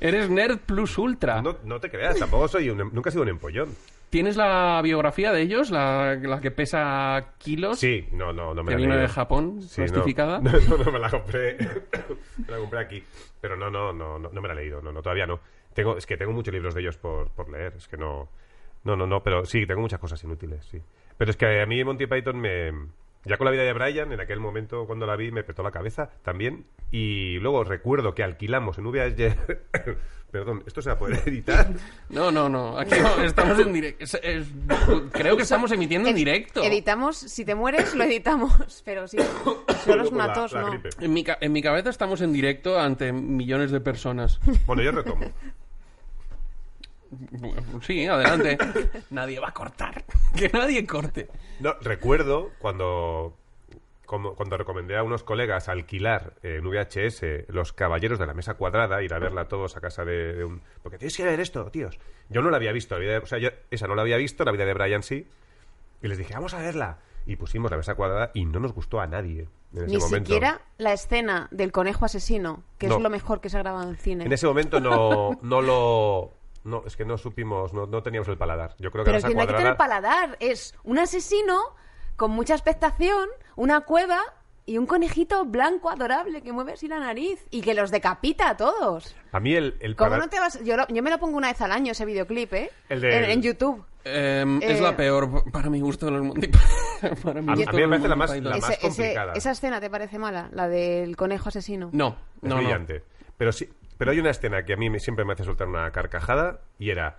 Eres 0.00 0.28
nerd 0.28 0.58
plus 0.58 0.98
ultra. 0.98 1.40
No, 1.40 1.56
no 1.64 1.80
te 1.80 1.88
creas, 1.88 2.18
tampoco 2.18 2.48
soy 2.48 2.68
un, 2.68 2.76
nunca 2.92 3.08
he 3.08 3.12
sido 3.12 3.22
un 3.22 3.30
empollón. 3.30 3.70
¿Tienes 4.10 4.36
la 4.36 4.80
biografía 4.82 5.32
de 5.32 5.40
ellos? 5.42 5.70
La, 5.70 6.16
la 6.16 6.40
que 6.40 6.50
pesa 6.50 7.34
kilos. 7.38 7.78
Sí, 7.78 8.08
no, 8.12 8.32
no, 8.32 8.54
no 8.54 8.62
me 8.64 8.68
Que 8.70 8.74
la 8.74 8.76
vino 8.78 8.88
leído. 8.94 9.02
de 9.02 9.08
Japón, 9.08 9.62
Sí, 9.62 9.80
no. 9.82 9.86
plastificada. 9.86 10.40
No, 10.42 10.50
no, 10.52 10.84
no, 10.84 10.92
me 10.92 10.98
la 10.98 11.10
compré. 11.10 11.56
me 12.38 12.50
la 12.50 12.58
compré 12.58 12.80
aquí. 12.80 13.04
Pero 13.40 13.56
no, 13.56 13.70
no, 13.70 13.92
no, 13.92 14.18
no, 14.18 14.28
no 14.30 14.40
me 14.40 14.48
la 14.48 14.54
he 14.54 14.56
leído. 14.56 14.82
No, 14.82 14.92
no, 14.92 15.00
todavía 15.00 15.26
no. 15.26 15.38
Tengo, 15.74 15.96
es 15.96 16.06
que 16.06 16.16
tengo 16.16 16.32
muchos 16.32 16.52
libros 16.52 16.74
de 16.74 16.80
ellos 16.80 16.96
por, 16.98 17.30
por 17.30 17.48
leer. 17.50 17.74
Es 17.76 17.86
que 17.88 17.96
no. 17.96 18.28
No, 18.82 18.96
no, 18.96 19.06
no, 19.06 19.22
pero 19.22 19.44
sí, 19.44 19.64
tengo 19.66 19.80
muchas 19.80 20.00
cosas 20.00 20.22
inútiles, 20.24 20.64
sí. 20.66 20.82
Pero 21.16 21.30
es 21.30 21.36
que 21.36 21.60
a 21.62 21.66
mí 21.66 21.84
Monty 21.84 22.06
Python 22.06 22.40
me. 22.40 22.72
Ya 23.24 23.36
con 23.36 23.44
la 23.44 23.50
vida 23.50 23.62
de 23.64 23.72
Brian, 23.74 24.12
en 24.12 24.20
aquel 24.20 24.40
momento 24.40 24.86
cuando 24.86 25.06
la 25.06 25.14
vi, 25.16 25.30
me 25.30 25.42
petó 25.44 25.62
la 25.62 25.70
cabeza 25.70 26.10
también. 26.22 26.64
Y 26.90 27.38
luego 27.40 27.64
recuerdo 27.64 28.14
que 28.14 28.22
alquilamos 28.22 28.78
en 28.78 28.84
VHS. 28.84 29.36
Perdón, 30.30 30.62
¿esto 30.64 30.80
se 30.80 30.88
va 30.90 30.94
a 30.94 30.98
poder 30.98 31.20
editar? 31.26 31.68
No, 32.08 32.30
no, 32.30 32.48
no. 32.48 32.78
Aquí 32.78 32.94
no, 33.00 33.20
estamos 33.24 33.58
en 33.58 33.72
directo. 33.72 34.04
Es- 34.04 34.14
es- 34.22 34.46
creo 35.10 35.36
que 35.36 35.42
estamos 35.42 35.72
emitiendo 35.72 36.08
en 36.08 36.14
directo. 36.14 36.62
Editamos, 36.62 37.16
si 37.16 37.44
te 37.44 37.56
mueres, 37.56 37.94
lo 37.96 38.04
editamos. 38.04 38.82
Pero 38.84 39.08
sí, 39.08 39.18
solo 39.84 40.02
es 40.04 40.08
Con 40.08 40.14
una 40.14 40.28
la- 40.28 40.32
tos, 40.32 40.52
la 40.52 40.60
¿no? 40.62 40.80
En 41.00 41.12
mi, 41.12 41.24
en 41.40 41.52
mi 41.52 41.62
cabeza 41.62 41.90
estamos 41.90 42.20
en 42.20 42.32
directo 42.32 42.78
ante 42.78 43.12
millones 43.12 43.72
de 43.72 43.80
personas. 43.80 44.38
Bueno, 44.66 44.82
yo 44.82 44.92
retomo. 44.92 45.26
Sí, 47.82 48.06
adelante. 48.06 48.56
Nadie 49.10 49.40
va 49.40 49.48
a 49.48 49.54
cortar. 49.54 50.04
Que 50.36 50.48
nadie 50.48 50.86
corte. 50.86 51.28
No, 51.58 51.74
recuerdo 51.80 52.50
cuando, 52.60 53.36
como- 54.06 54.34
cuando 54.36 54.56
recomendé 54.56 54.96
a 54.96 55.02
unos 55.02 55.24
colegas 55.24 55.68
alquilar 55.68 56.34
eh, 56.42 56.60
en 56.60 56.64
VHS 56.64 57.48
Los 57.48 57.72
Caballeros 57.72 58.18
de 58.20 58.26
la 58.26 58.34
Mesa 58.34 58.54
Cuadrada, 58.54 59.02
ir 59.02 59.12
a 59.12 59.18
verla 59.18 59.46
todos 59.48 59.76
a 59.76 59.80
casa 59.80 60.04
de, 60.04 60.34
de 60.34 60.44
un... 60.44 60.62
Porque 60.82 60.98
tienes 60.98 61.16
que 61.16 61.24
ver 61.24 61.40
esto, 61.40 61.64
tíos. 61.70 61.98
Yo 62.28 62.42
no 62.42 62.50
la 62.50 62.58
había 62.58 62.70
visto, 62.72 62.94
la 62.94 63.00
vida 63.00 63.12
de- 63.14 63.18
o 63.18 63.26
sea, 63.26 63.38
yo 63.38 63.48
esa 63.72 63.88
no 63.88 63.94
la 63.96 64.02
había 64.02 64.16
visto, 64.18 64.44
la 64.44 64.52
vida 64.52 64.64
de 64.64 64.74
Brian 64.74 65.02
sí. 65.02 65.26
Y 66.02 66.06
les 66.08 66.16
dije, 66.16 66.32
vamos 66.34 66.54
a 66.54 66.60
verla. 66.60 66.98
Y 67.26 67.36
pusimos 67.36 67.70
la 67.70 67.76
Mesa 67.76 67.96
Cuadrada 67.96 68.30
y 68.32 68.44
no 68.46 68.60
nos 68.60 68.72
gustó 68.72 69.00
a 69.00 69.06
nadie 69.08 69.48
en 69.74 69.78
ese 69.84 69.86
Ni 69.86 69.96
momento. 69.98 70.26
siquiera 70.28 70.60
la 70.78 70.92
escena 70.92 71.48
del 71.50 71.72
conejo 71.72 72.04
asesino, 72.04 72.62
que 72.78 72.86
No. 72.86 72.96
es 72.96 73.02
lo 73.02 73.10
mejor 73.10 73.40
que 73.40 73.50
se 73.50 73.56
ha 73.58 73.60
grabado 73.62 73.90
en 73.90 73.96
cine. 73.96 74.24
En 74.24 74.32
ese 74.32 74.46
momento 74.46 74.78
no, 74.80 75.38
no 75.42 75.60
lo... 75.60 76.32
No, 76.64 76.82
es 76.86 76.96
que 76.96 77.04
no 77.04 77.16
supimos, 77.16 77.72
no, 77.72 77.86
no 77.86 78.02
teníamos 78.02 78.28
el 78.28 78.36
paladar. 78.36 78.74
Yo 78.78 78.90
creo 78.90 79.04
que 79.04 79.10
Pero 79.12 79.18
que 79.28 79.34
no 79.34 79.40
hay 79.40 79.46
que 79.46 79.52
Cuadrada... 79.52 79.58
tener 79.62 79.76
paladar. 79.76 80.36
Es 80.40 80.74
un 80.84 80.98
asesino 80.98 81.58
con 82.16 82.30
mucha 82.32 82.54
expectación, 82.54 83.28
una 83.56 83.80
cueva 83.80 84.20
y 84.66 84.76
un 84.78 84.86
conejito 84.86 85.46
blanco 85.46 85.88
adorable 85.90 86.42
que 86.42 86.52
mueve 86.52 86.72
así 86.74 86.86
la 86.86 86.98
nariz 87.00 87.44
y 87.50 87.62
que 87.62 87.72
los 87.74 87.90
decapita 87.90 88.50
a 88.50 88.56
todos. 88.56 89.16
A 89.32 89.40
mí 89.40 89.54
el, 89.54 89.76
el 89.80 89.96
¿Cómo 89.96 90.16
no 90.16 90.28
te 90.28 90.38
vas...? 90.38 90.62
Yo, 90.62 90.76
lo- 90.76 90.86
yo 90.88 91.02
me 91.02 91.10
lo 91.10 91.18
pongo 91.18 91.38
una 91.38 91.48
vez 91.48 91.60
al 91.62 91.72
año, 91.72 91.92
ese 91.92 92.04
videoclip, 92.04 92.52
¿eh? 92.52 92.70
El 92.90 93.00
de- 93.00 93.16
en, 93.16 93.24
en 93.30 93.42
YouTube. 93.42 93.84
Em, 94.04 94.62
Es 94.62 94.78
Eh, 94.78 94.82
la 94.82 94.96
peor 94.96 95.50
para 95.50 95.68
mi 95.70 95.80
gusto 95.80 96.06
de 96.06 96.12
los 96.12 96.22
Monty 96.22 96.48
Para 97.22 97.42
mi 97.42 97.52
A 97.52 97.56
mí- 97.56 97.64
gusto 97.64 97.70
a 97.70 97.74
mí 97.74 97.86
me 97.86 97.88
parece 97.88 98.08
la 98.08 98.16
más- 98.16 98.38
la 98.38 98.56
Ese- 98.56 98.78
complicada. 98.80 99.32
esa 99.32 99.50
escena 99.50 99.80
te 99.80 99.90
parece 99.90 100.18
mala, 100.18 100.48
la 100.52 100.68
del 100.68 101.16
conejo 101.16 101.48
asesino. 101.48 101.88
No, 101.92 102.16
Es 102.36 102.42
no, 102.42 102.50
no. 102.50 102.56
brillante. 102.56 103.02
Pero 103.36 103.52
sí, 103.52 103.68
pero 104.00 104.10
hay 104.10 104.18
una 104.18 104.30
escena 104.30 104.64
que 104.64 104.72
a 104.72 104.76
mí 104.76 104.90
me- 104.90 104.98
siempre 104.98 105.24
me 105.24 105.34
hace 105.34 105.44
soltar 105.44 105.68
una 105.68 105.90
carcajada 105.92 106.60
y 106.78 106.90
era 106.90 107.18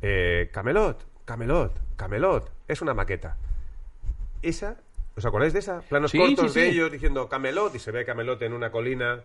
eh, 0.00 0.50
Camelot, 0.52 1.06
Camelot, 1.24 1.78
Camelot. 1.94 2.50
Es 2.66 2.82
una 2.82 2.92
maqueta. 2.94 3.36
Esa, 4.42 4.76
¿os 5.16 5.24
acordáis 5.24 5.52
de 5.52 5.60
esa? 5.60 5.80
Planos 5.82 6.10
Sí, 6.10 6.18
cortos 6.18 6.52
sí, 6.52 6.58
de 6.60 6.66
sí. 6.66 6.72
ellos 6.74 6.90
diciendo 6.90 7.28
Camelot 7.28 7.74
y 7.74 7.78
se 7.78 7.92
ve 7.92 8.04
Camelot 8.04 8.42
en 8.42 8.52
una 8.52 8.72
colina 8.72 9.20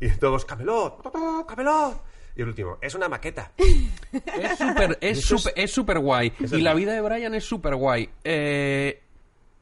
y 0.00 0.08
todos 0.16 0.44
Camelot, 0.46 1.02
pa, 1.02 1.12
pa, 1.12 1.44
Camelot. 1.46 2.00
Y 2.34 2.40
el 2.40 2.48
último, 2.48 2.78
es 2.80 2.94
una 2.94 3.10
maqueta. 3.10 3.52
Es 3.58 4.56
súper 4.58 4.96
es 5.02 5.18
Eso 5.18 5.34
es- 5.36 5.42
súper- 5.42 5.52
es 5.56 5.70
súper 5.70 5.98
guay. 5.98 6.32
Y 6.40 6.62
la 6.62 6.72
vida 6.72 6.94
de 6.94 7.02
Brian 7.02 7.34
es 7.34 7.44
súper 7.44 7.74
guay. 7.74 8.08
Eh, 8.24 9.02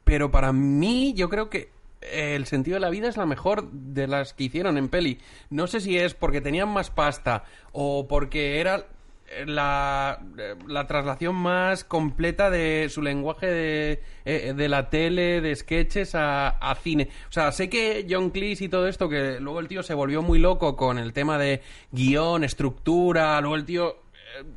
pero 0.05 0.31
para 0.31 0.53
mí, 0.53 1.13
yo 1.13 1.27
creo 1.29 1.49
que 1.49 1.69
el 2.01 2.45
sentido 2.45 2.75
de 2.75 2.81
la 2.81 2.89
vida 2.89 3.07
es 3.07 3.17
la 3.17 3.25
mejor 3.25 3.71
de 3.71 4.07
las 4.07 4.33
que 4.33 4.45
hicieron 4.45 4.77
en 4.77 4.89
peli. 4.89 5.19
No 5.49 5.67
sé 5.67 5.81
si 5.81 5.97
es 5.97 6.13
porque 6.13 6.41
tenían 6.41 6.69
más 6.69 6.89
pasta 6.89 7.43
o 7.71 8.07
porque 8.07 8.59
era 8.59 8.87
eh, 9.27 9.45
la, 9.45 10.19
eh, 10.37 10.55
la 10.67 10.87
traslación 10.87 11.35
más 11.35 11.83
completa 11.83 12.49
de 12.49 12.87
su 12.89 13.01
lenguaje 13.01 13.47
de, 13.47 14.03
eh, 14.25 14.53
de 14.55 14.69
la 14.69 14.89
tele, 14.89 15.41
de 15.41 15.55
sketches 15.55 16.15
a, 16.15 16.49
a 16.49 16.75
cine. 16.75 17.09
O 17.29 17.31
sea, 17.31 17.51
sé 17.51 17.69
que 17.69 18.05
John 18.09 18.31
Cleese 18.31 18.65
y 18.65 18.69
todo 18.69 18.87
esto, 18.87 19.07
que 19.07 19.39
luego 19.39 19.59
el 19.59 19.67
tío 19.67 19.83
se 19.83 19.93
volvió 19.93 20.21
muy 20.21 20.39
loco 20.39 20.75
con 20.75 20.97
el 20.97 21.13
tema 21.13 21.37
de 21.37 21.61
guion, 21.91 22.43
estructura, 22.43 23.39
luego 23.41 23.55
el 23.55 23.65
tío 23.65 24.01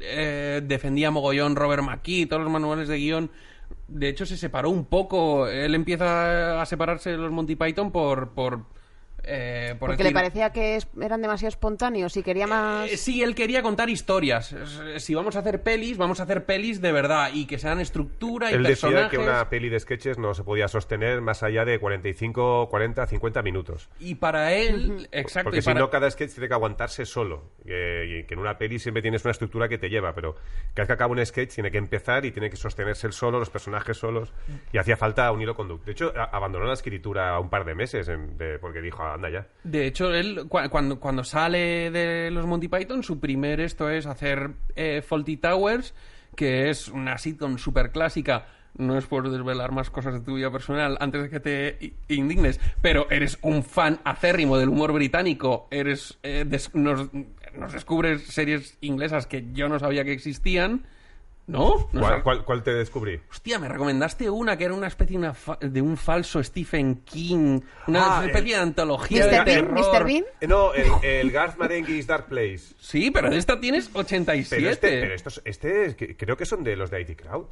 eh, 0.01 0.61
defendía 0.65 1.11
mogollón 1.11 1.57
Robert 1.57 1.83
McKee, 1.83 2.27
todos 2.27 2.43
los 2.43 2.53
manuales 2.53 2.89
de 2.89 2.97
guion. 2.97 3.31
De 3.88 4.09
hecho, 4.09 4.27
se 4.27 4.37
separó 4.37 4.70
un 4.70 4.85
poco. 4.85 5.48
Él 5.48 5.74
empieza 5.74 6.61
a 6.61 6.66
separarse 6.66 7.11
de 7.11 7.18
los 7.18 7.31
Monty 7.31 7.57
Python 7.57 7.90
por... 7.90 8.31
por 8.31 8.66
eh, 9.27 9.75
por 9.79 9.91
Porque 9.91 10.05
le 10.05 10.13
parecía 10.13 10.51
que 10.51 10.77
es- 10.77 10.87
eran 11.01 11.21
demasiado 11.23 11.49
espontáneos 11.49 12.17
y 12.17 12.23
quería 12.23 12.47
más... 12.47 12.91
eh, 12.91 12.97
Sí, 12.97 13.23
él 13.23 13.35
quería 13.35 13.63
contar 13.63 13.89
historias. 13.91 14.55
Si 14.99 15.15
vamos 15.15 15.37
a 15.37 15.41
hacer 15.41 15.63
pelis, 15.63 15.97
vamos 15.99 16.21
a 16.21 16.25
hacer 16.25 16.45
pelis 16.45 16.81
de 16.81 16.93
verdad 16.93 17.31
y 17.33 17.47
que 17.47 17.59
sean 17.59 17.81
estructura 17.81 18.51
y 18.51 18.55
Él 18.55 18.63
decía 18.63 18.89
personajes. 18.91 19.11
que 19.11 19.19
una 19.25 19.49
peli 19.49 19.69
de 19.69 19.81
sketches 19.81 20.19
no 20.19 20.35
se 20.35 20.45
podía 20.45 20.69
sostener 20.69 21.21
más 21.21 21.43
allá 21.43 21.65
de 21.65 21.79
45, 21.79 22.69
40, 22.69 23.07
50 23.07 23.43
minutos. 23.43 23.89
Y 23.99 24.17
para 24.17 24.53
él, 24.53 25.09
exacto. 25.13 25.45
Porque 25.49 25.63
si 25.63 25.67
para- 25.67 25.81
no, 25.81 25.91
cada 25.91 26.11
sketch 26.11 26.33
tiene 26.33 26.49
que 26.49 26.55
aguantarse 26.55 27.05
solo. 27.07 27.51
Eh, 27.67 28.21
y 28.23 28.27
que 28.27 28.35
en 28.35 28.41
una 28.41 28.59
peli 28.59 28.79
siempre 28.79 29.03
tienes 29.03 29.25
una 29.25 29.33
estructura 29.33 29.69
que 29.69 29.79
te 29.79 29.89
lleva, 29.89 30.15
pero 30.15 30.35
cada 30.35 30.83
vez 30.83 30.87
que 30.87 30.93
acaba 30.93 31.13
un 31.13 31.25
sketch 31.25 31.55
tiene 31.55 31.71
que 31.71 31.79
empezar 31.79 32.25
y 32.25 32.31
tiene 32.33 32.51
que 32.51 32.57
sostenerse 32.57 33.11
solo, 33.13 33.39
los 33.39 33.51
personajes 33.51 33.97
solos. 33.97 34.33
Y 34.73 34.79
hacía 34.79 34.97
falta 34.97 35.31
un 35.33 35.41
hilo 35.43 35.55
conductor. 35.55 35.87
De 35.87 35.93
hecho, 35.93 36.13
a- 36.17 36.25
abandonó 36.25 36.67
la 36.67 36.75
escritura 36.75 37.39
un 37.39 37.49
par 37.51 37.65
de 37.65 37.75
meses 37.75 38.09
en- 38.09 38.37
de- 38.37 38.59
porque 38.59 38.81
dijo, 38.81 39.03
De 39.64 39.87
hecho, 39.87 40.12
él 40.14 40.48
cua- 40.48 40.68
cuando, 40.68 41.00
cuando 41.00 41.24
sale 41.24 41.90
de 41.90 42.31
los 42.31 42.46
Monty 42.46 42.68
Python, 42.68 43.03
su 43.03 43.20
primer 43.20 43.61
esto 43.61 43.90
es 43.90 44.07
hacer 44.07 44.50
eh, 44.77 45.03
Faulty 45.07 45.37
Towers, 45.37 45.94
que 46.37 46.70
es 46.70 46.88
una 46.88 47.18
sitcom 47.18 47.59
súper 47.59 47.90
clásica. 47.92 48.46
No 48.77 48.98
es 48.98 49.07
por 49.07 49.31
desvelar 49.31 49.70
más 49.70 49.88
cosas 49.88 50.14
de 50.14 50.20
tu 50.20 50.35
vida 50.35 50.50
personal 50.50 50.96
antes 51.00 51.22
de 51.22 51.31
que 51.31 51.38
te 51.38 51.92
indignes, 52.09 52.59
pero 52.83 53.09
eres 53.09 53.38
un 53.42 53.62
fan 53.62 54.00
acérrimo 54.03 54.59
del 54.59 54.68
humor 54.68 54.92
británico. 54.92 55.68
Eres 55.70 56.18
eh, 56.24 56.44
nos, 56.72 57.09
nos 57.57 57.72
descubres 57.72 58.24
series 58.24 58.77
inglesas 58.81 59.29
que 59.29 59.44
yo 59.53 59.68
no 59.68 59.79
sabía 59.79 60.05
que 60.05 60.12
existían. 60.12 60.87
¿No? 61.47 61.89
¿No 61.93 62.01
¿Cuál, 62.01 62.05
sabes? 62.05 62.23
cuál- 62.23 62.45
cuál 62.47 62.63
te 62.63 62.73
descubrí? 62.73 63.21
Hostia, 63.31 63.59
me 63.59 63.69
recomendaste 63.69 64.31
una 64.31 64.57
que 64.57 64.65
era 64.65 64.73
una 64.73 64.87
especie 64.87 65.13
de, 65.13 65.19
una 65.19 65.35
fa- 65.35 65.59
de 65.61 65.83
un 65.83 65.97
falso 65.99 66.43
Stephen 66.43 67.03
King, 67.05 67.61
una 67.87 68.21
Ah, 68.21 68.25
especie 68.27 68.55
de 68.57 68.63
antología 68.63 69.25
¿Mr. 69.27 69.31
de 69.31 69.37
Bean? 69.37 69.45
terror. 69.45 69.73
¿Mr. 69.75 70.05
Bean? 70.05 70.25
Eh, 70.41 70.47
no, 70.47 70.73
el, 70.73 70.87
el 71.03 71.31
Garth 71.31 71.59
Marenghi's 71.59 72.07
Dark 72.07 72.29
Place. 72.29 72.75
Sí, 72.79 73.11
pero 73.11 73.29
de 73.29 73.37
esta 73.37 73.61
tienes 73.61 73.91
87. 73.93 74.57
Pero 74.57 74.71
este, 74.73 75.01
pero 75.03 75.15
estos, 75.15 75.43
este 75.45 75.85
es- 75.85 75.95
que- 75.97 76.17
creo 76.17 76.37
que 76.39 76.47
son 76.47 76.65
de 76.65 76.77
los 76.77 76.91
de 76.91 77.03
IT 77.03 77.15
Crowd. 77.21 77.47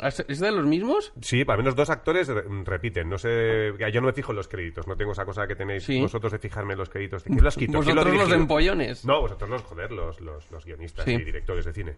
¿Es 0.00 0.22
es 0.28 0.38
de 0.40 0.52
los 0.52 0.66
mismos? 0.66 1.12
Sí, 1.22 1.42
al 1.48 1.56
menos 1.56 1.74
dos 1.74 1.88
actores 1.88 2.28
re- 2.28 2.44
repiten. 2.64 3.08
No 3.08 3.16
sé, 3.16 3.72
yo 3.92 4.00
no 4.02 4.06
me 4.08 4.12
fijo 4.12 4.32
en 4.32 4.36
los 4.36 4.46
créditos. 4.46 4.86
No 4.86 4.94
tengo 4.96 5.12
esa 5.12 5.24
cosa 5.24 5.46
que 5.46 5.56
tenéis 5.56 5.84
Sí. 5.84 5.98
vosotros 5.98 6.30
de 6.30 6.38
fijarme 6.38 6.74
en 6.74 6.78
los 6.80 6.90
créditos. 6.90 7.24
¿Quién 7.24 7.40
lo 7.40 7.46
ha 7.46 7.48
escrito? 7.48 7.80
¿Quién 7.80 7.96
lo 7.96 8.02
Vosotros 8.04 8.28
los 8.28 8.38
empollones. 8.38 9.04
No, 9.06 9.22
vosotros 9.22 9.48
los, 9.48 9.62
joder, 9.62 9.90
los, 9.90 10.20
los, 10.20 10.48
los 10.50 10.64
guionistas 10.66 11.06
Sí. 11.06 11.12
y 11.14 11.24
directores 11.24 11.64
de 11.64 11.72
cine. 11.72 11.96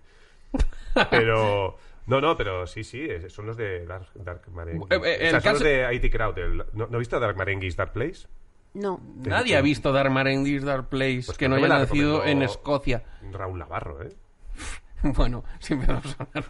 Pero, 1.10 1.76
no, 2.06 2.20
no, 2.20 2.36
pero 2.36 2.66
sí, 2.66 2.82
sí, 2.82 3.06
son 3.28 3.46
los 3.46 3.56
de 3.56 3.86
Dark, 3.86 4.08
Dark 4.14 4.42
Marenghi. 4.50 4.84
Eh, 4.90 5.00
eh, 5.04 5.16
el 5.20 5.28
o 5.28 5.30
sea, 5.30 5.40
son 5.40 5.52
los 5.52 5.62
de 5.62 5.94
IT 5.94 6.10
Crowd. 6.12 6.38
el- 6.38 6.56
¿no, 6.56 6.86
¿no 6.88 6.96
has 6.96 6.98
visto 6.98 7.20
Dark 7.20 7.36
Marenghi's 7.36 7.76
Dark 7.76 7.92
Place? 7.92 8.26
No. 8.74 9.00
Nadie 9.16 9.56
ha 9.56 9.60
visto 9.60 9.92
Dark 9.92 10.10
Marenghi's 10.10 10.64
Dark 10.64 10.88
Place 10.88 11.22
Pues 11.26 11.38
que 11.38 11.48
no 11.48 11.56
haya 11.56 11.68
nacido 11.68 12.24
en 12.24 12.42
Escocia. 12.42 13.02
Raúl 13.32 13.58
Navarro, 13.58 14.02
¿eh? 14.02 14.10
Bueno, 15.02 15.44
si 15.60 15.72
empezamos 15.72 16.14
a 16.18 16.24
hablar 16.24 16.44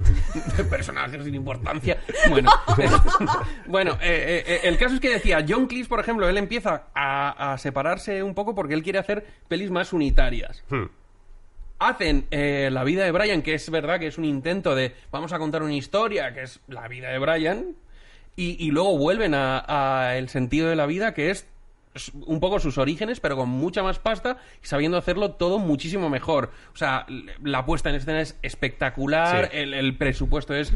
de 0.57 0.65
personajes 0.65 1.25
sin 1.25 1.35
importancia. 1.35 1.99
Bueno, 2.29 2.51
bueno 3.67 3.93
eh, 4.03 4.43
eh, 4.47 4.61
el 4.65 4.77
caso 4.77 4.95
es 4.95 5.01
que 5.01 5.11
decía, 5.11 5.45
John 5.49 5.67
Cleese, 5.67 5.89
por 5.89 6.01
ejemplo, 6.01 6.29
él 6.29 6.37
empieza 6.37 6.87
a, 6.95 7.53
a 7.53 7.59
separarse 7.59 8.23
un 8.23 8.35
poco 8.35 8.55
porque 8.55 8.75
él 8.75 8.83
quiere 8.83 8.99
hacer 8.99 9.25
pelis 9.49 9.71
más 9.71 9.93
unitarias. 9.93 10.65
Hmm. 10.69 10.87
Hacen 11.81 12.27
eh, 12.31 12.69
la 12.71 12.85
vida 12.85 13.05
de 13.05 13.11
Brian, 13.11 13.43
que 13.43 13.55
es 13.55 13.69
verdad 13.71 13.99
que 13.99 14.07
es 14.07 14.19
un 14.19 14.25
intento 14.25 14.75
de 14.77 14.95
vamos 15.11 15.33
a 15.33 15.38
contar 15.38 15.62
una 15.62 15.75
historia, 15.75 16.33
que 16.33 16.43
es 16.43 16.61
la 16.69 16.87
vida 16.87 17.09
de 17.09 17.19
Brian, 17.19 17.75
y, 18.37 18.64
y 18.64 18.71
luego 18.71 18.97
vuelven 18.97 19.35
a, 19.35 19.64
a 19.66 20.16
el 20.16 20.29
sentido 20.29 20.69
de 20.69 20.77
la 20.77 20.87
vida, 20.87 21.12
que 21.14 21.31
es 21.31 21.47
un 22.25 22.38
poco 22.38 22.61
sus 22.61 22.79
orígenes, 22.79 23.19
pero 23.19 23.37
con 23.37 23.49
mucha 23.49 23.83
más 23.83 23.99
pasta 23.99 24.37
y 24.62 24.66
sabiendo 24.66 24.97
hacerlo 24.97 25.33
todo 25.33 25.59
muchísimo 25.59 26.09
mejor. 26.09 26.53
O 26.73 26.77
sea, 26.77 27.05
la 27.43 27.64
puesta 27.66 27.90
en 27.90 27.97
escena 27.97 28.21
es 28.21 28.38
espectacular, 28.43 29.49
Sí. 29.51 29.57
el, 29.59 29.75
el 29.75 29.97
presupuesto 29.97 30.55
es... 30.55 30.73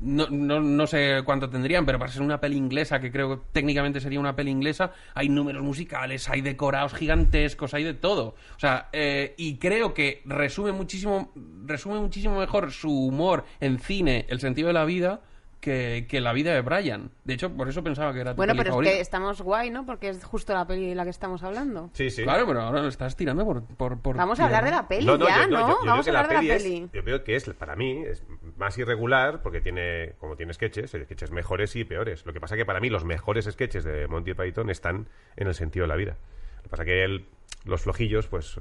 No, 0.00 0.28
no, 0.30 0.60
no 0.60 0.86
sé 0.86 1.22
cuánto 1.24 1.48
tendrían, 1.50 1.84
pero 1.86 1.98
para 1.98 2.10
ser 2.10 2.22
una 2.22 2.40
peli 2.40 2.56
inglesa, 2.56 3.00
que 3.00 3.12
creo 3.12 3.36
que 3.36 3.42
técnicamente 3.52 4.00
sería 4.00 4.18
una 4.18 4.34
peli 4.34 4.50
inglesa, 4.50 4.92
hay 5.14 5.28
números 5.28 5.62
musicales, 5.62 6.28
hay 6.28 6.40
decorados 6.40 6.94
gigantescos, 6.94 7.74
hay 7.74 7.84
de 7.84 7.94
todo. 7.94 8.34
O 8.56 8.58
sea, 8.58 8.88
eh, 8.92 9.34
y 9.36 9.56
creo 9.56 9.94
que 9.94 10.22
resume 10.24 10.72
muchísimo, 10.72 11.32
resume 11.66 12.00
muchísimo 12.00 12.38
mejor 12.38 12.72
su 12.72 12.90
humor 12.90 13.44
en 13.60 13.78
cine, 13.78 14.26
el 14.28 14.40
sentido 14.40 14.68
de 14.68 14.74
la 14.74 14.84
vida, 14.84 15.20
que, 15.60 16.06
que 16.08 16.20
la 16.20 16.32
vida 16.32 16.54
de 16.54 16.62
Brian. 16.62 17.10
De 17.24 17.34
hecho, 17.34 17.50
por 17.52 17.68
eso 17.68 17.82
pensaba 17.84 18.12
que 18.14 18.20
era 18.20 18.32
tu 18.32 18.36
Bueno, 18.38 18.52
peli 18.54 18.64
pero 18.64 18.82
es 18.82 18.88
que 18.88 19.00
estamos 19.00 19.42
guay, 19.42 19.70
¿no? 19.70 19.84
Porque 19.84 20.08
es 20.08 20.24
justo 20.24 20.54
la 20.54 20.66
peli 20.66 20.88
de 20.88 20.94
la 20.94 21.04
que 21.04 21.10
estamos 21.10 21.42
hablando. 21.42 21.90
Sí, 21.92 22.10
sí. 22.10 22.22
Claro, 22.22 22.46
pero 22.46 22.62
ahora 22.62 22.80
lo 22.82 22.88
estás 22.88 23.14
tirando 23.16 23.44
por... 23.44 23.62
por, 23.64 23.98
por 24.00 24.16
Vamos 24.16 24.40
a 24.40 24.46
hablar 24.46 24.64
de 24.64 24.70
la 24.70 24.88
peli 24.88 25.04
No, 25.04 25.18
no, 25.18 25.28
ya, 25.28 25.42
yo, 25.44 25.48
¿no? 25.48 25.60
yo- 25.60 25.78
yo 25.80 25.86
Vamos 25.86 25.86
creo 25.86 26.00
a 26.00 26.02
que 26.04 26.10
hablar 26.10 26.28
de 26.42 26.48
la 26.48 26.54
es- 26.56 26.62
peli. 26.62 26.88
yo 26.92 27.04
creo 27.04 27.24
que 27.24 27.36
es, 27.36 27.44
para 27.50 27.76
mí, 27.76 28.02
es 28.06 28.24
más 28.56 28.76
irregular 28.78 29.42
porque 29.42 29.60
tiene, 29.60 30.14
como 30.18 30.36
tiene 30.36 30.52
sketches, 30.54 30.94
hay 30.94 31.04
sketches 31.04 31.30
mejores 31.30 31.76
y 31.76 31.84
peores. 31.84 32.24
Lo 32.26 32.32
que 32.32 32.40
pasa 32.40 32.56
que 32.56 32.64
para 32.64 32.80
mí 32.80 32.88
los 32.88 33.04
mejores 33.04 33.44
sketches 33.44 33.84
de 33.84 34.06
Monty 34.08 34.34
Python 34.34 34.70
están 34.70 35.06
en 35.36 35.46
el 35.46 35.54
sentido 35.54 35.84
de 35.84 35.88
la 35.88 35.96
vida. 35.96 36.16
Lo 36.56 36.62
que 36.62 36.68
pasa 36.70 36.84
que 36.84 37.04
él, 37.04 37.26
los 37.64 37.82
flojillos, 37.82 38.26
pues 38.28 38.58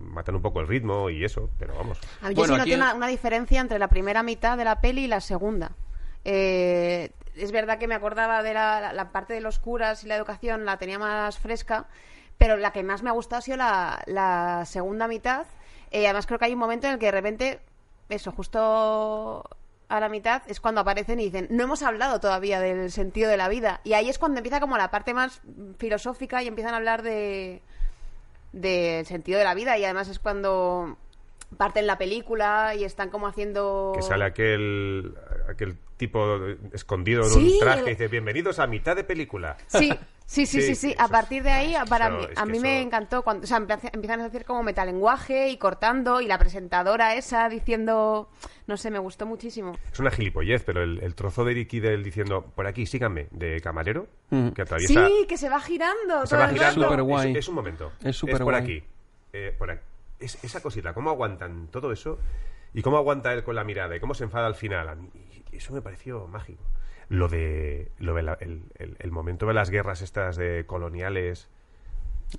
matan 0.00 0.34
un 0.34 0.40
poco 0.42 0.60
el 0.60 0.66
ritmo 0.66 1.10
y 1.10 1.24
eso, 1.24 1.50
pero 1.58 1.74
vamos. 1.76 1.98
A 2.22 2.30
mí 2.30 2.34
Bueno, 2.34 2.54
yo 2.56 2.64
sí 2.64 2.70
noté 2.70 2.72
el- 2.74 2.80
una, 2.80 2.94
una 2.94 3.06
diferencia 3.08 3.60
entre 3.60 3.78
la 3.78 3.88
primera 3.88 4.22
mitad 4.22 4.56
de 4.56 4.64
la 4.64 4.80
peli 4.80 5.04
y 5.04 5.06
la 5.08 5.20
segunda. 5.20 5.72
Eh, 6.30 7.10
es 7.36 7.52
verdad 7.52 7.78
que 7.78 7.88
me 7.88 7.94
acordaba 7.94 8.42
de 8.42 8.52
la, 8.52 9.08
parte 9.12 9.32
de 9.32 9.40
los 9.40 9.58
curas 9.58 10.04
y 10.04 10.08
la 10.08 10.16
educación, 10.16 10.66
la 10.66 10.76
tenía 10.76 10.98
más 10.98 11.38
fresca, 11.38 11.86
pero 12.36 12.58
la 12.58 12.70
que 12.70 12.82
más 12.82 13.02
me 13.02 13.08
ha 13.08 13.14
gustado 13.14 13.38
ha 13.38 13.42
sido 13.42 13.56
la, 13.56 14.02
la 14.04 14.64
segunda 14.66 15.08
mitad. 15.08 15.46
Eh, 15.90 16.04
además 16.04 16.26
creo 16.26 16.38
que 16.38 16.44
hay 16.44 16.52
un 16.52 16.58
momento 16.58 16.86
en 16.86 16.92
el 16.92 16.98
que 16.98 17.06
de 17.06 17.12
repente, 17.12 17.60
eso, 18.10 18.30
justo 18.30 19.42
a 19.88 20.00
la 20.00 20.10
mitad 20.10 20.42
es 20.48 20.60
cuando 20.60 20.82
aparecen 20.82 21.18
y 21.18 21.24
dicen, 21.24 21.46
no 21.48 21.62
hemos 21.62 21.82
hablado 21.82 22.20
todavía 22.20 22.60
del 22.60 22.92
sentido 22.92 23.30
de 23.30 23.38
la 23.38 23.48
vida. 23.48 23.80
Y 23.82 23.94
ahí 23.94 24.10
es 24.10 24.18
cuando 24.18 24.36
empieza 24.36 24.60
como 24.60 24.76
la 24.76 24.90
parte 24.90 25.14
más 25.14 25.40
filosófica 25.78 26.42
y 26.42 26.48
empiezan 26.48 26.74
a 26.74 26.76
hablar 26.76 27.00
de 27.00 27.62
del 28.52 29.06
sentido 29.06 29.38
de 29.38 29.44
la 29.44 29.54
vida 29.54 29.76
y 29.76 29.84
además 29.84 30.08
es 30.08 30.18
cuando 30.18 30.96
parten 31.58 31.86
la 31.86 31.98
película 31.98 32.74
y 32.74 32.84
están 32.84 33.10
como 33.10 33.26
haciendo 33.26 33.92
Que 33.94 34.00
sale 34.02 34.24
aquel, 34.24 35.14
aquel 35.48 35.76
tipo 35.98 36.38
escondido 36.72 37.22
en 37.24 37.30
Sí, 37.30 37.52
un 37.54 37.58
traje 37.60 37.80
el- 37.80 37.86
y 37.88 37.90
dice, 37.90 38.08
bienvenidos 38.08 38.58
a 38.58 38.66
mitad 38.66 38.96
de 38.96 39.04
película. 39.04 39.56
Sí, 39.66 39.90
sí, 40.24 40.46
sí, 40.46 40.62
Sí, 40.62 40.74
sí, 40.74 40.94
A 40.98 41.08
partir 41.08 41.42
de 41.42 41.50
ahí, 41.50 41.74
es- 41.74 41.88
para 41.90 42.06
eso- 42.08 42.16
mí, 42.18 42.26
es 42.32 42.38
a 42.38 42.46
mí 42.46 42.60
me 42.60 42.80
encantó 42.80 43.22
cuando, 43.22 43.44
o 43.44 43.46
sea, 43.46 43.58
empieza- 43.58 43.90
empiezan 43.92 44.20
a 44.20 44.24
hacer 44.26 44.44
como 44.46 44.62
metalenguaje 44.62 45.48
y 45.50 45.58
cortando 45.58 46.20
y 46.22 46.26
la 46.26 46.38
presentadora 46.38 47.14
esa 47.16 47.48
diciendo, 47.48 48.30
no 48.66 48.76
sé, 48.76 48.90
me 48.90 48.98
gustó 48.98 49.26
muchísimo. 49.26 49.76
Es 49.92 49.98
una 49.98 50.10
gilipollez, 50.10 50.62
pero 50.64 50.82
el, 50.82 51.00
el 51.02 51.14
trozo 51.14 51.44
de 51.44 51.52
Ricky 51.54 51.80
del 51.80 52.02
diciendo, 52.04 52.44
por 52.54 52.66
aquí, 52.66 52.86
síganme, 52.86 53.26
de 53.30 53.60
camarero, 53.60 54.06
Mm. 54.30 54.50
que 54.50 54.62
atraviesa... 54.62 55.06
Sí, 55.06 55.26
que 55.28 55.36
se 55.36 55.48
va 55.48 55.60
girando. 55.60 56.24
Se 56.26 56.30
todo 56.36 56.40
va 56.40 56.48
girando. 56.48 57.18
Es, 57.22 57.36
es 57.36 57.48
un 57.48 57.54
momento. 57.54 57.92
Es 58.04 58.16
superguay. 58.16 58.44
por 58.44 58.54
aquí. 58.54 58.82
Eh, 59.32 59.54
por 59.58 59.70
aquí. 59.70 59.82
Es, 60.20 60.42
esa 60.44 60.60
cosita, 60.62 60.92
cómo 60.94 61.10
aguantan 61.10 61.68
todo 61.68 61.92
eso 61.92 62.18
y 62.74 62.82
cómo 62.82 62.96
aguanta 62.98 63.32
él 63.32 63.42
con 63.44 63.54
la 63.54 63.64
mirada 63.64 63.96
y 63.96 64.00
cómo 64.00 64.14
se 64.14 64.24
enfada 64.24 64.46
al 64.46 64.54
final. 64.54 64.88
A 64.88 64.94
mí, 64.96 65.08
eso 65.56 65.72
me 65.72 65.82
pareció 65.82 66.26
mágico. 66.28 66.62
Lo 67.08 67.28
de, 67.28 67.90
lo 67.98 68.14
de 68.14 68.22
la- 68.22 68.34
el, 68.40 68.62
el- 68.76 68.96
el 68.98 69.10
momento 69.10 69.46
de 69.46 69.54
las 69.54 69.70
guerras 69.70 70.02
estas 70.02 70.36
de 70.36 70.64
coloniales. 70.66 71.48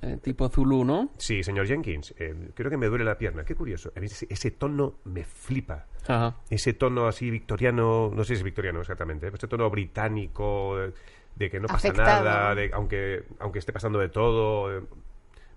Eh, 0.04 0.18
tipo 0.22 0.48
Zulu, 0.50 0.86
¿no? 0.86 1.10
Sí, 1.18 1.42
señor 1.42 1.66
Jenkins, 1.66 2.14
eh, 2.20 2.52
creo 2.54 2.70
que 2.70 2.78
me 2.78 2.86
duele 2.86 3.04
la 3.04 3.18
pierna. 3.18 3.44
Qué 3.44 3.56
curioso. 3.56 3.92
A 3.96 4.00
mí 4.00 4.06
ese, 4.06 4.28
ese 4.30 4.52
tono 4.52 4.96
me 5.06 5.24
flipa. 5.24 5.86
Ajá. 6.08 6.36
Ese 6.52 6.74
tono 6.74 7.08
así 7.08 7.32
victoriano, 7.32 8.12
no 8.14 8.24
sé 8.24 8.28
si 8.36 8.40
es 8.40 8.44
victoriano 8.44 8.82
exactamente, 8.82 9.26
pero 9.26 9.38
ese 9.38 9.48
tono 9.48 9.68
británico, 9.72 10.78
de, 10.78 10.94
de 11.36 11.50
que 11.50 11.60
no 11.60 11.66
pasa 11.68 11.88
Afectado. 11.88 12.24
nada, 12.24 12.54
de, 12.56 12.70
aunque, 12.72 13.24
aunque 13.40 13.58
esté 13.58 13.74
pasando 13.74 13.98
de 13.98 14.10
todo. 14.10 14.84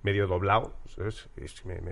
Medio 0.03 0.27
doblado. 0.27 0.75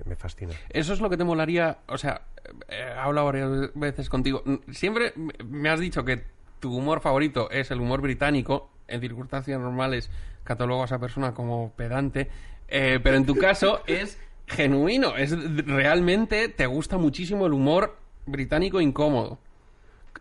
me, 0.05 0.17
fascina. 0.17 0.53
Eso 0.71 0.93
es 0.93 1.01
lo 1.01 1.09
que 1.11 1.17
te 1.17 1.25
molaría, 1.25 1.79
o 1.87 1.97
sea, 1.99 2.23
eh, 2.69 2.77
he 2.95 2.99
hablado 2.99 3.27
varias 3.27 3.75
veces 3.75 4.09
contigo. 4.09 4.43
Mm, 4.45 4.73
Siempre 4.73 5.13
me- 5.17 5.69
has 5.69 5.81
dicho 5.81 6.05
que 6.05 6.25
tu 6.61 6.77
humor 6.77 7.01
favorito 7.01 7.51
es 7.51 7.71
el 7.71 7.81
humor 7.81 8.01
británico. 8.01 8.71
En 8.89 9.01
circunstancias 9.01 9.59
normales 9.61 10.11
catalogo 10.43 10.83
a 10.83 10.87
esa 10.87 10.99
persona 10.99 11.33
como 11.33 11.73
pedante, 11.77 12.29
eh, 12.69 12.99
pero 13.03 13.17
en 13.17 13.25
tu 13.27 13.37
caso 13.37 13.83
es 13.87 14.19
genuino, 14.49 15.17
es 15.17 15.31
realmente 15.67 16.49
te 16.49 16.67
gusta 16.67 16.99
muchísimo 16.99 17.47
el 17.47 17.53
humor 17.53 17.97
británico 18.27 18.81
incómodo. 18.81 19.39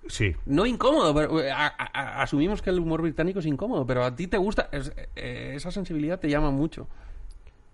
Sí, 0.08 0.36
No 0.46 0.66
incómodo, 0.68 1.14
pero 1.16 1.42
eh, 1.42 1.52
a- 1.52 1.66
a- 1.68 2.22
asumimos 2.22 2.62
que 2.62 2.70
el 2.70 2.80
humor 2.80 3.02
británico 3.02 3.40
es 3.40 3.46
incómodo, 3.48 3.86
pero 3.88 4.04
a 4.04 4.16
ti 4.16 4.28
te 4.28 4.38
gusta, 4.38 4.70
es- 4.72 4.94
esa 5.16 5.72
sensibilidad 5.72 6.20
te 6.20 6.30
llama 6.30 6.52
mucho. 6.52 6.88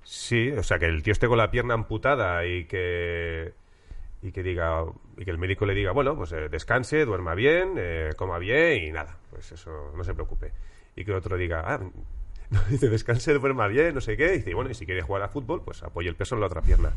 Sí, 0.06 0.52
o 0.52 0.62
sea, 0.62 0.78
que 0.78 0.86
el 0.86 1.02
tío 1.02 1.14
esté 1.14 1.28
con 1.28 1.40
la 1.40 1.50
pierna 1.50 1.74
amputada 1.74 2.46
y 2.46 2.66
que 2.66 3.54
y 4.22 4.32
que 4.32 4.44
diga 4.44 4.84
y 5.18 5.26
que 5.26 5.32
el 5.32 5.40
médico 5.40 5.66
le 5.66 5.74
diga, 5.74 5.92
bueno, 5.92 6.16
pues 6.16 6.32
eh, 6.32 6.48
descanse, 6.48 7.06
duerma 7.06 7.34
bien, 7.34 7.74
eh, 7.78 8.12
coma 8.16 8.38
bien 8.38 8.84
y 8.84 8.92
nada, 8.92 9.18
pues 9.32 9.52
eso, 9.52 9.92
no 9.98 10.04
se 10.04 10.14
preocupe. 10.14 10.54
Y 10.96 11.04
que 11.06 11.12
otro 11.12 11.38
diga, 11.38 11.64
ah, 11.66 11.80
no, 12.52 12.62
dice, 12.70 12.88
descanse, 12.90 13.34
duerma 13.34 13.68
bien, 13.68 13.96
no 13.96 14.02
sé 14.02 14.16
qué, 14.16 14.36
y 14.36 14.38
dice, 14.38 14.54
bueno, 14.54 14.70
y 14.70 14.76
si 14.76 14.86
quiere 14.86 15.02
jugar 15.02 15.24
a 15.24 15.28
fútbol, 15.28 15.64
pues 15.66 15.82
apoye 15.82 16.08
el 16.08 16.16
peso 16.16 16.36
en 16.36 16.42
la 16.42 16.48
otra 16.48 16.62
pierna. 16.62 16.92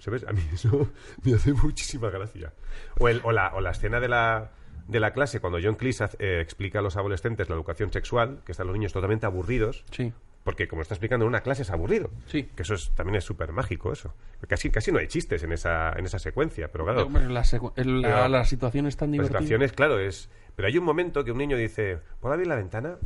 ¿Sabes? 0.00 0.24
A 0.26 0.32
mí 0.32 0.42
eso 0.52 0.90
me 1.22 1.34
hace 1.34 1.52
muchísima 1.52 2.10
gracia. 2.10 2.52
O, 2.98 3.08
el, 3.08 3.20
o, 3.22 3.30
la, 3.30 3.54
o 3.54 3.60
la 3.60 3.70
escena 3.70 4.00
de 4.00 4.08
la, 4.08 4.50
de 4.88 5.00
la 5.00 5.12
clase, 5.12 5.38
cuando 5.40 5.58
John 5.62 5.76
Cleese 5.76 6.06
eh, 6.18 6.40
explica 6.40 6.80
a 6.80 6.82
los 6.82 6.96
adolescentes 6.96 7.48
la 7.48 7.54
educación 7.54 7.92
sexual, 7.92 8.40
que 8.44 8.52
están 8.52 8.66
los 8.66 8.74
niños 8.74 8.92
totalmente 8.92 9.26
aburridos, 9.26 9.84
Sí. 9.92 10.12
Porque 10.48 10.66
como 10.66 10.80
está 10.80 10.94
explicando 10.94 11.26
en 11.26 11.28
una 11.28 11.42
clase 11.42 11.60
es 11.60 11.70
aburrido. 11.70 12.08
Sí. 12.24 12.44
Que 12.56 12.62
eso 12.62 12.72
es, 12.72 12.90
también 12.92 13.16
es 13.16 13.24
súper 13.24 13.52
mágico, 13.52 13.92
eso. 13.92 14.14
Casi, 14.48 14.70
casi 14.70 14.90
no 14.90 14.98
hay 14.98 15.06
chistes 15.06 15.42
en 15.42 15.52
esa, 15.52 15.92
en 15.92 16.06
esa 16.06 16.18
secuencia, 16.18 16.72
pero 16.72 16.86
claro, 16.86 17.06
Pero 17.12 17.28
la, 17.28 17.42
secu- 17.42 17.74
la, 17.76 18.08
Pero- 18.08 18.28
la 18.28 18.44
situación 18.46 18.86
es 18.86 18.96
tan 18.96 19.10
la 19.10 19.12
divertida. 19.12 19.38
situación 19.40 19.62
es, 19.62 19.72
claro, 19.74 19.98
es... 19.98 20.30
Pero 20.56 20.68
hay 20.68 20.78
un 20.78 20.84
momento 20.84 21.22
que 21.22 21.32
un 21.32 21.36
niño 21.38 21.54
dice, 21.58 21.98
¿puedo 22.22 22.32
abrir 22.32 22.46
la 22.48 22.54
ventana? 22.54 22.96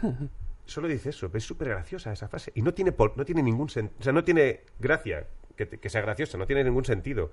Solo 0.64 0.88
dice 0.88 1.10
eso, 1.10 1.30
es 1.34 1.44
súper 1.44 1.68
graciosa 1.68 2.12
esa 2.14 2.28
frase. 2.28 2.50
Y 2.54 2.62
no 2.62 2.72
tiene, 2.72 2.92
pol- 2.92 3.12
no 3.14 3.26
tiene 3.26 3.42
ningún 3.42 3.68
sen- 3.68 3.90
O 4.00 4.02
sea, 4.02 4.14
no 4.14 4.24
tiene 4.24 4.60
gracia 4.78 5.26
que, 5.56 5.68
que 5.68 5.90
sea 5.90 6.00
graciosa, 6.00 6.38
no 6.38 6.46
tiene 6.46 6.64
ningún 6.64 6.86
sentido. 6.86 7.30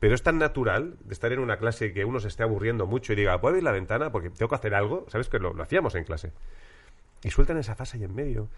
Pero 0.00 0.14
es 0.14 0.22
tan 0.22 0.38
natural 0.38 0.96
de 1.04 1.12
estar 1.12 1.30
en 1.30 1.40
una 1.40 1.58
clase 1.58 1.92
que 1.92 2.06
uno 2.06 2.20
se 2.20 2.28
esté 2.28 2.42
aburriendo 2.42 2.86
mucho 2.86 3.12
y 3.12 3.16
diga, 3.16 3.38
¿puedo 3.38 3.50
abrir 3.50 3.64
la 3.64 3.72
ventana? 3.72 4.10
Porque 4.10 4.30
tengo 4.30 4.48
que 4.48 4.54
hacer 4.54 4.74
algo. 4.74 5.04
¿Sabes? 5.08 5.28
Que 5.28 5.38
lo, 5.38 5.52
lo 5.52 5.62
hacíamos 5.62 5.94
en 5.94 6.04
clase. 6.04 6.32
Y 7.22 7.30
sueltan 7.30 7.58
esa 7.58 7.74
frase 7.74 7.96
ahí 7.96 8.04
en 8.04 8.14
medio. 8.14 8.48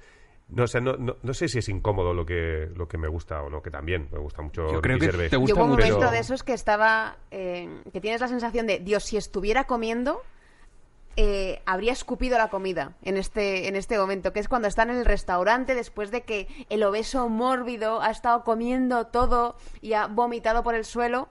No, 0.49 0.65
o 0.65 0.67
sea, 0.67 0.81
no, 0.81 0.97
no, 0.97 1.17
no 1.23 1.35
sé 1.35 1.49
si 1.49 1.59
es 1.59 1.69
incómodo 1.69 2.13
lo 2.13 2.27
que, 2.27 2.69
lo 2.75 2.87
que 2.87 2.99
me 2.99 3.09
gusta 3.09 3.43
o 3.43 3.49
no, 3.49 3.63
que 3.63 3.71
también 3.71 4.09
me 4.13 4.19
gusta 4.19 4.43
mucho 4.43 4.71
Yo 4.71 4.83
creo 4.83 4.99
que 4.99 5.07
Gervais. 5.07 5.31
te 5.31 5.37
gusta 5.37 5.55
Yo 5.55 5.57
hubo 5.57 5.65
un 5.65 5.79
momento 5.79 6.11
de 6.11 6.19
esos 6.19 6.43
que 6.43 6.53
estaba. 6.53 7.17
eh, 7.31 7.83
que 7.93 8.01
tienes 8.01 8.21
la 8.21 8.29
sensación 8.29 8.67
de, 8.67 8.79
Dios, 8.79 9.05
si 9.05 9.17
estuviera 9.17 9.65
comiendo, 9.65 10.23
eh, 11.17 11.63
habría 11.65 11.93
escupido 11.93 12.37
la 12.39 12.49
comida 12.51 12.93
en 13.03 13.17
este, 13.17 13.69
en 13.69 13.77
este 13.77 13.97
momento, 13.97 14.33
que 14.33 14.41
es 14.41 14.49
cuando 14.49 14.67
están 14.67 14.91
en 14.91 14.97
el 14.97 15.05
restaurante 15.05 15.75
después 15.75 16.11
de 16.11 16.23
que 16.23 16.49
el 16.69 16.83
obeso 16.83 17.29
mórbido 17.29 18.03
ha 18.03 18.11
estado 18.11 18.43
comiendo 18.43 19.07
todo 19.07 19.57
y 19.81 19.93
ha 19.93 20.09
vomitado 20.09 20.63
por 20.65 20.75
el 20.75 20.85
suelo 20.85 21.29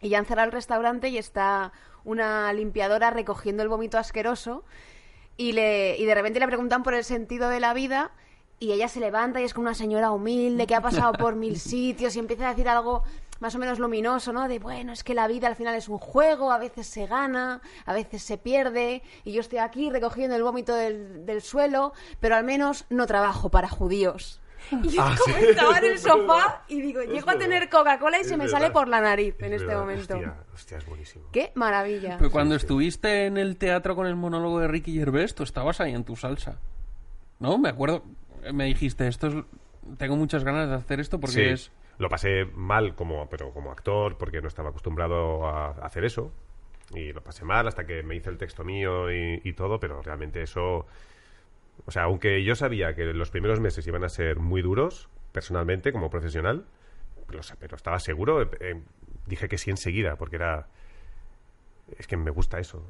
y 0.00 0.08
ya 0.08 0.18
han 0.18 0.24
cerrado 0.24 0.46
el 0.46 0.52
restaurante 0.52 1.08
y 1.10 1.18
está 1.18 1.72
una 2.04 2.50
limpiadora 2.54 3.10
recogiendo 3.10 3.62
el 3.62 3.68
vómito 3.68 3.98
asqueroso 3.98 4.64
y, 5.40 5.52
le, 5.52 5.96
y 5.96 6.04
de 6.04 6.14
repente 6.14 6.38
le 6.38 6.46
preguntan 6.46 6.82
por 6.82 6.92
el 6.92 7.02
sentido 7.02 7.48
de 7.48 7.60
la 7.60 7.72
vida 7.72 8.10
y 8.58 8.72
ella 8.72 8.88
se 8.88 9.00
levanta 9.00 9.40
y 9.40 9.44
es 9.44 9.54
como 9.54 9.68
una 9.68 9.74
señora 9.74 10.10
humilde 10.10 10.66
que 10.66 10.74
ha 10.74 10.82
pasado 10.82 11.14
por 11.14 11.34
mil 11.34 11.58
sitios 11.60 12.14
y 12.14 12.18
empieza 12.18 12.46
a 12.46 12.50
decir 12.50 12.68
algo 12.68 13.04
más 13.38 13.54
o 13.54 13.58
menos 13.58 13.78
luminoso, 13.78 14.34
¿no? 14.34 14.48
De, 14.48 14.58
bueno, 14.58 14.92
es 14.92 15.02
que 15.02 15.14
la 15.14 15.26
vida 15.28 15.46
al 15.46 15.56
final 15.56 15.74
es 15.74 15.88
un 15.88 15.96
juego, 15.96 16.52
a 16.52 16.58
veces 16.58 16.86
se 16.86 17.06
gana, 17.06 17.62
a 17.86 17.94
veces 17.94 18.22
se 18.22 18.36
pierde 18.36 19.02
y 19.24 19.32
yo 19.32 19.40
estoy 19.40 19.60
aquí 19.60 19.88
recogiendo 19.88 20.36
el 20.36 20.42
vómito 20.42 20.74
del, 20.74 21.24
del 21.24 21.40
suelo, 21.40 21.94
pero 22.20 22.36
al 22.36 22.44
menos 22.44 22.84
no 22.90 23.06
trabajo 23.06 23.48
para 23.48 23.70
judíos. 23.70 24.42
Y 24.82 24.88
yo 24.88 25.02
Ah, 25.02 25.16
como 25.18 25.36
sí. 25.38 25.44
estaba 25.46 25.78
en 25.78 25.84
el 25.84 25.98
sofá 25.98 26.64
y 26.68 26.80
digo, 26.80 27.00
Es 27.00 27.08
llego 27.10 27.30
a 27.30 27.38
tener 27.38 27.68
Coca-Cola 27.68 28.18
y 28.18 28.20
Es 28.22 28.28
se 28.28 28.36
me 28.36 28.44
verdad. 28.44 28.58
sale 28.60 28.70
por 28.72 28.88
la 28.88 29.00
nariz 29.00 29.34
en 29.40 29.46
Es 29.52 29.62
este 29.62 29.66
verdad. 29.66 29.80
momento. 29.80 30.14
Hostia, 30.14 30.34
hostia, 30.54 30.78
es 30.78 30.86
buenísimo. 30.86 31.24
¡Qué 31.32 31.52
maravilla! 31.54 32.16
Pero 32.18 32.30
cuando 32.30 32.54
Sí, 32.54 32.60
sí. 32.60 32.64
estuviste 32.66 33.26
en 33.26 33.36
el 33.38 33.56
teatro 33.56 33.96
con 33.96 34.06
el 34.06 34.16
monólogo 34.16 34.60
de 34.60 34.68
Ricky 34.68 34.94
Gervais, 34.94 35.34
tú 35.34 35.42
estabas 35.42 35.80
ahí 35.80 35.94
en 35.94 36.04
tu 36.04 36.16
salsa. 36.16 36.58
¿No? 37.38 37.58
Me 37.58 37.68
acuerdo, 37.70 38.04
me 38.52 38.64
dijiste, 38.66 39.08
esto 39.08 39.26
es, 39.28 39.34
tengo 39.98 40.16
muchas 40.16 40.44
ganas 40.44 40.68
de 40.68 40.74
hacer 40.76 41.00
esto 41.00 41.18
porque 41.18 41.34
Sí, 41.34 41.42
es... 41.42 41.72
lo 41.98 42.08
pasé 42.08 42.44
mal 42.54 42.94
como, 42.94 43.28
pero 43.28 43.52
como 43.52 43.72
actor 43.72 44.16
porque 44.18 44.40
no 44.42 44.48
estaba 44.48 44.68
acostumbrado 44.70 45.46
a 45.46 45.70
hacer 45.84 46.04
eso 46.04 46.32
y 46.94 47.12
lo 47.12 47.22
pasé 47.22 47.44
mal 47.44 47.66
hasta 47.66 47.86
que 47.86 48.02
me 48.02 48.16
hice 48.16 48.30
el 48.30 48.36
texto 48.36 48.62
mío 48.64 49.10
y, 49.10 49.40
y 49.42 49.52
todo, 49.54 49.80
pero 49.80 50.02
realmente 50.02 50.42
eso, 50.42 50.86
o 51.86 51.90
sea, 51.90 52.04
aunque 52.04 52.42
yo 52.44 52.54
sabía 52.54 52.94
que 52.94 53.04
los 53.14 53.30
primeros 53.30 53.60
meses 53.60 53.86
iban 53.86 54.04
a 54.04 54.08
ser 54.08 54.38
muy 54.38 54.62
duros 54.62 55.08
personalmente 55.32 55.92
como 55.92 56.10
profesional, 56.10 56.64
pero, 57.26 57.40
pero 57.58 57.76
estaba 57.76 57.98
seguro, 57.98 58.42
eh, 58.42 58.80
dije 59.26 59.48
que 59.48 59.58
sí 59.58 59.70
enseguida 59.70 60.16
porque 60.16 60.36
era, 60.36 60.66
es 61.98 62.06
que 62.06 62.16
me 62.16 62.30
gusta 62.30 62.58
eso, 62.58 62.84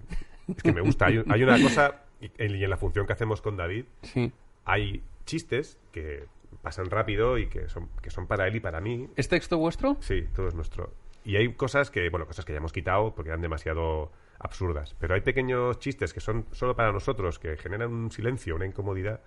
es 0.48 0.62
que 0.62 0.72
me 0.72 0.80
gusta. 0.80 1.06
Hay, 1.06 1.18
un- 1.18 1.30
hay 1.32 1.42
una 1.42 1.60
cosa 1.60 2.02
y 2.20 2.30
en, 2.38 2.56
y 2.56 2.64
en 2.64 2.70
la 2.70 2.76
función 2.76 3.06
que 3.06 3.12
hacemos 3.12 3.40
con 3.42 3.56
David 3.56 3.84
Sí. 4.02 4.32
hay 4.64 5.02
chistes 5.24 5.78
que 5.92 6.24
pasan 6.62 6.86
rápido 6.90 7.38
y 7.38 7.46
que 7.46 7.68
son, 7.68 7.88
que 8.02 8.10
son 8.10 8.26
para 8.26 8.46
él 8.48 8.56
y 8.56 8.60
para 8.60 8.80
mí. 8.80 9.08
¿Es 9.16 9.28
texto 9.28 9.56
vuestro? 9.58 9.96
Sí, 10.00 10.24
todo 10.34 10.48
es 10.48 10.54
nuestro. 10.54 10.92
Y 11.24 11.36
hay 11.36 11.52
cosas 11.54 11.90
que, 11.90 12.08
bueno, 12.10 12.26
cosas 12.26 12.44
que 12.44 12.52
ya 12.52 12.58
hemos 12.58 12.72
quitado 12.72 13.14
porque 13.14 13.28
eran 13.30 13.40
demasiado 13.40 14.10
absurdas. 14.40 14.96
Pero 14.98 15.14
hay 15.14 15.20
pequeños 15.20 15.78
chistes 15.78 16.12
que 16.12 16.20
son 16.20 16.46
solo 16.50 16.74
para 16.74 16.90
nosotros, 16.92 17.38
que 17.38 17.56
generan 17.56 17.92
un 17.92 18.10
silencio, 18.10 18.56
una 18.56 18.66
incomodidad, 18.66 19.20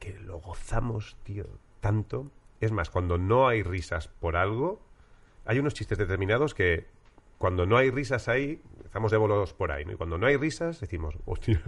que 0.00 0.18
lo 0.18 0.38
gozamos, 0.40 1.16
tío, 1.22 1.46
tanto. 1.80 2.30
Es 2.60 2.72
más, 2.72 2.90
cuando 2.90 3.18
no 3.18 3.46
hay 3.46 3.62
risas 3.62 4.08
por 4.08 4.36
algo, 4.36 4.80
hay 5.44 5.58
unos 5.58 5.74
chistes 5.74 5.98
determinados 5.98 6.54
que 6.54 6.86
cuando 7.38 7.66
no 7.66 7.76
hay 7.76 7.90
risas 7.90 8.28
ahí, 8.28 8.62
estamos 8.84 9.10
de 9.10 9.16
bolos 9.18 9.52
por 9.52 9.72
ahí, 9.72 9.84
¿no? 9.84 9.92
Y 9.92 9.96
cuando 9.96 10.16
no 10.18 10.26
hay 10.26 10.36
risas, 10.36 10.80
decimos, 10.80 11.16
hostia, 11.24 11.60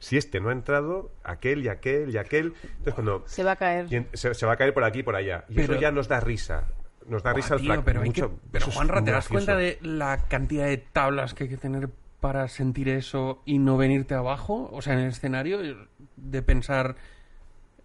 si 0.00 0.16
este 0.16 0.40
no 0.40 0.48
ha 0.48 0.52
entrado, 0.52 1.12
aquel 1.22 1.64
y 1.64 1.68
aquel 1.68 2.10
y 2.12 2.18
aquel. 2.18 2.54
Entonces, 2.62 2.94
cuando 2.94 3.22
Se 3.26 3.44
va 3.44 3.52
a 3.52 3.56
caer. 3.56 3.86
y 3.88 3.96
en- 3.96 4.08
se, 4.14 4.34
se 4.34 4.46
va 4.46 4.52
a 4.54 4.56
caer 4.56 4.74
por 4.74 4.82
aquí 4.84 4.98
y 5.00 5.02
por 5.04 5.14
allá. 5.14 5.44
Y 5.48 5.54
Pero- 5.54 5.74
eso 5.74 5.80
ya 5.80 5.92
nos 5.92 6.08
da 6.08 6.18
risa. 6.20 6.66
Nos 7.08 7.22
da 7.22 7.32
risa 7.32 7.54
Buah, 7.54 7.60
tío, 7.62 7.72
frac- 7.74 7.84
pero, 7.84 8.02
mucho- 8.02 8.28
que- 8.30 8.36
pero 8.52 8.66
Juanra, 8.66 9.02
¿te 9.04 9.10
das 9.12 9.28
cuenta 9.28 9.56
de 9.56 9.78
la 9.82 10.18
cantidad 10.28 10.66
de 10.66 10.76
tablas 10.78 11.34
que 11.34 11.44
hay 11.44 11.50
que 11.50 11.56
tener 11.56 11.88
para 12.20 12.48
sentir 12.48 12.88
eso 12.88 13.42
y 13.44 13.58
no 13.58 13.76
venirte 13.76 14.14
abajo? 14.14 14.68
O 14.72 14.82
sea, 14.82 14.94
en 14.94 15.00
el 15.00 15.08
escenario, 15.08 15.60
de 16.16 16.42
pensar, 16.42 16.96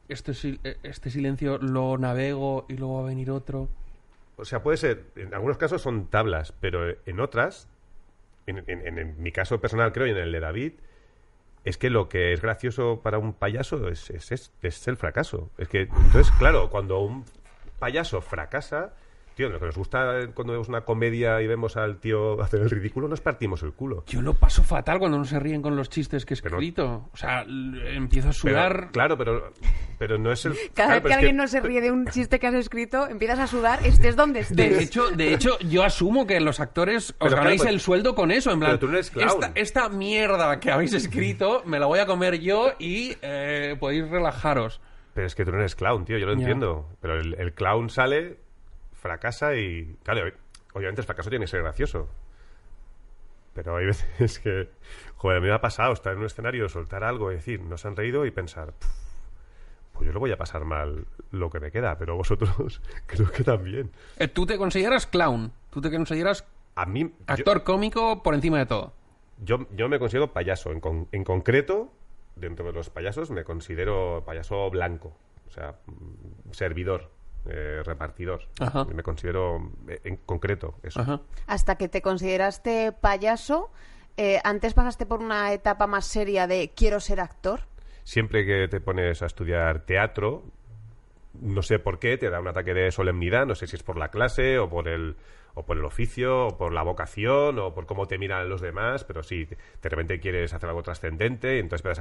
este, 0.09 0.31
sil- 0.33 0.59
este 0.83 1.09
silencio 1.09 1.57
lo 1.59 1.97
navego 1.97 2.65
y 2.67 2.77
luego 2.77 2.95
va 2.95 3.01
a 3.01 3.09
venir 3.09 3.29
otro. 3.31 3.69
O 4.37 4.45
sea, 4.45 4.63
puede 4.63 4.77
ser, 4.77 5.03
en 5.15 5.33
algunos 5.35 5.57
casos 5.57 5.81
son 5.83 6.07
tablas, 6.07 6.53
pero 6.59 6.89
en 7.05 7.19
otras, 7.19 7.67
en, 8.47 8.63
en- 8.67 8.87
en- 8.87 8.97
en 8.97 9.21
mi 9.21 9.31
caso 9.31 9.61
personal 9.61 9.93
creo 9.93 10.07
y 10.07 10.11
en 10.11 10.17
el 10.17 10.31
de 10.31 10.39
David, 10.39 10.73
es 11.63 11.77
que 11.77 11.91
lo 11.91 12.09
que 12.09 12.33
es 12.33 12.41
gracioso 12.41 13.01
para 13.03 13.19
un 13.19 13.33
payaso 13.33 13.87
es, 13.87 14.09
es, 14.09 14.31
es- 14.31 14.51
es 14.63 14.87
el 14.87 14.97
fracaso. 14.97 15.51
Es 15.59 15.67
que, 15.67 15.81
entonces, 15.81 16.31
claro, 16.39 16.71
cuando 16.71 16.99
un 17.01 17.23
payaso 17.77 18.21
fracasa, 18.21 18.93
tío, 19.35 19.49
lo 19.49 19.59
que 19.59 19.65
nos 19.65 19.75
gusta 19.77 20.27
cuando 20.33 20.53
vemos 20.53 20.67
una 20.69 20.81
comedia 20.81 21.41
y 21.41 21.47
vemos 21.47 21.77
al 21.77 21.97
tío 21.99 22.41
hacer 22.41 22.61
el 22.61 22.69
ridículo, 22.69 23.07
nos 23.07 23.21
partimos 23.21 23.63
el 23.63 23.73
culo. 23.73 24.03
Yo 24.07 24.21
lo 24.21 24.33
paso 24.33 24.63
fatal 24.63 24.99
cuando 24.99 25.17
no 25.17 25.25
se 25.25 25.39
ríen 25.39 25.61
con 25.61 25.75
los 25.75 25.89
chistes 25.89 26.25
que 26.25 26.33
he 26.33 26.37
Pero- 26.41 26.57
escrito. 26.57 27.09
O 27.13 27.17
sea, 27.17 27.43
empiezo 27.43 28.29
a 28.29 28.31
Pero, 28.31 28.33
sudar. 28.33 28.89
claro, 28.91 29.17
pero, 29.17 29.53
pero 29.97 30.17
no 30.17 30.31
es 30.31 30.45
el... 30.45 30.53
Cada 30.73 30.89
claro, 30.89 31.01
vez 31.01 31.03
que 31.09 31.13
alguien 31.13 31.37
no 31.37 31.47
se 31.47 31.61
ríe 31.61 31.81
de 31.81 31.91
un 31.91 32.05
chiste 32.11 32.39
que 32.39 32.47
has 32.47 32.53
escrito, 32.55 33.07
empiezas 33.07 33.39
a 33.39 33.47
sudar, 33.47 33.85
estés 33.85 34.15
donde 34.15 34.39
estés. 34.41 34.55
De 34.77 34.83
hecho, 34.83 35.09
de 35.11 35.33
hecho, 35.33 35.57
yo 35.59 35.83
asumo 35.83 36.27
que 36.27 36.39
los 36.39 36.59
actores 36.59 37.09
os 37.11 37.15
Pero 37.19 37.29
claro, 37.29 37.43
ganáis 37.43 37.61
pues- 37.61 37.73
el 37.73 37.79
sueldo 37.79 38.15
con 38.15 38.31
eso. 38.31 38.51
En 38.51 38.59
plan, 38.59 38.71
pero 38.71 38.79
tú 38.79 38.87
no 38.87 38.93
eres 38.93 39.09
clown. 39.11 39.29
esta, 39.29 39.51
esta 39.55 39.89
mierda 39.89 40.59
que 40.59 40.71
habéis 40.71 40.93
escrito 40.93 41.63
me 41.65 41.79
la 41.79 41.85
voy 41.85 41.99
a 41.99 42.05
comer 42.05 42.39
yo 42.39 42.73
y 42.79 43.15
eh, 43.21 43.75
podéis 43.79 44.09
relajaros. 44.09 44.81
Pero 45.13 45.27
es 45.27 45.35
que 45.35 45.43
tú 45.43 45.51
no 45.51 45.57
eres 45.59 45.75
clown, 45.75 46.05
tío, 46.05 46.17
yo 46.17 46.25
lo 46.25 46.33
entiendo. 46.33 46.87
Pero 47.01 47.19
el, 47.19 47.33
el 47.37 47.53
clown 47.53 47.89
sale, 47.89 48.37
fracasa 49.01 49.55
y. 49.55 49.97
Claro, 50.03 50.31
obviamente 50.73 51.01
el 51.01 51.05
fracaso 51.05 51.29
tiene 51.29 51.45
que 51.45 51.51
ser 51.51 51.61
gracioso. 51.63 52.07
Pero 53.53 53.75
hay 53.77 53.85
veces 53.87 54.39
que. 54.39 54.69
Joder, 55.17 55.37
a 55.37 55.41
mí 55.41 55.47
me 55.47 55.53
ha 55.53 55.61
pasado 55.61 55.93
estar 55.93 56.13
en 56.13 56.19
un 56.19 56.25
escenario, 56.25 56.69
soltar 56.69 57.03
algo, 57.03 57.29
decir, 57.29 57.61
nos 57.61 57.85
han 57.85 57.95
reído 57.95 58.25
y 58.25 58.31
pensar. 58.31 58.73
"Puf, 58.73 58.89
Pues 59.93 60.07
yo 60.07 60.13
lo 60.13 60.19
voy 60.19 60.31
a 60.31 60.37
pasar 60.37 60.63
mal 60.65 61.05
lo 61.31 61.49
que 61.49 61.59
me 61.59 61.71
queda, 61.71 61.97
pero 61.97 62.15
vosotros 62.15 62.81
creo 63.07 63.29
que 63.31 63.43
también. 63.43 63.91
Eh, 64.17 64.27
Tú 64.27 64.45
te 64.45 64.57
consideras 64.57 65.05
clown. 65.07 65.51
Tú 65.69 65.81
te 65.81 65.91
consideras 65.91 66.45
A 66.75 66.85
mí. 66.85 67.01
yo- 67.03 67.09
actor 67.27 67.63
cómico 67.63 68.23
por 68.23 68.33
encima 68.33 68.57
de 68.59 68.65
todo. 68.65 68.93
Yo, 69.43 69.67
yo 69.75 69.89
me 69.89 69.97
considero 69.99 70.31
payaso. 70.33 70.71
En, 70.71 70.79
con- 70.79 71.07
en 71.11 71.23
concreto, 71.23 71.91
dentro 72.35 72.65
de 72.67 72.73
los 72.73 72.89
payasos, 72.89 73.31
me 73.31 73.43
considero 73.43 74.23
payaso 74.25 74.69
blanco. 74.69 75.15
O 75.47 75.51
sea, 75.51 75.75
mm, 75.87 76.51
servidor, 76.51 77.11
eh, 77.45 77.81
repartidor. 77.83 78.41
Ajá. 78.59 78.85
Me 78.85 79.03
considero 79.03 79.71
eh, 79.87 79.99
en 80.03 80.17
concreto 80.17 80.75
eso. 80.83 81.01
Ajá. 81.01 81.21
Hasta 81.47 81.75
que 81.75 81.87
te 81.87 82.01
consideraste 82.01 82.91
payaso, 82.91 83.71
eh, 84.17 84.39
antes 84.43 84.73
pasaste 84.73 85.05
por 85.05 85.21
una 85.21 85.53
etapa 85.53 85.87
más 85.87 86.05
seria 86.05 86.47
de 86.47 86.71
quiero 86.75 86.99
ser 86.99 87.19
actor. 87.19 87.61
Siempre 88.03 88.45
que 88.45 88.67
te 88.67 88.79
pones 88.79 89.21
a 89.21 89.25
estudiar 89.25 89.85
teatro, 89.85 90.43
no 91.39 91.61
sé 91.61 91.79
por 91.79 91.99
qué, 91.99 92.17
te 92.17 92.29
da 92.29 92.39
un 92.39 92.47
ataque 92.47 92.73
de 92.73 92.91
solemnidad, 92.91 93.45
no 93.45 93.55
sé 93.55 93.67
si 93.67 93.75
es 93.75 93.83
por 93.83 93.97
la 93.97 94.09
clase 94.09 94.59
o 94.59 94.69
por 94.69 94.87
el 94.87 95.15
o 95.53 95.65
por 95.65 95.77
el 95.77 95.85
oficio, 95.85 96.47
o 96.47 96.57
por 96.57 96.73
la 96.73 96.83
vocación, 96.83 97.59
o 97.59 97.73
por 97.73 97.85
cómo 97.85 98.07
te 98.07 98.17
miran 98.17 98.49
los 98.49 98.61
demás, 98.61 99.03
pero 99.03 99.23
sí, 99.23 99.45
de 99.45 99.89
repente 99.89 100.19
quieres 100.19 100.53
hacer 100.53 100.69
algo 100.69 100.83
trascendente, 100.83 101.59
entonces 101.59 101.99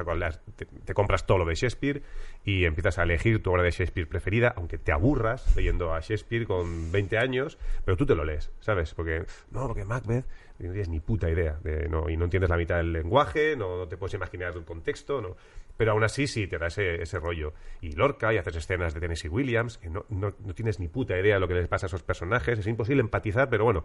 te, 0.57 0.67
te 0.67 0.95
compras 0.95 1.27
todo 1.27 1.39
lo 1.39 1.45
de 1.45 1.55
Shakespeare 1.55 2.03
y 2.45 2.65
empiezas 2.65 2.99
a 2.99 3.03
elegir 3.03 3.43
tu 3.43 3.51
obra 3.51 3.63
de 3.63 3.71
Shakespeare 3.71 4.09
preferida, 4.09 4.53
aunque 4.57 4.79
te 4.79 4.93
aburras 4.93 5.55
leyendo 5.57 5.95
a 5.95 6.01
Shakespeare 6.01 6.47
con 6.47 6.93
20 6.93 7.19
años, 7.19 7.59
pero 7.85 7.97
tú 7.97 8.07
te 8.07 8.15
lo 8.15 8.25
lees, 8.25 8.51
¿sabes? 8.61 8.95
Porque, 8.95 9.25
no, 9.51 9.67
porque 9.67 9.85
Macbeth, 9.85 10.25
no 10.67 10.73
tienes 10.73 10.89
ni 10.89 11.01
puta 11.01 11.29
idea, 11.29 11.59
de, 11.63 11.89
no, 11.89 12.09
y 12.09 12.17
no 12.17 12.25
entiendes 12.25 12.51
la 12.51 12.57
mitad 12.57 12.77
del 12.77 12.93
lenguaje, 12.93 13.57
no, 13.57 13.77
no 13.77 13.89
te 13.89 13.97
puedes 13.97 14.15
imaginar 14.15 14.55
el 14.57 14.65
contexto, 14.65 15.21
no. 15.21 15.37
Pero 15.77 15.93
aún 15.93 16.05
así 16.05 16.27
sí 16.27 16.47
te 16.47 16.59
da 16.59 16.67
ese, 16.67 17.03
ese 17.03 17.19
rollo. 17.19 17.55
Y 17.81 17.93
Lorca, 17.93 18.33
y 18.35 18.39
haces 18.39 18.57
escenas 18.57 18.93
de 18.95 19.01
Tennessee 19.01 19.29
Williams, 19.29 19.79
que 19.79 19.89
no, 19.89 20.05
no, 20.11 20.35
no 20.39 20.55
tienes 20.55 20.79
ni 20.79 20.89
puta 20.89 21.19
idea 21.19 21.35
de 21.35 21.41
lo 21.41 21.49
que 21.49 21.55
les 21.55 21.69
pasa 21.69 21.87
a 21.87 21.89
esos 21.89 22.03
personajes, 22.03 22.59
es 22.59 22.67
imposible 22.67 23.01
empatizar, 23.01 23.49
pero 23.49 23.65
bueno, 23.65 23.85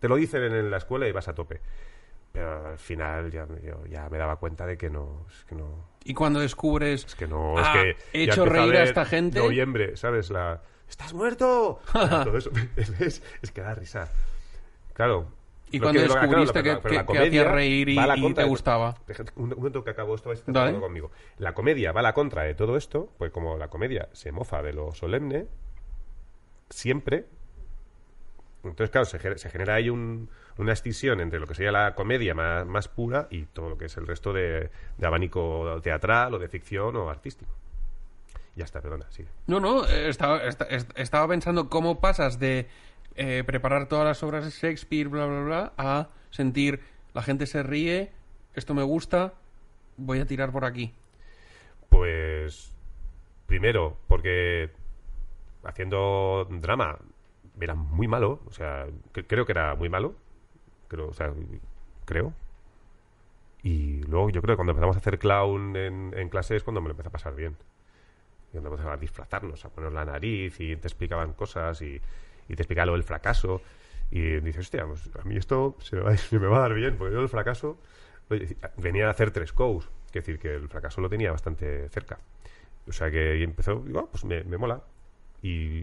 te 0.00 0.08
lo 0.08 0.16
dicen 0.16 0.42
en, 0.42 0.54
en 0.54 0.70
la 0.70 0.78
escuela 0.78 1.06
y 1.08 1.12
vas 1.12 1.28
a 1.28 1.34
tope. 1.34 1.60
Pero 2.32 2.70
al 2.70 2.78
final 2.78 3.30
ya, 3.30 3.46
yo 3.62 3.86
ya 3.86 4.08
me 4.08 4.18
daba 4.18 4.36
cuenta 4.36 4.66
de 4.66 4.76
que 4.76 4.90
no, 4.90 5.26
es 5.28 5.44
que 5.44 5.54
no, 5.54 5.90
Y 6.04 6.14
cuando 6.14 6.40
descubres 6.40 7.04
es 7.04 7.14
que 7.14 7.28
no, 7.28 7.54
Ah, 7.56 7.74
es 7.76 7.96
que 7.96 8.18
he 8.18 8.24
hecho 8.24 8.44
reír 8.44 8.70
a 8.70 8.78
ver 8.78 8.88
esta 8.88 9.04
gente. 9.04 9.38
Noviembre, 9.38 9.96
¿sabes? 9.96 10.30
La 10.30 10.60
¿Estás 10.88 11.14
muerto? 11.14 11.80
Todo 11.92 12.36
eso 12.36 12.50
es, 12.76 13.22
es 13.40 13.50
que 13.52 13.60
da 13.60 13.74
risa. 13.74 14.10
Claro. 14.94 15.28
¿Y 15.76 15.80
cuando 15.80 16.00
claro, 16.04 16.20
descubriste 16.20 16.62
que- 16.62 16.78
que- 16.80 17.06
que 17.06 17.18
hacía 17.18 17.44
reír 17.44 17.88
y- 17.88 17.98
a 17.98 18.16
y 18.16 18.34
te 18.34 18.44
gustaba? 18.44 18.94
Un 19.36 19.50
momento 19.50 19.82
que 19.84 19.90
acabo 19.90 20.14
esto, 20.14 20.30
a 20.30 20.34
Dale. 20.34 20.52
de 20.52 20.60
acuerdo 20.60 20.80
conmigo. 20.80 21.10
La 21.38 21.54
comedia 21.54 21.92
va 21.92 22.00
a 22.00 22.02
la 22.02 22.12
contra 22.14 22.42
de 22.42 22.54
todo 22.54 22.76
esto, 22.76 23.10
pues 23.18 23.30
como 23.30 23.56
la 23.56 23.68
comedia 23.68 24.08
se 24.12 24.32
mofa 24.32 24.62
de 24.62 24.72
lo 24.72 24.92
solemne, 24.94 25.46
siempre. 26.70 27.26
Entonces, 28.62 28.90
claro, 28.90 29.04
se, 29.04 29.38
se 29.38 29.50
genera 29.50 29.74
ahí 29.74 29.90
un- 29.90 30.30
una 30.56 30.72
escisión 30.72 31.20
entre 31.20 31.38
lo 31.38 31.46
que 31.46 31.54
sería 31.54 31.72
la 31.72 31.94
comedia 31.94 32.34
más, 32.34 32.64
más 32.66 32.88
pura 32.88 33.26
y 33.30 33.42
todo 33.46 33.68
lo 33.68 33.76
que 33.78 33.86
es 33.86 33.96
el 33.96 34.06
resto 34.06 34.32
de, 34.32 34.70
de 34.96 35.06
abanico 35.06 35.80
teatral 35.82 36.32
o 36.34 36.38
de 36.38 36.48
ficción 36.48 36.96
o 36.96 37.10
artístico. 37.10 37.50
Ya 38.56 38.64
está, 38.64 38.80
perdona, 38.80 39.10
sigue. 39.10 39.28
No, 39.48 39.58
no, 39.60 39.84
eh, 39.86 40.08
estaba, 40.08 40.42
esta- 40.44 40.66
est- 40.66 40.92
estaba 40.96 41.26
pensando 41.28 41.68
cómo 41.68 42.00
pasas 42.00 42.38
de 42.38 42.68
eh, 43.16 43.44
preparar 43.44 43.88
todas 43.88 44.04
las 44.06 44.22
obras 44.22 44.44
de 44.44 44.50
Shakespeare, 44.50 45.08
bla, 45.08 45.26
bla, 45.26 45.40
bla, 45.40 45.72
a 45.76 46.08
sentir 46.30 46.80
la 47.12 47.22
gente 47.22 47.46
se 47.46 47.62
ríe, 47.62 48.10
esto 48.54 48.74
me 48.74 48.82
gusta, 48.82 49.34
voy 49.96 50.18
a 50.20 50.26
tirar 50.26 50.50
por 50.52 50.64
aquí. 50.64 50.92
Pues 51.88 52.72
primero, 53.46 53.96
porque 54.08 54.70
haciendo 55.62 56.46
drama 56.50 56.98
era 57.60 57.74
muy 57.74 58.08
malo, 58.08 58.40
o 58.46 58.52
sea, 58.52 58.86
cre- 59.12 59.26
creo 59.28 59.46
que 59.46 59.52
era 59.52 59.74
muy 59.76 59.88
malo, 59.88 60.14
creo, 60.88 61.08
o 61.08 61.14
sea, 61.14 61.32
creo. 62.04 62.32
Y 63.62 64.02
luego 64.02 64.28
yo 64.30 64.42
creo 64.42 64.54
que 64.54 64.56
cuando 64.56 64.72
empezamos 64.72 64.96
a 64.96 64.98
hacer 64.98 65.18
clown 65.18 65.76
en, 65.76 66.12
en 66.16 66.28
clase 66.28 66.56
es 66.56 66.64
cuando 66.64 66.80
me 66.80 66.88
lo 66.88 66.92
empecé 66.92 67.08
a 67.08 67.12
pasar 67.12 67.34
bien. 67.34 67.56
Y 68.48 68.52
cuando 68.52 68.70
empezamos 68.70 68.92
a 68.94 69.00
disfrazarnos, 69.00 69.64
a 69.64 69.68
poner 69.70 69.92
la 69.92 70.04
nariz 70.04 70.60
y 70.60 70.76
te 70.76 70.88
explicaban 70.88 71.32
cosas 71.32 71.80
y, 71.80 72.00
y 72.48 72.54
te 72.56 72.62
explicaban 72.62 72.88
lo 72.88 72.92
del 72.94 73.04
fracaso. 73.04 73.60
Y 74.10 74.20
dices, 74.40 74.58
hostia, 74.66 74.86
pues 74.86 75.10
a 75.18 75.24
mí 75.24 75.36
esto 75.36 75.76
se 75.80 75.96
me, 75.96 76.02
va, 76.02 76.16
se 76.16 76.38
me 76.38 76.46
va 76.46 76.58
a 76.58 76.60
dar 76.60 76.74
bien, 76.74 76.96
porque 76.96 77.14
yo 77.14 77.20
el 77.20 77.28
fracaso 77.28 77.78
oye, 78.30 78.56
venía 78.76 79.08
a 79.08 79.10
hacer 79.10 79.30
tres 79.30 79.52
cows, 79.52 79.88
es 80.06 80.12
decir, 80.12 80.38
que 80.38 80.54
el 80.54 80.68
fracaso 80.68 81.00
lo 81.00 81.08
tenía 81.08 81.32
bastante 81.32 81.88
cerca. 81.88 82.18
O 82.86 82.92
sea 82.92 83.10
que 83.10 83.42
empezó, 83.42 83.76
digo, 83.80 84.00
ah, 84.00 84.08
pues 84.10 84.24
me, 84.24 84.44
me 84.44 84.58
mola. 84.58 84.82
Y, 85.42 85.80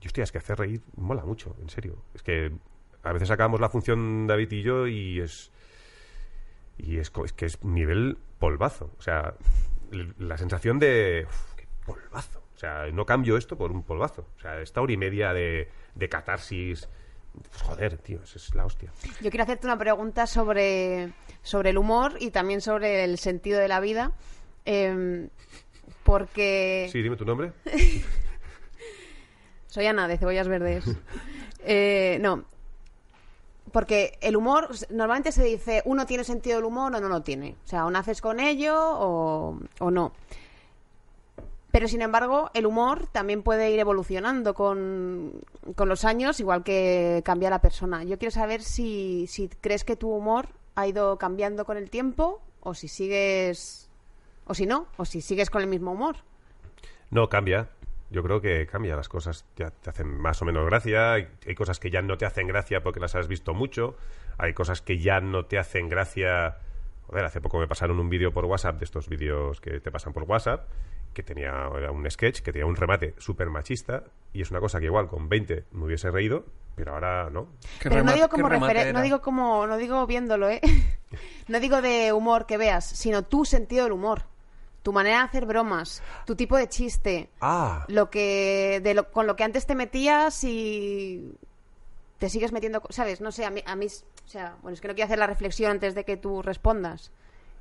y 0.00 0.06
hostia, 0.06 0.24
es 0.24 0.32
que 0.32 0.38
hacer 0.38 0.58
reír 0.58 0.80
mola 0.96 1.24
mucho, 1.24 1.56
en 1.60 1.68
serio. 1.68 1.96
Es 2.14 2.22
que 2.22 2.52
a 3.02 3.12
veces 3.12 3.28
sacamos 3.28 3.60
la 3.60 3.68
función 3.68 4.26
David 4.26 4.50
y 4.52 4.62
yo 4.62 4.86
y 4.86 5.20
es. 5.20 5.50
Y 6.78 6.98
es, 6.98 7.12
es 7.24 7.32
que 7.32 7.46
es 7.46 7.62
nivel 7.64 8.18
polvazo. 8.38 8.90
O 8.98 9.02
sea, 9.02 9.34
la 10.18 10.36
sensación 10.38 10.78
de. 10.78 11.26
"Uf, 11.28 11.54
qué 11.56 11.66
polvazo. 11.86 12.42
O 12.54 12.58
sea, 12.58 12.86
no 12.92 13.04
cambio 13.04 13.36
esto 13.36 13.56
por 13.56 13.72
un 13.72 13.82
polvazo. 13.82 14.26
O 14.36 14.40
sea, 14.40 14.60
esta 14.60 14.80
hora 14.80 14.92
y 14.92 14.96
media 14.96 15.32
de, 15.32 15.68
de 15.94 16.08
catarsis. 16.08 16.88
pues, 17.50 17.62
joder, 17.62 17.98
tío, 17.98 18.20
eso 18.22 18.38
es 18.38 18.54
la 18.54 18.64
hostia. 18.64 18.90
Yo 19.20 19.30
quiero 19.30 19.42
hacerte 19.42 19.66
una 19.66 19.78
pregunta 19.78 20.26
sobre, 20.26 21.12
sobre 21.42 21.70
el 21.70 21.78
humor 21.78 22.14
y 22.20 22.30
también 22.30 22.60
sobre 22.60 23.04
el 23.04 23.18
sentido 23.18 23.58
de 23.58 23.68
la 23.68 23.80
vida. 23.80 24.12
Em, 24.64 25.28
porque 26.04 26.88
Sí, 26.92 27.02
dime 27.02 27.16
tu 27.16 27.24
nombre. 27.24 27.52
soy 29.66 29.86
Ana 29.86 30.06
de 30.08 30.18
Cebollas 30.18 30.48
Verdes. 30.48 30.84
Eh, 31.66 32.18
no. 32.20 32.44
Porque 33.72 34.18
el 34.20 34.36
humor, 34.36 34.68
normalmente 34.90 35.32
se 35.32 35.42
dice, 35.44 35.80
uno 35.86 36.04
tiene 36.04 36.22
sentido 36.22 36.56
del 36.56 36.66
humor 36.66 36.94
o 36.94 37.00
no 37.00 37.08
lo 37.08 37.22
tiene. 37.22 37.56
O 37.64 37.66
sea, 37.66 37.86
o 37.86 37.90
naces 37.90 38.20
con 38.20 38.38
ello 38.38 38.76
o, 38.78 39.58
o 39.80 39.90
no. 39.90 40.12
Pero 41.74 41.88
sin 41.88 42.02
embargo, 42.02 42.52
el 42.54 42.66
humor 42.66 43.08
también 43.08 43.42
puede 43.42 43.72
ir 43.72 43.80
evolucionando 43.80 44.54
con, 44.54 45.40
con 45.74 45.88
los 45.88 46.04
años, 46.04 46.38
igual 46.38 46.62
que 46.62 47.20
cambia 47.24 47.50
la 47.50 47.60
persona. 47.60 48.04
Yo 48.04 48.16
quiero 48.16 48.30
saber 48.30 48.62
si, 48.62 49.26
si 49.26 49.48
crees 49.48 49.82
que 49.82 49.96
tu 49.96 50.08
humor 50.08 50.50
ha 50.76 50.86
ido 50.86 51.18
cambiando 51.18 51.64
con 51.64 51.76
el 51.76 51.90
tiempo 51.90 52.40
o 52.60 52.74
si 52.74 52.86
sigues. 52.86 53.90
o 54.44 54.54
si 54.54 54.66
no, 54.66 54.86
o 54.98 55.04
si 55.04 55.20
sigues 55.20 55.50
con 55.50 55.62
el 55.62 55.66
mismo 55.66 55.90
humor. 55.90 56.18
No, 57.10 57.28
cambia. 57.28 57.70
Yo 58.08 58.22
creo 58.22 58.40
que 58.40 58.68
cambia. 58.68 58.94
Las 58.94 59.08
cosas 59.08 59.44
ya 59.56 59.70
te 59.70 59.90
hacen 59.90 60.06
más 60.06 60.40
o 60.42 60.44
menos 60.44 60.64
gracia. 60.66 61.14
Hay, 61.14 61.26
hay 61.44 61.56
cosas 61.56 61.80
que 61.80 61.90
ya 61.90 62.02
no 62.02 62.16
te 62.16 62.24
hacen 62.24 62.46
gracia 62.46 62.84
porque 62.84 63.00
las 63.00 63.16
has 63.16 63.26
visto 63.26 63.52
mucho. 63.52 63.96
Hay 64.38 64.54
cosas 64.54 64.80
que 64.80 64.98
ya 64.98 65.20
no 65.20 65.46
te 65.46 65.58
hacen 65.58 65.88
gracia. 65.88 66.56
Joder, 67.06 67.24
hace 67.24 67.40
poco 67.40 67.58
me 67.58 67.68
pasaron 67.68 67.98
un 68.00 68.08
vídeo 68.08 68.32
por 68.32 68.44
WhatsApp, 68.46 68.78
de 68.78 68.84
estos 68.84 69.08
vídeos 69.08 69.60
que 69.60 69.80
te 69.80 69.90
pasan 69.90 70.12
por 70.12 70.22
WhatsApp, 70.24 70.68
que 71.12 71.22
tenía 71.22 71.68
era 71.76 71.90
un 71.92 72.10
sketch, 72.10 72.40
que 72.40 72.52
tenía 72.52 72.66
un 72.66 72.76
remate 72.76 73.14
súper 73.18 73.50
machista. 73.50 74.04
Y 74.32 74.42
es 74.42 74.50
una 74.50 74.60
cosa 74.60 74.80
que 74.80 74.86
igual 74.86 75.06
con 75.08 75.28
20 75.28 75.64
me 75.72 75.84
hubiese 75.84 76.10
reído, 76.10 76.44
pero 76.74 76.94
ahora 76.94 77.30
no. 77.30 77.48
¿Qué 77.80 77.88
Pero 77.88 78.02
no 78.02 78.12
digo 78.12 78.28
como 78.28 78.48
remate 78.48 78.74
referen- 78.90 78.92
no 78.94 79.02
digo 79.02 79.20
como, 79.20 79.66
no 79.66 79.76
digo 79.76 80.06
viéndolo, 80.06 80.48
¿eh? 80.50 80.60
no 81.48 81.60
digo 81.60 81.80
de 81.82 82.12
humor 82.12 82.46
que 82.46 82.56
veas, 82.56 82.84
sino 82.84 83.22
tu 83.22 83.44
sentido 83.44 83.84
del 83.84 83.92
humor, 83.92 84.22
tu 84.82 84.92
manera 84.92 85.18
de 85.18 85.24
hacer 85.24 85.46
bromas, 85.46 86.02
tu 86.26 86.34
tipo 86.34 86.56
de 86.56 86.68
chiste, 86.68 87.28
Ah, 87.40 87.84
lo 87.88 88.10
que, 88.10 88.80
de 88.82 88.94
lo, 88.94 89.10
con 89.12 89.26
lo 89.26 89.36
que 89.36 89.44
antes 89.44 89.66
te 89.66 89.74
metías 89.76 90.42
y 90.42 91.32
te 92.18 92.28
sigues 92.28 92.50
metiendo, 92.52 92.82
¿sabes? 92.90 93.20
No 93.20 93.30
sé, 93.30 93.44
a 93.44 93.50
mí, 93.50 93.62
a 93.66 93.76
mí, 93.76 93.86
o 94.24 94.28
sea, 94.28 94.56
bueno, 94.62 94.74
es 94.74 94.80
que 94.80 94.88
no 94.88 94.94
quiero 94.94 95.06
hacer 95.06 95.18
la 95.18 95.26
reflexión 95.26 95.70
antes 95.72 95.94
de 95.94 96.04
que 96.04 96.16
tú 96.16 96.42
respondas. 96.42 97.12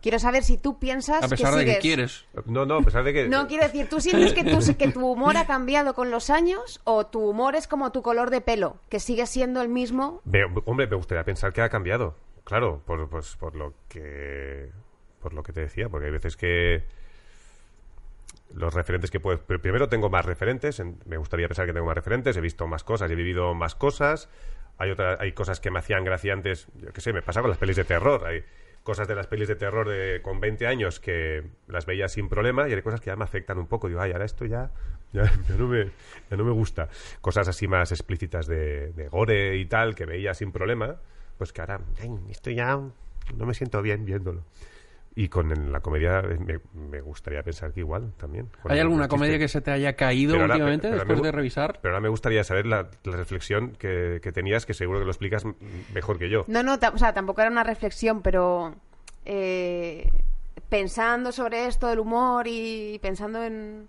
Quiero 0.01 0.19
saber 0.19 0.43
si 0.43 0.57
tú 0.57 0.79
piensas 0.79 1.23
A 1.23 1.27
pesar 1.29 1.53
que 1.53 1.59
de 1.59 1.65
que 1.65 1.79
quieres. 1.79 2.25
no, 2.45 2.65
no, 2.65 2.75
a 2.79 2.81
pesar 2.81 3.05
de 3.05 3.13
que... 3.13 3.29
No, 3.29 3.47
quiero 3.47 3.63
decir, 3.63 3.87
¿tú 3.87 4.01
sientes 4.01 4.33
que 4.33 4.43
tu, 4.43 4.59
que 4.77 4.91
tu 4.91 5.07
humor 5.07 5.37
ha 5.37 5.45
cambiado 5.47 5.93
con 5.93 6.11
los 6.11 6.29
años 6.29 6.81
o 6.83 7.05
tu 7.05 7.21
humor 7.29 7.55
es 7.55 7.67
como 7.69 7.91
tu 7.93 8.01
color 8.01 8.29
de 8.29 8.41
pelo, 8.41 8.75
que 8.89 8.99
sigue 8.99 9.25
siendo 9.27 9.61
el 9.61 9.69
mismo 9.69 10.19
Me- 10.25 10.43
hombre, 10.65 10.87
me 10.87 10.95
gustaría 10.97 11.23
pensar 11.23 11.53
que 11.53 11.61
ha 11.61 11.69
cambiado. 11.69 12.15
Claro, 12.43 12.81
por, 12.85 13.07
pues, 13.09 13.37
por 13.37 13.55
lo 13.55 13.73
que 13.87 14.71
por 15.21 15.33
lo 15.33 15.41
que 15.41 15.53
te 15.53 15.61
decía, 15.61 15.87
porque 15.87 16.07
hay 16.07 16.11
veces 16.11 16.35
que 16.35 16.83
los 18.53 18.73
referentes 18.73 19.09
que 19.09 19.19
puedes... 19.21 19.39
pero 19.47 19.61
Primero 19.61 19.87
tengo 19.87 20.09
más 20.09 20.25
referentes, 20.25 20.79
en- 20.81 20.99
me 21.05 21.15
gustaría 21.17 21.47
pensar 21.47 21.65
que 21.65 21.71
tengo 21.73 21.85
más 21.85 21.95
referentes, 21.95 22.35
he 22.35 22.41
visto 22.41 22.67
más 22.67 22.83
cosas, 22.83 23.09
he 23.09 23.15
vivido 23.15 23.53
más 23.53 23.73
cosas, 23.75 24.27
hay 24.77 24.91
otras, 24.91 25.19
hay 25.19 25.31
cosas 25.33 25.59
que 25.59 25.71
me 25.71 25.79
hacían 25.79 26.03
gracia 26.03 26.33
antes, 26.33 26.67
yo 26.75 26.91
qué 26.91 27.01
sé, 27.01 27.13
me 27.13 27.21
pasa 27.21 27.41
con 27.41 27.49
las 27.49 27.59
pelis 27.59 27.75
de 27.75 27.83
terror, 27.83 28.25
hay 28.25 28.43
cosas 28.83 29.07
de 29.07 29.15
las 29.15 29.27
pelis 29.27 29.47
de 29.47 29.55
terror 29.55 29.87
de, 29.87 30.21
con 30.21 30.39
20 30.39 30.67
años 30.67 30.99
que 30.99 31.43
las 31.67 31.85
veía 31.85 32.07
sin 32.09 32.27
problema 32.27 32.67
y 32.67 32.73
hay 32.73 32.81
cosas 32.81 32.99
que 32.99 33.07
ya 33.07 33.15
me 33.15 33.23
afectan 33.23 33.57
un 33.57 33.67
poco, 33.67 33.87
digo, 33.87 34.01
ay, 34.01 34.11
ahora 34.11 34.25
esto 34.25 34.45
ya, 34.45 34.71
ya, 35.13 35.31
no, 35.57 35.67
me, 35.67 35.85
ya 36.29 36.37
no 36.37 36.43
me 36.43 36.51
gusta. 36.51 36.89
Cosas 37.21 37.47
así 37.47 37.67
más 37.67 37.91
explícitas 37.91 38.45
de, 38.47 39.07
gore 39.11 39.57
y 39.57 39.65
tal, 39.65 39.95
que 39.95 40.05
veía 40.05 40.33
sin 40.33 40.51
problema, 40.51 40.97
pues 41.37 41.53
que 41.53 41.61
ahora, 41.61 41.79
esto 42.29 42.51
ya 42.51 42.75
no 42.75 43.45
me 43.45 43.53
siento 43.53 43.81
bien 43.81 44.05
viéndolo. 44.05 44.43
Y 45.15 45.27
con 45.29 45.71
la 45.71 45.79
comedia 45.81 46.19
eh, 46.21 46.39
me, 46.39 46.59
me 46.73 46.99
gustaría 47.01 47.43
pensar 47.43 47.71
que 47.71 47.81
igual 47.81 48.13
también. 48.17 48.49
¿Hay 48.67 48.79
alguna 48.79 49.07
comedia 49.07 49.37
que 49.37 49.47
se 49.47 49.61
te 49.61 49.69
haya 49.69 49.93
caído 49.95 50.31
Pero 50.33 50.43
ahora- 50.45 50.55
últimamente 50.55 50.87
ahora 50.87 50.97
después 50.99 51.19
me 51.21 51.25
de 51.27 51.31
revisar? 51.31 51.79
Pero 51.81 51.93
ahora 51.93 52.01
me 52.01 52.09
gustaría 52.09 52.43
saber 52.43 52.65
la, 52.65 52.89
la 53.03 53.15
reflexión 53.17 53.73
que, 53.77 54.19
que 54.23 54.31
tenías, 54.31 54.65
que 54.65 54.73
seguro 54.73 54.97
que 54.99 55.05
lo 55.05 55.11
explicas 55.11 55.43
mejor 55.93 56.17
que 56.17 56.29
yo. 56.29 56.45
No, 56.47 56.63
no, 56.63 56.75
o 56.93 56.97
sea, 56.97 57.13
tampoco 57.13 57.41
era 57.41 57.51
una 57.51 57.63
reflexión, 57.63 58.21
pero 58.23 58.73
eh, 59.25 60.09
pensando 60.69 61.31
sobre 61.31 61.67
esto 61.67 61.87
del 61.87 61.99
humor 61.99 62.47
y 62.47 62.97
pensando 63.01 63.43
en... 63.43 63.87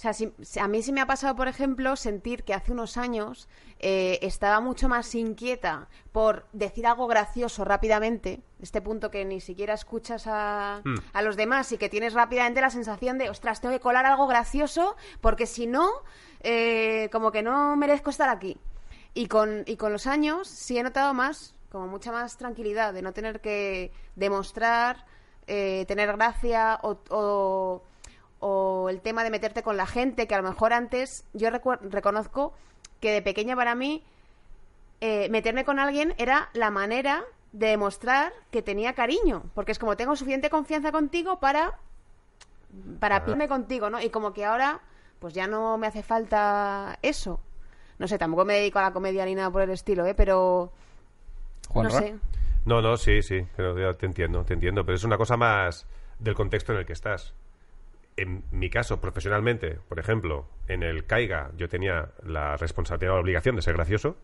O 0.00 0.02
sea, 0.02 0.14
si- 0.14 0.32
a 0.58 0.66
mí 0.66 0.82
sí 0.82 0.92
me 0.92 1.02
ha 1.02 1.06
pasado, 1.06 1.36
por 1.36 1.46
ejemplo, 1.46 1.94
sentir 1.94 2.42
que 2.42 2.54
hace 2.54 2.72
unos 2.72 2.96
años 2.96 3.50
eh, 3.80 4.18
estaba 4.22 4.58
mucho 4.60 4.88
más 4.88 5.14
inquieta 5.14 5.88
por 6.10 6.46
decir 6.54 6.86
algo 6.86 7.06
gracioso 7.06 7.66
rápidamente, 7.66 8.40
este 8.62 8.80
punto 8.80 9.10
que 9.10 9.26
ni 9.26 9.40
siquiera 9.42 9.74
escuchas 9.74 10.26
a, 10.26 10.80
Hmm. 10.84 10.94
a 11.12 11.20
los 11.20 11.36
demás 11.36 11.70
y 11.72 11.76
que 11.76 11.90
tienes 11.90 12.14
rápidamente 12.14 12.62
la 12.62 12.70
sensación 12.70 13.18
de, 13.18 13.28
ostras, 13.28 13.60
tengo 13.60 13.74
que 13.74 13.80
colar 13.80 14.06
algo 14.06 14.26
gracioso 14.26 14.96
porque 15.20 15.44
si 15.46 15.66
no, 15.66 15.90
eh, 16.42 17.10
como 17.12 17.30
que 17.30 17.42
no 17.42 17.76
merezco 17.76 18.08
estar 18.08 18.30
aquí. 18.30 18.56
Y 19.12 19.26
con, 19.26 19.64
y 19.66 19.76
con 19.76 19.92
los 19.92 20.06
años 20.06 20.48
sí 20.48 20.78
he 20.78 20.82
notado 20.82 21.12
más, 21.12 21.54
como 21.70 21.88
mucha 21.88 22.10
más 22.10 22.38
tranquilidad, 22.38 22.94
de 22.94 23.02
no 23.02 23.12
tener 23.12 23.42
que 23.42 23.92
demostrar, 24.16 25.04
eh, 25.46 25.84
tener 25.88 26.10
gracia 26.16 26.78
o, 26.82 27.00
o, 27.10 27.82
o 28.40 28.88
el 28.88 29.00
tema 29.00 29.22
de 29.22 29.30
meterte 29.30 29.62
con 29.62 29.76
la 29.76 29.86
gente, 29.86 30.26
que 30.26 30.34
a 30.34 30.40
lo 30.40 30.48
mejor 30.48 30.72
antes 30.72 31.24
yo 31.32 31.50
reconozco 31.50 32.52
que 33.00 33.12
de 33.12 33.22
pequeña 33.22 33.54
para 33.54 33.74
mí 33.74 34.02
eh, 35.00 35.28
meterme 35.30 35.64
con 35.64 35.78
alguien 35.78 36.14
era 36.18 36.48
la 36.52 36.70
manera 36.70 37.22
de 37.52 37.68
demostrar 37.68 38.32
que 38.50 38.62
tenía 38.62 38.94
cariño, 38.94 39.44
porque 39.54 39.72
es 39.72 39.78
como 39.78 39.96
tengo 39.96 40.16
suficiente 40.16 40.50
confianza 40.50 40.92
contigo 40.92 41.40
para 41.40 41.78
para 43.00 43.24
pillarme 43.24 43.48
contigo, 43.48 43.90
¿no? 43.90 44.00
Y 44.00 44.10
como 44.10 44.32
que 44.32 44.44
ahora 44.44 44.80
pues 45.18 45.34
ya 45.34 45.46
no 45.46 45.76
me 45.76 45.86
hace 45.86 46.02
falta 46.02 46.98
eso. 47.02 47.40
No 47.98 48.08
sé, 48.08 48.16
tampoco 48.16 48.44
me 48.44 48.54
dedico 48.54 48.78
a 48.78 48.82
la 48.82 48.92
comedia 48.92 49.24
ni 49.24 49.34
nada 49.34 49.50
por 49.50 49.62
el 49.62 49.70
estilo, 49.70 50.06
¿eh? 50.06 50.14
Pero 50.14 50.72
Juanra. 51.68 51.92
no 51.92 51.98
sé. 51.98 52.14
No, 52.64 52.80
no, 52.80 52.96
sí, 52.96 53.22
sí, 53.22 53.46
te 53.56 54.06
entiendo, 54.06 54.44
te 54.44 54.54
entiendo, 54.54 54.84
pero 54.84 54.96
es 54.96 55.04
una 55.04 55.16
cosa 55.16 55.36
más 55.36 55.86
del 56.18 56.34
contexto 56.34 56.72
en 56.72 56.78
el 56.78 56.86
que 56.86 56.92
estás. 56.92 57.34
En 58.20 58.44
mi 58.50 58.68
caso, 58.68 59.00
profesionalmente, 59.00 59.78
por 59.88 59.98
ejemplo, 59.98 60.46
en 60.68 60.82
el 60.82 61.06
Caiga 61.06 61.52
yo 61.56 61.70
tenía 61.70 62.10
la 62.22 62.58
responsabilidad 62.58 63.14
o 63.14 63.16
la 63.16 63.22
obligación 63.22 63.56
de 63.56 63.62
ser 63.62 63.76
gracioso. 63.76 64.18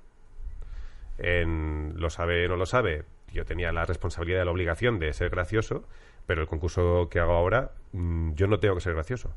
En 1.16 1.94
Lo 1.96 2.10
sabe, 2.10 2.46
no 2.46 2.56
lo 2.56 2.66
sabe, 2.66 3.04
yo 3.32 3.46
tenía 3.46 3.72
la 3.72 3.86
responsabilidad 3.86 4.42
y 4.42 4.44
la 4.44 4.50
obligación 4.50 4.98
de 4.98 5.14
ser 5.14 5.30
gracioso, 5.30 5.88
pero 6.26 6.42
el 6.42 6.46
concurso 6.46 7.08
que 7.10 7.20
hago 7.20 7.32
ahora, 7.32 7.70
mm, 7.92 8.34
yo 8.34 8.46
no 8.48 8.58
tengo 8.60 8.74
que 8.74 8.82
ser 8.82 8.92
gracioso. 8.92 9.32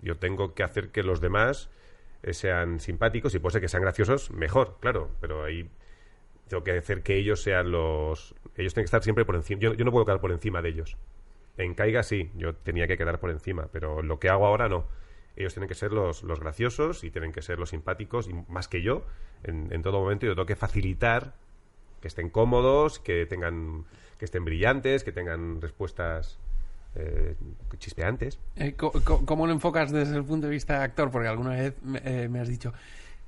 Yo 0.00 0.16
tengo 0.16 0.54
que 0.54 0.62
hacer 0.62 0.88
que 0.88 1.02
los 1.02 1.20
demás 1.20 1.68
eh, 2.22 2.32
sean 2.32 2.80
simpáticos 2.80 3.34
y 3.34 3.38
puede 3.38 3.52
ser 3.52 3.60
que 3.60 3.68
sean 3.68 3.82
graciosos, 3.82 4.30
mejor, 4.30 4.78
claro, 4.80 5.10
pero 5.20 5.44
ahí 5.44 5.68
tengo 6.48 6.64
que 6.64 6.78
hacer 6.78 7.02
que 7.02 7.16
ellos 7.16 7.42
sean 7.42 7.70
los... 7.70 8.34
Ellos 8.56 8.72
tienen 8.72 8.84
que 8.84 8.86
estar 8.86 9.02
siempre 9.02 9.26
por 9.26 9.34
encima. 9.36 9.60
Yo, 9.60 9.74
yo 9.74 9.84
no 9.84 9.90
puedo 9.90 10.06
quedar 10.06 10.22
por 10.22 10.32
encima 10.32 10.62
de 10.62 10.70
ellos. 10.70 10.96
En 11.56 11.74
Caiga 11.74 12.02
sí, 12.02 12.30
yo 12.36 12.54
tenía 12.54 12.86
que 12.86 12.96
quedar 12.98 13.20
por 13.20 13.30
encima, 13.30 13.68
pero 13.72 14.02
lo 14.02 14.18
que 14.18 14.28
hago 14.28 14.46
ahora 14.46 14.68
no. 14.68 14.84
Ellos 15.36 15.52
tienen 15.54 15.68
que 15.68 15.74
ser 15.74 15.92
los, 15.92 16.22
los 16.22 16.40
graciosos 16.40 17.04
y 17.04 17.10
tienen 17.10 17.32
que 17.32 17.42
ser 17.42 17.58
los 17.58 17.70
simpáticos, 17.70 18.28
y 18.28 18.34
más 18.48 18.68
que 18.68 18.82
yo, 18.82 19.04
en, 19.42 19.82
todo 19.82 20.00
momento. 20.00 20.26
Yo 20.26 20.34
tengo 20.34 20.46
que 20.46 20.56
facilitar 20.56 21.34
que 22.00 22.08
estén 22.08 22.30
cómodos, 22.30 22.98
que 22.98 23.26
tengan 23.26 23.84
que 24.18 24.24
estén 24.26 24.44
brillantes, 24.44 25.02
que 25.02 25.10
tengan 25.10 25.60
respuestas 25.60 26.38
eh, 26.94 27.34
chispeantes. 27.78 28.38
Eh, 28.56 28.74
¿Cómo 28.76 29.46
lo 29.46 29.52
enfocas 29.52 29.90
desde 29.90 30.16
el 30.16 30.24
punto 30.24 30.46
de 30.46 30.52
vista 30.52 30.78
de 30.78 30.84
actor? 30.84 31.10
Porque 31.10 31.26
alguna 31.28 31.50
vez 31.50 31.74
me, 31.82 32.00
eh, 32.04 32.28
has 32.40 32.48
dicho 32.48 32.72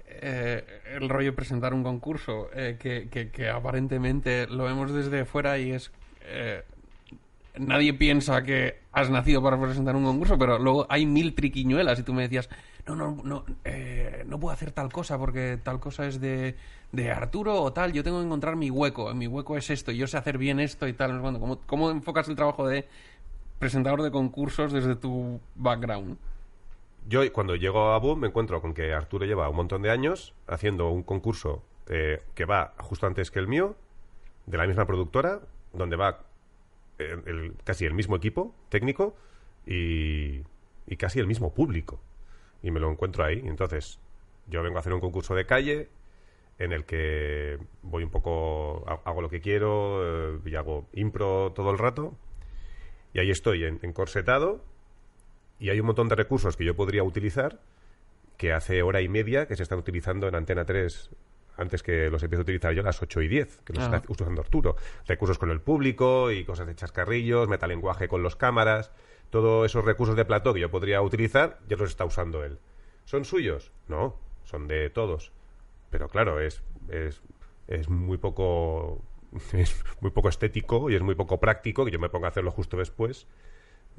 eh, 0.07 0.65
el 0.95 1.09
rollo 1.09 1.31
de 1.31 1.37
presentar 1.37 1.75
un 1.75 1.83
concurso 1.83 2.49
que, 2.53 3.09
que- 3.11 3.31
que 3.31 3.49
aparentemente 3.51 4.47
lo 4.47 4.65
vemos 4.65 4.93
desde 4.93 5.25
fuera 5.25 5.59
y 5.59 5.73
es... 5.73 5.91
nadie 7.59 7.95
piensa 7.95 8.43
que 8.43 8.81
has 8.93 9.11
nacido 9.11 9.43
para 9.43 9.61
presentar 9.61 9.97
un 9.97 10.05
concurso, 10.05 10.39
pero 10.39 10.59
luego 10.59 10.87
hay 10.89 11.07
mil 11.07 11.35
triquiñuelas 11.35 11.99
y 11.99 12.03
tú 12.03 12.13
me 12.13 12.23
decías, 12.23 12.49
no, 12.87 12.95
no, 12.95 13.17
no, 13.25 13.45
eh, 13.65 14.25
no 14.27 14.39
puedo 14.39 14.53
hacer 14.53 14.73
tal 14.73 14.93
cosa 14.93 15.19
porque 15.19 15.59
tal 15.63 15.81
cosa 15.81 16.07
es 16.07 16.21
de, 16.21 16.57
de 16.93 17.11
Arturo 17.11 17.61
o 17.61 17.73
tal, 17.73 17.93
yo 17.93 18.03
tengo 18.03 18.19
que 18.21 18.27
encontrar 18.27 18.57
mi 18.57 18.71
hueco, 18.71 19.13
mi 19.15 19.27
hueco 19.27 19.57
es 19.57 19.71
esto, 19.71 19.93
y 19.93 19.99
yo 19.99 20.07
sé 20.07 20.17
hacer 20.17 20.39
bien 20.39 20.61
esto 20.61 20.87
y 20.87 20.93
tal. 20.93 21.11
no 21.11 21.17
sé 21.17 21.21
cuándo. 21.21 21.41
¿Cómo, 21.41 21.61
¿Cómo 21.67 21.91
enfocas 21.91 22.29
el 22.29 22.37
trabajo 22.37 22.67
de 22.67 22.87
presentador 23.59 24.03
de 24.03 24.11
concursos 24.11 24.73
desde 24.73 24.97
tu 24.97 25.41
background? 25.55 26.17
Yo 27.09 27.21
cuando 27.33 27.55
llego 27.55 27.93
a 27.93 27.99
Boom 27.99 28.21
me 28.21 28.29
encuentro 28.29 28.61
con 28.61 28.75
que 28.75 28.93
Arturo 28.93 29.27
lleva 29.27 29.49
un 29.49 29.57
montón 29.57 29.83
de 29.83 29.91
años 29.91 30.35
haciendo 30.49 30.91
un 30.91 31.05
concurso 31.05 31.63
eh, 31.89 32.23
que 32.35 32.45
va 32.45 32.75
justo 32.79 33.07
antes 33.07 33.31
que 33.31 33.39
el 33.39 33.47
mío, 33.47 33.77
de 34.47 34.59
la 34.59 34.67
misma 34.67 34.87
productora, 34.87 35.41
donde 35.73 35.97
va 35.97 36.26
casi 37.65 37.85
el 37.85 37.95
mismo 37.95 38.17
equipo 38.17 38.55
técnico 38.69 39.17
y, 39.67 40.43
casi 40.99 41.19
el 41.21 41.27
mismo 41.27 41.53
público. 41.55 42.01
Y 42.63 42.71
me 42.71 42.81
lo 42.81 42.91
encuentro 42.91 43.25
ahí. 43.25 43.43
Entonces, 43.45 44.01
yo 44.47 44.63
vengo 44.63 44.77
a 44.77 44.81
hacer 44.81 44.93
un 44.93 45.01
concurso 45.01 45.35
de 45.35 45.47
calle 45.47 45.89
en 46.59 46.73
el 46.73 46.85
que 46.85 47.59
voy 47.83 48.03
un 48.05 48.11
poco, 48.11 48.85
ha- 48.89 49.03
hago 49.09 49.21
lo 49.21 49.29
que 49.29 49.41
quiero 49.41 50.37
eh, 50.37 50.41
y 50.47 50.55
hago 50.55 50.87
impro 50.95 51.53
todo 51.53 51.71
el 51.71 51.79
rato. 51.79 52.15
Y 53.13 53.19
ahí 53.21 53.31
estoy, 53.31 53.65
en- 53.65 53.79
encorsetado, 53.83 54.65
y 55.59 55.71
hay 55.71 55.81
un 55.81 55.87
montón 55.87 56.09
de 56.09 56.15
recursos 56.15 56.57
que 56.57 56.65
yo 56.65 56.77
podría 56.77 57.03
utilizar 57.03 57.61
que 58.37 58.53
hace 58.53 58.83
hora 58.83 59.01
y 59.01 59.09
media 59.09 59.47
que 59.47 59.57
se 59.57 59.63
están 59.63 59.79
utilizando 59.79 60.29
en 60.29 60.35
Antena 60.35 60.65
3 60.67 61.11
antes 61.57 61.83
que 61.83 62.11
los 62.11 62.23
empiezo 62.23 62.41
a 62.41 62.45
utilizar 62.45 62.73
yo 62.75 62.83
a 62.83 62.85
las 62.85 63.01
8 63.03 63.23
y 63.23 63.29
10, 63.29 63.61
que 63.65 63.73
los 63.73 63.85
Ah. 63.85 63.97
está 63.97 64.13
usando 64.13 64.41
Arturo. 64.41 64.77
Recursos 65.07 65.39
con 65.39 65.51
el 65.51 65.61
público 65.61 66.31
y 66.31 66.45
cosas 66.45 66.67
de 66.67 66.75
chascarrillos, 66.75 67.49
metalenguaje 67.49 68.09
con 68.09 68.23
los 68.23 68.37
cámaras, 68.37 68.91
todos 69.31 69.67
esos 69.67 69.85
recursos 69.85 70.17
de 70.17 70.25
plató 70.25 70.55
que 70.55 70.61
yo 70.61 70.71
podría 70.71 71.01
utilizar, 71.03 71.59
ya 71.69 71.77
los 71.77 71.91
está 71.91 72.05
usando 72.05 72.45
él. 72.45 72.59
¿Son 73.05 73.25
suyos? 73.25 73.73
No, 73.89 74.17
son 74.45 74.69
de 74.69 74.91
todos. 74.91 75.33
Pero 75.91 76.09
claro, 76.09 76.41
es, 76.41 76.63
es, 76.91 77.23
es 77.69 77.89
muy 77.89 78.19
poco 78.19 79.01
es 79.53 79.85
muy 80.01 80.11
poco 80.11 80.29
estético 80.29 80.91
y 80.91 80.95
es 80.95 81.03
muy 81.03 81.15
poco 81.15 81.39
práctico 81.39 81.85
que 81.85 81.91
yo 81.91 81.99
me 81.99 82.09
ponga 82.09 82.29
a 82.29 82.31
hacerlo 82.31 82.51
justo 82.51 82.77
después. 82.77 83.27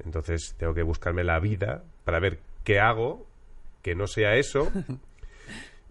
Entonces 0.04 0.54
tengo 0.58 0.74
que 0.74 0.82
buscarme 0.82 1.24
la 1.24 1.40
vida 1.40 1.82
para 2.04 2.20
ver 2.20 2.38
qué 2.64 2.78
hago 2.80 3.26
que 3.82 3.94
no 3.94 4.06
sea 4.06 4.36
eso. 4.36 4.70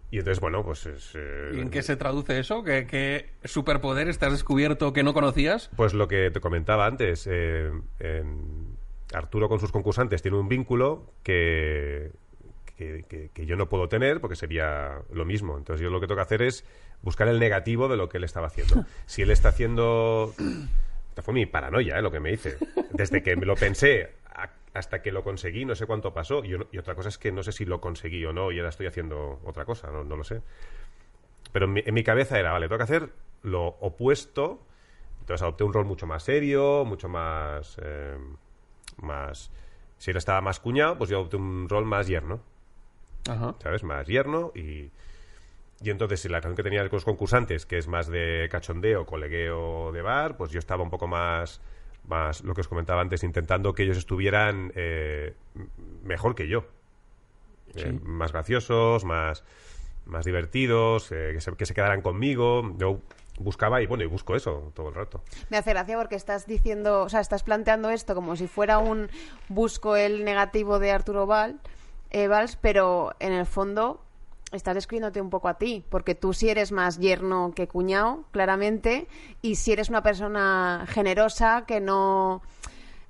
Y 0.10 0.20
entonces, 0.20 0.40
bueno, 0.40 0.64
pues 0.64 0.86
es... 0.86 1.12
eh, 1.16 1.52
¿Y 1.56 1.60
en 1.60 1.70
qué 1.70 1.82
se 1.84 1.98
traduce 1.98 2.40
eso? 2.40 2.64
¿Qué, 2.64 2.88
qué 2.88 3.30
superpoder 3.44 4.08
estás 4.08 4.32
descubierto 4.32 4.94
que 4.94 5.04
no 5.04 5.14
conocías? 5.14 5.70
Pues 5.76 5.94
lo 5.94 6.08
que 6.08 6.32
te 6.32 6.40
comentaba 6.40 6.86
antes, 6.86 7.28
eh, 7.30 7.72
Arturo 9.14 9.50
con 9.50 9.60
sus 9.60 9.72
concursantes 9.72 10.22
tiene 10.22 10.38
un 10.38 10.48
vínculo 10.50 11.12
que, 11.24 12.12
que, 12.78 13.04
que- 13.08 13.30
que 13.34 13.46
yo 13.46 13.56
no 13.56 13.68
puedo 13.70 13.88
tener 13.90 14.20
porque 14.22 14.36
sería 14.36 15.00
lo 15.12 15.26
mismo. 15.26 15.58
Entonces 15.58 15.84
yo 15.84 15.90
lo 15.90 16.00
que 16.00 16.08
tengo 16.08 16.18
que 16.18 16.24
hacer 16.24 16.42
es 16.42 16.66
buscar 17.02 17.28
el 17.28 17.40
negativo 17.40 17.88
de 17.88 17.98
lo 17.98 18.10
que 18.10 18.18
él 18.18 18.24
estaba 18.24 18.48
haciendo. 18.48 18.86
Si 19.06 19.22
él 19.22 19.32
está 19.32 19.50
haciendo... 19.50 20.34
Esta 21.10 21.24
fue 21.24 21.34
mi 21.34 21.48
paranoia, 21.48 21.98
¿eh? 21.98 22.02
lo 22.04 22.12
que 22.12 22.20
me 22.20 22.32
hice. 22.32 22.58
Desde 22.92 23.24
que 23.24 23.36
me 23.36 23.48
lo 23.48 23.56
pensé 23.56 24.12
hasta 24.74 25.02
que 25.02 25.12
lo 25.12 25.24
conseguí, 25.24 25.66
no 25.66 25.76
sé 25.76 25.86
cuánto 25.86 26.14
pasó. 26.14 26.44
Y, 26.44 26.56
y 26.72 26.78
otra 26.78 26.96
cosa 26.96 27.10
es 27.10 27.18
que 27.18 27.32
no 27.32 27.44
sé 27.44 27.52
si 27.52 27.66
lo 27.66 27.82
conseguí 27.82 28.24
o 28.26 28.34
no 28.34 28.52
y 28.52 28.58
ahora 28.58 28.70
estoy 28.70 28.88
haciendo 28.88 29.40
otra 29.46 29.66
cosa, 29.66 29.90
no, 29.92 30.04
no 30.04 30.16
lo 30.16 30.24
sé. 30.24 30.42
Pero 31.52 31.66
en 31.66 31.74
mi, 31.74 31.84
en 31.86 31.94
mi 31.94 32.04
cabeza 32.04 32.40
era, 32.40 32.52
vale, 32.52 32.68
tengo 32.68 32.78
que 32.78 32.84
hacer 32.84 33.10
lo 33.44 33.66
opuesto. 33.68 34.64
Entonces 35.22 35.42
adopté 35.42 35.64
un 35.64 35.74
rol 35.74 35.86
mucho 35.86 36.08
más 36.08 36.24
serio, 36.24 36.86
mucho 36.86 37.10
más... 37.10 37.78
eh, 37.82 38.18
más 38.98 39.52
si 39.98 40.12
él 40.12 40.18
estaba 40.18 40.42
más 40.42 40.60
cuñado, 40.60 40.98
pues 40.98 41.10
yo 41.10 41.18
adopté 41.18 41.38
un 41.38 41.68
rol 41.68 41.86
más 41.86 42.08
yerno, 42.08 42.40
Ajá. 43.28 43.56
¿sabes? 43.60 43.84
Más 43.84 44.08
yerno 44.08 44.52
y... 44.56 44.92
Y 45.80 45.92
entonces, 45.92 46.22
si 46.22 46.28
la 46.28 46.42
canción 46.42 46.56
que 46.56 46.64
tenía 46.64 46.82
con 46.90 46.98
los 46.98 47.06
concursantes, 47.06 47.68
que 47.68 47.78
es 47.78 47.88
más 47.88 48.08
de 48.08 48.48
cachondeo, 48.50 49.06
colegueo 49.06 49.92
de 49.92 50.02
bar, 50.02 50.36
pues 50.36 50.50
yo 50.50 50.58
estaba 50.58 50.82
un 50.82 50.90
poco 50.90 51.06
más, 51.06 51.62
más 52.08 52.44
lo 52.44 52.54
que 52.54 52.62
os 52.62 52.68
comentaba 52.68 53.02
antes, 53.02 53.24
intentando 53.24 53.74
que 53.74 53.84
ellos 53.84 53.98
estuvieran 53.98 54.72
eh, 54.76 55.34
mejor 56.04 56.36
que 56.36 56.48
yo. 56.48 56.66
Eh, 57.76 58.00
más 58.04 58.32
graciosos, 58.32 59.06
más, 59.06 59.44
más 60.06 60.26
divertidos, 60.26 61.12
eh, 61.12 61.32
que, 61.34 61.42
se, 61.42 61.56
que 61.56 61.66
se 61.66 61.74
quedaran 61.74 62.02
conmigo. 62.02 62.74
Yo 62.78 63.02
buscaba 63.40 63.82
y 63.82 63.86
bueno, 63.86 64.04
y 64.04 64.08
busco 64.08 64.36
eso 64.36 64.72
todo 64.74 64.90
el 64.90 64.96
rato. 64.96 65.22
Me 65.50 65.58
hace 65.58 65.72
gracia 65.72 65.98
porque 65.98 66.16
estás 66.16 66.48
diciendo, 66.48 67.04
o 67.04 67.10
sea, 67.10 67.20
estás 67.20 67.44
planteando 67.44 67.90
esto 67.90 68.16
como 68.16 68.36
si 68.36 68.48
fuera 68.48 68.80
un 68.80 69.10
busco 69.48 69.96
el 69.96 70.26
negativo 70.26 70.80
de 70.80 70.92
Arturo 70.92 71.28
Val, 71.28 71.60
eh, 72.10 72.28
Valls, 72.28 72.56
pero 72.56 73.14
en 73.20 73.34
el 73.34 73.46
fondo 73.46 74.02
estás 74.52 74.76
describiéndote 74.76 75.22
un 75.22 75.30
poco 75.30 75.48
a 75.48 75.58
ti, 75.58 75.84
porque 75.90 76.16
tú 76.16 76.34
sí 76.34 76.50
eres 76.50 76.72
más 76.72 77.00
yerno 77.00 77.52
que 77.56 77.68
cuñado, 77.68 78.24
claramente, 78.32 79.08
y 79.42 79.56
si 79.56 79.74
eres 79.74 79.90
una 79.90 80.04
persona 80.04 80.86
generosa 80.88 81.66
que 81.68 81.80
no 81.80 82.42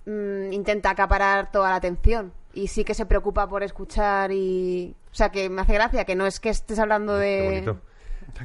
mm, 0.05 0.51
intenta 0.51 0.89
acaparar 0.89 1.51
toda 1.51 1.69
la 1.69 1.75
atención 1.75 2.33
y 2.57 2.67
sí 2.67 2.83
que 2.83 2.95
se 2.95 3.05
preocupa 3.05 3.47
por 3.47 3.61
escuchar 3.61 4.31
y... 4.31 4.95
O 5.11 5.15
sea, 5.17 5.29
que 5.29 5.49
me 5.49 5.61
hace 5.61 5.73
gracia 5.73 6.05
que 6.05 6.15
no 6.15 6.25
es 6.25 6.39
que 6.39 6.49
estés 6.49 6.79
hablando 6.79 7.15
de... 7.15 7.61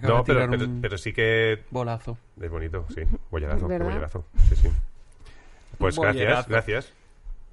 No, 0.02 0.22
pero, 0.24 0.48
pero, 0.50 0.68
pero 0.80 0.98
sí 0.98 1.12
que 1.12 1.64
bolazo. 1.70 2.16
es 2.40 2.50
bonito, 2.50 2.86
sí. 2.94 3.02
Bollerazo, 3.30 3.66
bollerazo. 3.66 4.24
Sí, 4.48 4.56
sí. 4.56 4.68
Pues 5.78 5.98
gracias, 5.98 6.14
Bollerazo. 6.14 6.48
gracias. 6.50 6.92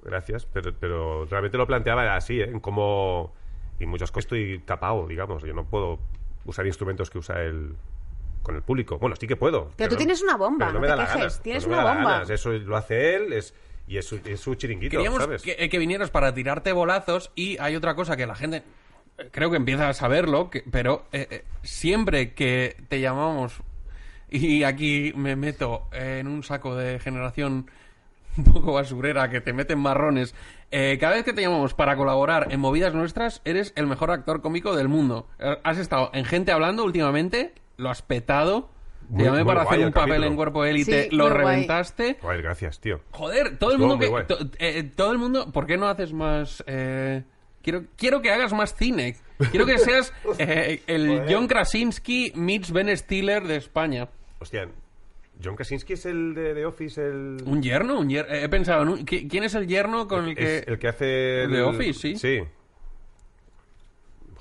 gracias, 0.02 0.46
pero, 0.46 0.72
pero 0.78 1.24
realmente 1.26 1.58
lo 1.58 1.66
planteaba 1.66 2.14
así, 2.14 2.40
¿eh? 2.40 2.44
En 2.44 2.60
cómo... 2.60 3.32
Y 3.80 3.86
muchas 3.86 4.10
cosas 4.12 4.26
estoy 4.26 4.60
capado, 4.64 5.06
digamos. 5.08 5.42
Yo 5.42 5.52
no 5.54 5.64
puedo 5.64 5.98
usar 6.44 6.66
instrumentos 6.66 7.10
que 7.10 7.18
usa 7.18 7.42
el 7.42 7.74
con 8.42 8.54
el 8.54 8.62
público. 8.62 8.98
Bueno, 8.98 9.16
sí 9.16 9.26
que 9.26 9.36
puedo. 9.36 9.70
Pero 9.76 9.90
tú 9.90 9.96
tienes 9.96 10.22
una 10.22 10.36
bomba, 10.36 10.66
no 10.66 10.74
no 10.74 10.80
me 10.80 10.86
te 10.86 10.90
da 10.92 10.96
la 10.96 11.06
gana, 11.06 11.28
tienes 11.42 11.64
pero 11.64 11.76
no 11.76 11.82
me 11.82 11.90
una 11.90 11.94
da 12.04 12.18
bomba. 12.20 12.34
Eso 12.34 12.52
lo 12.52 12.76
hace 12.76 13.14
él 13.16 13.32
es, 13.34 13.54
y 13.86 13.98
es 13.98 14.06
su, 14.06 14.18
es 14.24 14.40
su 14.40 14.54
chiringuito, 14.54 14.92
Queríamos 14.92 15.22
¿sabes? 15.22 15.42
que, 15.42 15.68
que 15.68 15.78
vinieras 15.78 16.10
para 16.10 16.32
tirarte 16.32 16.72
bolazos 16.72 17.32
y 17.34 17.58
hay 17.58 17.76
otra 17.76 17.94
cosa 17.94 18.16
que 18.16 18.26
la 18.26 18.34
gente 18.34 18.62
eh, 19.18 19.28
creo 19.30 19.50
que 19.50 19.56
empieza 19.58 19.88
a 19.90 19.92
saberlo, 19.94 20.48
que- 20.48 20.64
pero 20.70 21.04
eh, 21.12 21.26
eh, 21.30 21.44
siempre 21.62 22.32
que 22.32 22.76
te 22.88 23.00
llamamos 23.00 23.60
y 24.30 24.62
aquí 24.62 25.12
me 25.16 25.36
meto 25.36 25.88
en 25.92 26.26
un 26.26 26.42
saco 26.42 26.74
de 26.76 26.98
generación 26.98 27.70
un 28.36 28.44
poco 28.44 28.72
basurera 28.72 29.28
que 29.30 29.40
te 29.40 29.52
meten 29.52 29.78
marrones, 29.78 30.34
eh, 30.70 30.98
cada 31.00 31.14
vez 31.14 31.24
que 31.24 31.32
te 31.32 31.42
llamamos 31.42 31.74
para 31.74 31.96
colaborar 31.96 32.48
en 32.50 32.60
movidas 32.60 32.94
nuestras, 32.94 33.40
eres 33.44 33.72
el 33.76 33.86
mejor 33.86 34.10
actor 34.10 34.40
cómico 34.40 34.76
del 34.76 34.88
mundo. 34.88 35.26
Eh, 35.38 35.56
Has 35.64 35.78
estado 35.78 36.10
en 36.14 36.24
gente 36.24 36.52
hablando 36.52 36.84
últimamente, 36.84 37.54
lo 37.76 37.90
has 37.90 38.02
petado. 38.02 38.68
Te 39.16 39.24
llamé 39.24 39.44
para 39.44 39.62
hacer 39.62 39.80
un 39.80 39.90
papel 39.92 40.08
capítulo. 40.10 40.26
en 40.28 40.36
cuerpo 40.36 40.64
élite, 40.64 41.08
Sí, 41.10 41.16
lo 41.16 41.28
reventaste. 41.30 42.18
Joder, 42.22 42.42
gracias, 42.42 42.78
tío. 42.78 43.00
Joder, 43.10 43.58
todo 43.58 43.72
el 43.72 43.78
mundo 43.78 43.98
que. 43.98 44.08
eh, 44.60 44.84
todo 44.94 45.10
el 45.10 45.18
mundo. 45.18 45.50
¿Por 45.50 45.66
qué 45.66 45.76
no 45.76 45.88
haces 45.88 46.12
más.? 46.12 46.62
eh, 46.68 47.24
quiero, 47.60 47.86
quiero 47.96 48.22
que 48.22 48.30
hagas 48.30 48.52
más 48.52 48.76
cine. 48.76 49.16
Quiero 49.50 49.66
que 49.66 49.78
seas 49.78 50.12
eh, 50.38 50.82
el 50.86 51.08
Joder. 51.18 51.34
John 51.34 51.48
Krasinski 51.48 52.30
meets 52.36 52.70
Ben 52.70 52.96
Stiller 52.96 53.42
de 53.48 53.56
España. 53.56 54.08
Hostia, 54.38 54.68
John 55.42 55.56
Krasinski 55.56 55.94
es 55.94 56.06
el 56.06 56.34
de 56.34 56.54
The 56.54 56.66
Office, 56.66 57.00
el... 57.04 57.38
¿Un 57.46 57.62
yerno? 57.62 57.98
Un 58.00 58.08
yer- 58.10 58.26
eh, 58.28 58.44
He 58.44 58.48
pensado, 58.48 58.82
en 58.82 58.88
un- 58.88 58.98
¿qui- 59.06 59.28
¿quién 59.28 59.44
es 59.44 59.54
el 59.54 59.66
yerno 59.66 60.06
con 60.08 60.28
el 60.28 60.34
que.? 60.34 60.58
Es 60.58 60.68
el 60.68 60.78
que 60.78 60.88
hace... 60.88 61.04
The 61.06 61.44
el- 61.44 61.62
Office, 61.62 61.94
sí. 61.94 62.16
Sí. 62.16 62.40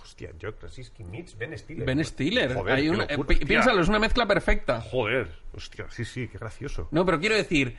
Hostia, 0.02 0.32
John 0.42 0.54
Krasinski 0.60 1.04
meets 1.04 1.38
Ben 1.38 1.58
Stiller. 1.58 1.86
Ben 1.86 2.04
Stiller. 2.04 2.54
Joder, 2.54 2.76
Hay 2.76 2.84
qué 2.84 2.90
una- 2.90 3.06
locura. 3.06 3.38
eh, 3.40 3.46
piénsalo, 3.46 3.82
es 3.82 3.88
una 3.88 4.00
mezcla 4.00 4.26
perfecta. 4.26 4.82
Joder, 4.82 5.30
hostia, 5.54 5.86
sí, 5.90 6.04
sí, 6.06 6.28
qué 6.28 6.38
gracioso. 6.38 6.88
No, 6.92 7.06
pero 7.06 7.20
quiero 7.20 7.36
decir, 7.36 7.76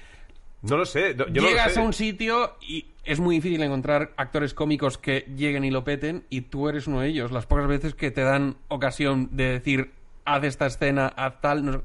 No 0.62 0.76
lo 0.76 0.84
sé, 0.84 1.14
no- 1.14 1.26
yo 1.28 1.34
no 1.36 1.42
lo 1.42 1.48
llegas 1.48 1.72
sé. 1.74 1.80
a 1.80 1.82
un 1.82 1.92
sitio 1.92 2.56
y 2.60 2.86
es 3.04 3.18
muy 3.20 3.36
difícil 3.36 3.62
encontrar 3.62 4.12
actores 4.16 4.52
cómicos 4.54 4.98
que 4.98 5.26
lleguen 5.36 5.64
y 5.64 5.70
lo 5.70 5.84
peten 5.84 6.24
y 6.30 6.42
tú 6.42 6.68
eres 6.68 6.86
uno 6.86 7.00
de 7.00 7.08
ellos. 7.08 7.32
Las 7.32 7.46
pocas 7.46 7.66
veces 7.66 7.94
que 7.94 8.10
te 8.10 8.22
dan 8.22 8.56
ocasión 8.68 9.28
de 9.32 9.44
decir, 9.52 9.90
haz 10.24 10.44
esta 10.44 10.66
escena, 10.66 11.08
haz 11.08 11.40
tal... 11.40 11.64
no 11.64 11.82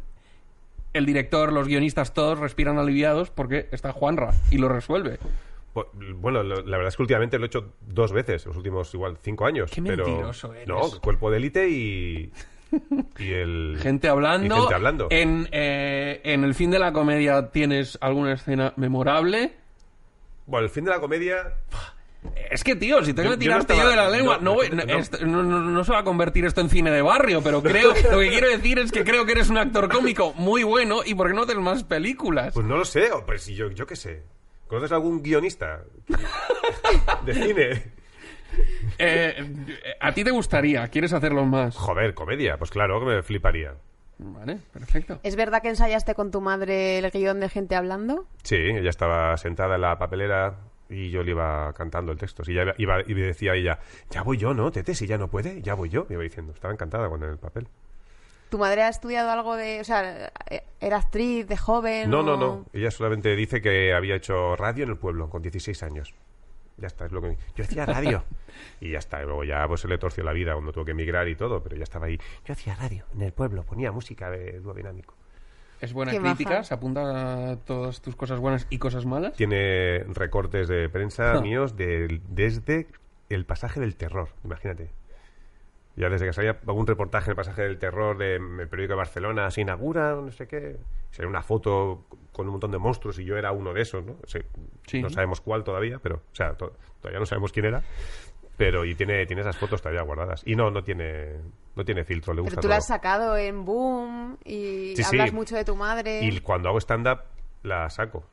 El 0.96 1.06
director, 1.06 1.52
los 1.54 1.68
guionistas, 1.68 2.14
todos 2.14 2.40
respiran 2.40 2.78
aliviados 2.78 3.30
porque 3.30 3.68
está 3.72 3.92
Juanra 3.92 4.34
y 4.50 4.58
lo 4.58 4.70
resuelve. 4.70 5.20
Bu- 5.74 5.88
Bueno, 6.16 6.42
la 6.42 6.56
verdad 6.64 6.88
es 6.88 6.96
que 6.96 7.02
últimamente 7.04 7.38
lo 7.38 7.44
he 7.46 7.48
hecho 7.48 7.74
dos 7.86 8.12
veces, 8.14 8.44
en 8.46 8.50
los 8.50 8.58
últimos 8.58 8.94
igual 8.94 9.18
cinco 9.22 9.46
años. 9.46 9.70
Qué 9.72 9.82
pero- 9.82 10.06
mentiroso 10.06 10.54
eres. 10.54 10.68
No, 10.68 10.82
cuerpo 11.02 11.30
de 11.30 11.38
élite 11.38 11.68
y. 11.70 12.32
Y 13.20 13.32
el. 13.32 13.78
Gente 13.82 14.08
hablando. 14.10 14.56
y 14.56 14.60
gente 14.60 14.74
hablando. 14.74 15.08
En, 15.10 15.48
eh, 15.52 16.22
en 16.24 16.44
el 16.44 16.54
fin 16.56 16.72
de 16.72 16.80
la 16.80 16.94
comedia 16.94 17.50
tienes 17.52 17.98
alguna 18.02 18.34
escena 18.34 18.74
memorable. 18.78 19.54
Bueno, 20.48 20.64
el 20.66 20.70
fin 20.72 20.86
de 20.86 20.92
la 20.92 21.00
comedia. 21.00 21.56
Es 22.52 22.64
que, 22.64 22.76
tío, 22.76 23.04
si 23.04 23.14
tengo 23.14 23.30
que 23.38 23.46
yo 23.46 23.52
no 23.52 23.60
tirarte 23.66 23.74
yo, 23.76 23.82
estaba- 23.90 23.90
de 23.90 23.96
la 23.96 24.10
lengua, 24.10 24.38
no, 24.38 24.44
no, 24.44 24.54
voy- 24.56 24.70
no, 24.70 24.78
no, 24.78 24.86
no. 24.86 25.00
esto- 25.00 25.26
no- 25.26 25.44
no- 25.44 25.60
no 25.62 25.84
se 25.84 25.92
va 25.92 26.00
a 26.00 26.04
convertir 26.04 26.46
esto 26.46 26.62
en 26.62 26.70
cine 26.70 26.92
de 26.92 27.02
barrio, 27.02 27.42
pero 27.42 27.62
creo, 27.64 27.90
lo 28.12 28.20
que 28.20 28.30
quiero 28.30 28.50
decir 28.50 28.80
es 28.80 28.92
que 28.92 29.04
creo 29.04 29.26
que 29.26 29.34
eres 29.34 29.50
un 29.50 29.58
actor 29.58 29.90
cómico 29.92 30.34
muy 30.34 30.64
bueno 30.64 31.02
y 31.06 31.16
por 31.16 31.28
qué 31.28 31.34
no 31.34 31.44
haces 31.44 31.56
más 31.58 31.84
películas. 31.84 32.54
Pues 32.54 32.66
no 32.66 32.78
lo 32.78 32.86
sé, 32.86 33.12
o 33.12 33.26
pues 33.26 33.46
yo, 33.48 33.70
yo 33.72 33.86
qué 33.86 33.96
sé. 33.96 34.24
¿Conoces 34.68 34.92
algún 34.94 35.22
guionista 35.22 35.82
de 37.26 37.34
cine? 37.34 37.84
Eh, 38.98 39.36
a 40.00 40.14
ti 40.14 40.24
te 40.24 40.32
gustaría, 40.32 40.88
quieres 40.88 41.12
hacerlo 41.12 41.44
más. 41.44 41.76
Joder, 41.76 42.14
comedia, 42.14 42.56
pues 42.58 42.70
claro 42.72 43.02
que 43.02 43.06
me 43.08 43.22
fliparía. 43.24 43.74
Vale, 44.18 44.60
perfecto. 44.72 45.20
¿Es 45.24 45.36
verdad 45.36 45.62
que 45.62 45.68
ensayaste 45.68 46.16
con 46.16 46.32
tu 46.32 46.40
madre 46.40 47.00
el 47.00 47.12
guion 47.12 47.42
de 47.42 47.50
gente 47.50 47.76
hablando? 47.76 48.26
Sí, 48.44 48.56
ella 48.56 48.90
estaba 48.90 49.36
sentada 49.36 49.76
en 49.76 49.82
la 49.82 49.98
papelera 49.98 50.56
y 50.90 51.10
yo 51.10 51.24
le 51.24 51.32
iba 51.32 51.72
cantando 51.74 52.12
el 52.12 52.18
texto. 52.18 52.44
Y, 52.48 52.54
ya 52.54 52.74
iba, 52.78 53.02
y 53.02 53.14
me 53.16 53.22
decía 53.22 53.54
ella, 53.56 53.80
ya 54.10 54.22
voy 54.24 54.38
yo, 54.38 54.54
¿no, 54.54 54.72
Tete? 54.72 54.94
Si 54.96 55.08
ya 55.08 55.18
no 55.18 55.28
puede, 55.30 55.62
ya 55.62 55.74
voy 55.74 55.90
yo. 55.90 56.06
Me 56.10 56.14
iba 56.16 56.24
diciendo, 56.24 56.54
estaba 56.54 56.74
encantada 56.74 57.10
con 57.10 57.24
el 57.24 57.38
papel. 57.38 57.68
¿Tu 58.50 58.58
madre 58.60 58.84
ha 58.84 58.90
estudiado 58.90 59.32
algo 59.32 59.56
de... 59.56 59.82
O 59.82 59.84
sea, 59.84 60.32
era 60.80 60.98
actriz 60.98 61.48
de 61.48 61.58
joven? 61.58 62.10
No, 62.10 62.20
o- 62.20 62.24
no, 62.24 62.38
no. 62.38 62.66
Ella 62.74 62.92
solamente 62.92 63.36
dice 63.36 63.62
que 63.62 63.94
había 63.94 64.16
hecho 64.16 64.56
radio 64.56 64.84
en 64.84 64.92
el 64.92 64.98
pueblo 64.98 65.30
con 65.30 65.42
16 65.42 65.82
años. 65.84 66.14
Ya 66.78 66.88
está, 66.88 67.06
es 67.06 67.12
lo 67.12 67.22
que... 67.22 67.38
Yo 67.56 67.64
hacía 67.64 67.86
radio. 67.86 68.24
y 68.82 68.92
ya 68.92 69.00
está. 69.00 69.22
Y 69.22 69.26
luego 69.26 69.44
ya 69.44 69.68
pues 69.68 69.82
se 69.82 69.88
le 69.88 69.98
torció 69.98 70.24
la 70.24 70.32
vida 70.34 70.54
cuando 70.54 70.72
tuvo 70.72 70.86
que 70.86 70.92
emigrar 70.92 71.28
y 71.28 71.36
todo, 71.36 71.64
pero 71.64 71.76
ya 71.76 71.84
estaba 71.84 72.06
ahí. 72.06 72.20
Yo 72.46 72.54
hacía 72.54 72.76
radio 72.76 73.06
en 73.16 73.24
el 73.24 73.32
pueblo, 73.34 73.64
ponía 73.64 73.92
música 73.92 74.30
de 74.30 74.60
dúo 74.60 74.74
dinámico. 74.74 75.15
Es 75.86 75.94
buena 75.94 76.12
Qué 76.12 76.20
crítica, 76.20 76.64
se 76.64 76.74
apunta 76.74 77.52
a 77.52 77.56
todas 77.58 78.02
tus 78.02 78.16
cosas 78.16 78.40
buenas 78.40 78.68
y 78.70 78.78
cosas 78.80 79.06
malas. 79.06 79.34
Tiene 79.34 80.00
recortes 80.14 80.68
de 80.68 80.90
prensa 80.90 81.40
míos 81.42 81.78
de- 81.78 82.22
desde 82.30 82.88
el 83.30 83.46
pasaje 83.46 83.80
del 83.80 83.96
terror, 83.96 84.30
imagínate. 84.44 84.90
Ya 85.96 86.10
desde 86.10 86.26
que 86.26 86.34
salía 86.34 86.60
algún 86.68 86.86
reportaje 86.88 87.28
en 87.28 87.32
el 87.32 87.36
pasaje 87.38 87.62
del 87.62 87.78
terror 87.78 88.18
de 88.18 88.38
mm, 88.40 88.60
el 88.62 88.68
periódico 88.68 88.94
de 88.94 88.98
Barcelona, 88.98 89.50
se 89.52 89.62
inaugura, 89.62 90.14
no 90.16 90.32
sé 90.32 90.48
qué. 90.48 90.76
Sería 91.12 91.30
una 91.30 91.42
foto 91.42 92.06
con 92.34 92.48
un 92.48 92.52
montón 92.54 92.72
de 92.72 92.78
monstruos 92.78 93.18
y 93.20 93.24
yo 93.24 93.38
era 93.38 93.54
uno 93.54 93.74
de 93.74 93.82
esos, 93.82 94.04
¿no? 94.06 94.18
Sí. 94.26 95.02
No 95.02 95.10
sabemos 95.10 95.40
cuál 95.40 95.64
todavía, 95.64 96.00
pero, 96.04 96.18
o 96.18 96.36
sea, 96.36 96.54
to- 96.56 96.74
todavía 97.00 97.20
no 97.20 97.26
sabemos 97.26 97.54
quién 97.54 97.68
era. 97.68 97.82
Pero 98.58 98.86
y 98.86 98.96
tiene, 98.96 99.26
tiene 99.26 99.42
esas 99.42 99.58
fotos 99.58 99.82
todavía 99.82 100.02
guardadas. 100.04 100.42
Y 100.46 100.56
no, 100.56 100.72
no 100.72 100.82
tiene, 100.84 101.34
no 101.76 101.84
tiene 101.84 102.04
filtro, 102.06 102.34
le 102.34 102.42
gusta 102.42 102.56
Pero 102.56 102.62
tú 102.62 102.68
la 102.70 102.78
has 102.78 102.88
sacado 102.88 103.36
en 103.38 103.66
Boom 103.66 104.38
y 104.46 104.94
Sí, 104.96 105.04
sí. 105.04 105.04
hablas 105.20 105.34
mucho 105.34 105.56
de 105.56 105.66
tu 105.66 105.76
madre. 105.76 106.22
Y 106.24 106.40
cuando 106.40 106.70
hago 106.70 106.80
stand-up, 106.80 107.20
la 107.64 107.90
saco. 107.90 108.24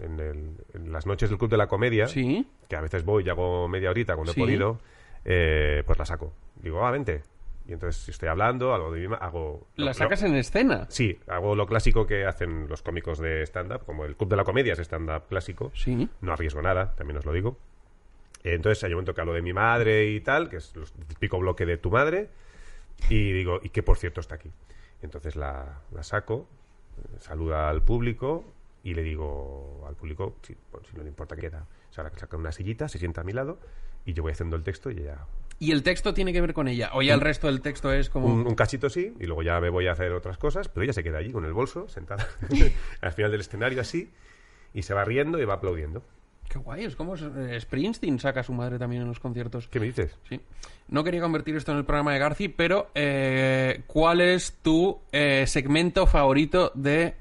En, 0.00 0.18
el- 0.20 0.56
en 0.74 0.92
las 0.92 1.06
noches 1.06 1.28
del 1.30 1.38
Club 1.38 1.50
de 1.50 1.56
la 1.56 1.66
Comedia, 1.68 2.06
Sí. 2.08 2.46
que 2.68 2.76
a 2.76 2.80
veces 2.80 3.04
voy 3.04 3.24
y 3.26 3.30
hago 3.30 3.68
media 3.68 3.90
horita 3.90 4.14
cuando 4.14 4.32
Sí. 4.32 4.40
he 4.40 4.44
podido, 4.44 4.78
eh, 5.24 5.82
pues 5.86 5.98
la 5.98 6.04
saco. 6.04 6.32
Digo, 6.56 6.84
ah, 6.84 6.90
vente. 6.90 7.22
Y 7.66 7.72
entonces 7.72 8.02
si 8.02 8.10
estoy 8.10 8.28
hablando, 8.28 8.74
algo 8.74 8.92
de 8.92 9.00
mi 9.00 9.08
ma- 9.08 9.16
hago... 9.16 9.66
lo- 9.76 9.86
La 9.86 9.94
sacas 9.94 10.20
lo- 10.22 10.28
en 10.28 10.34
escena. 10.36 10.86
Sí, 10.90 11.18
hago 11.28 11.54
lo 11.56 11.66
clásico 11.66 12.06
que 12.06 12.26
hacen 12.26 12.68
los 12.68 12.82
cómicos 12.82 13.18
de 13.18 13.42
stand-up, 13.46 13.84
como 13.86 14.04
el 14.04 14.16
Club 14.16 14.30
de 14.30 14.36
la 14.36 14.44
Comedia 14.44 14.72
es 14.74 14.78
stand-up 14.80 15.22
clásico. 15.28 15.70
Sí. 15.74 16.08
No 16.20 16.32
arriesgo 16.32 16.60
nada, 16.60 16.94
también 16.94 17.18
os 17.18 17.24
lo 17.24 17.32
digo. 17.32 17.56
Entonces 18.44 18.84
hay 18.84 18.90
un 18.90 18.96
momento 18.96 19.14
que 19.14 19.20
hablo 19.22 19.32
de 19.32 19.40
mi 19.40 19.54
madre 19.54 20.10
y 20.10 20.20
tal, 20.20 20.50
que 20.50 20.58
es 20.58 20.74
el 20.76 21.06
típico 21.06 21.38
bloque 21.38 21.64
de 21.64 21.78
tu 21.78 21.90
madre, 21.90 22.28
y 23.08 23.32
digo, 23.32 23.58
y 23.62 23.70
que 23.70 23.82
por 23.82 23.96
cierto 23.96 24.20
está 24.20 24.34
aquí. 24.34 24.50
Entonces 25.02 25.34
la, 25.34 25.80
la 25.92 26.02
saco, 26.02 26.46
eh, 26.98 27.16
saluda 27.20 27.70
al 27.70 27.82
público 27.82 28.44
y 28.82 28.94
le 28.94 29.02
digo 29.02 29.84
al 29.88 29.96
público, 29.96 30.36
si, 30.42 30.54
bueno, 30.70 30.86
si 30.86 30.94
no 30.94 31.02
le 31.02 31.08
importa 31.08 31.34
que 31.34 31.42
queda, 31.42 31.66
o 31.90 31.92
sea, 31.92 32.10
saca 32.16 32.36
una 32.36 32.52
sillita, 32.52 32.86
se 32.88 32.98
sienta 32.98 33.22
a 33.22 33.24
mi 33.24 33.32
lado 33.32 33.58
y 34.04 34.12
yo 34.12 34.22
voy 34.22 34.32
haciendo 34.32 34.56
el 34.56 34.62
texto 34.62 34.90
y 34.90 34.98
ella... 34.98 35.18
Y 35.58 35.72
el 35.72 35.82
texto 35.82 36.12
tiene 36.12 36.32
que 36.32 36.40
ver 36.40 36.52
con 36.52 36.68
ella. 36.68 36.90
O 36.94 37.00
ya 37.00 37.14
el 37.14 37.20
resto 37.20 37.46
del 37.46 37.60
texto 37.60 37.92
es 37.92 38.10
como. 38.10 38.26
Un, 38.26 38.44
un 38.44 38.56
cachito 38.56 38.90
sí, 38.90 39.14
y 39.20 39.24
luego 39.24 39.44
ya 39.44 39.60
me 39.60 39.70
voy 39.70 39.86
a 39.86 39.92
hacer 39.92 40.12
otras 40.12 40.36
cosas, 40.36 40.68
pero 40.68 40.82
ella 40.82 40.92
se 40.92 41.04
queda 41.04 41.18
allí 41.18 41.30
con 41.30 41.44
el 41.44 41.52
bolso, 41.52 41.88
sentada 41.88 42.28
al 43.00 43.12
final 43.12 43.30
del 43.30 43.40
escenario 43.40 43.80
así, 43.80 44.10
y 44.74 44.82
se 44.82 44.94
va 44.94 45.04
riendo 45.04 45.40
y 45.40 45.44
va 45.44 45.54
aplaudiendo. 45.54 46.02
Qué 46.54 46.60
guay, 46.60 46.84
es 46.84 46.94
como 46.94 47.16
eh, 47.16 47.60
Springsteen 47.60 48.20
saca 48.20 48.38
a 48.38 48.42
su 48.44 48.52
madre 48.52 48.78
también 48.78 49.02
en 49.02 49.08
los 49.08 49.18
conciertos. 49.18 49.66
¿Qué 49.66 49.80
me 49.80 49.86
dices? 49.86 50.16
Sí. 50.28 50.40
No 50.86 51.02
quería 51.02 51.20
convertir 51.20 51.56
esto 51.56 51.72
en 51.72 51.78
el 51.78 51.84
programa 51.84 52.12
de 52.12 52.20
Garci, 52.20 52.46
pero 52.46 52.90
eh, 52.94 53.82
¿cuál 53.88 54.20
es 54.20 54.58
tu 54.62 55.00
eh, 55.10 55.48
segmento 55.48 56.06
favorito 56.06 56.70
de 56.76 57.16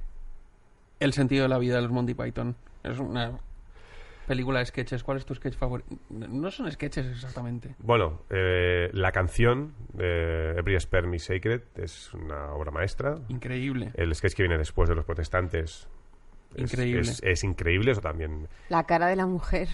El 1.00 1.14
sentido 1.14 1.42
de 1.42 1.50
la 1.50 1.58
vida 1.58 1.78
de 1.78 1.82
los 1.82 1.90
Monty 1.90 2.14
Python? 2.14 2.56
Es 2.84 3.00
una 3.00 3.40
película 4.28 4.60
de 4.60 4.68
sketches. 4.68 5.04
¿Cuál 5.04 5.18
es 5.18 5.26
tu 5.26 5.34
sketch 5.34 5.56
favorito? 5.56 5.90
No 6.12 6.52
son 6.52 6.72
sketches 6.72 7.08
exactamente. 7.08 7.74
Bueno, 7.80 8.22
eh, 8.30 8.92
la 8.94 9.12
canción 9.12 9.74
de 9.94 10.52
Every 10.60 10.80
Sperm 10.80 11.12
is 11.16 11.24
Sacred 11.24 11.62
es 11.74 12.14
una 12.14 12.54
obra 12.54 12.70
maestra. 12.70 13.16
Increíble. 13.30 13.94
El 13.96 14.14
sketch 14.14 14.36
que 14.36 14.44
viene 14.44 14.60
después 14.60 14.88
de 14.90 14.94
Los 14.94 15.06
Protestantes 15.06 15.72
es 15.72 15.88
Increíble. 16.56 17.02
Es, 17.02 17.22
es 17.24 17.44
increíble, 17.44 17.92
eso 17.92 18.02
también. 18.02 18.48
La 18.70 18.84
cara 18.86 19.08
de 19.08 19.16
la 19.16 19.26
mujer. 19.26 19.70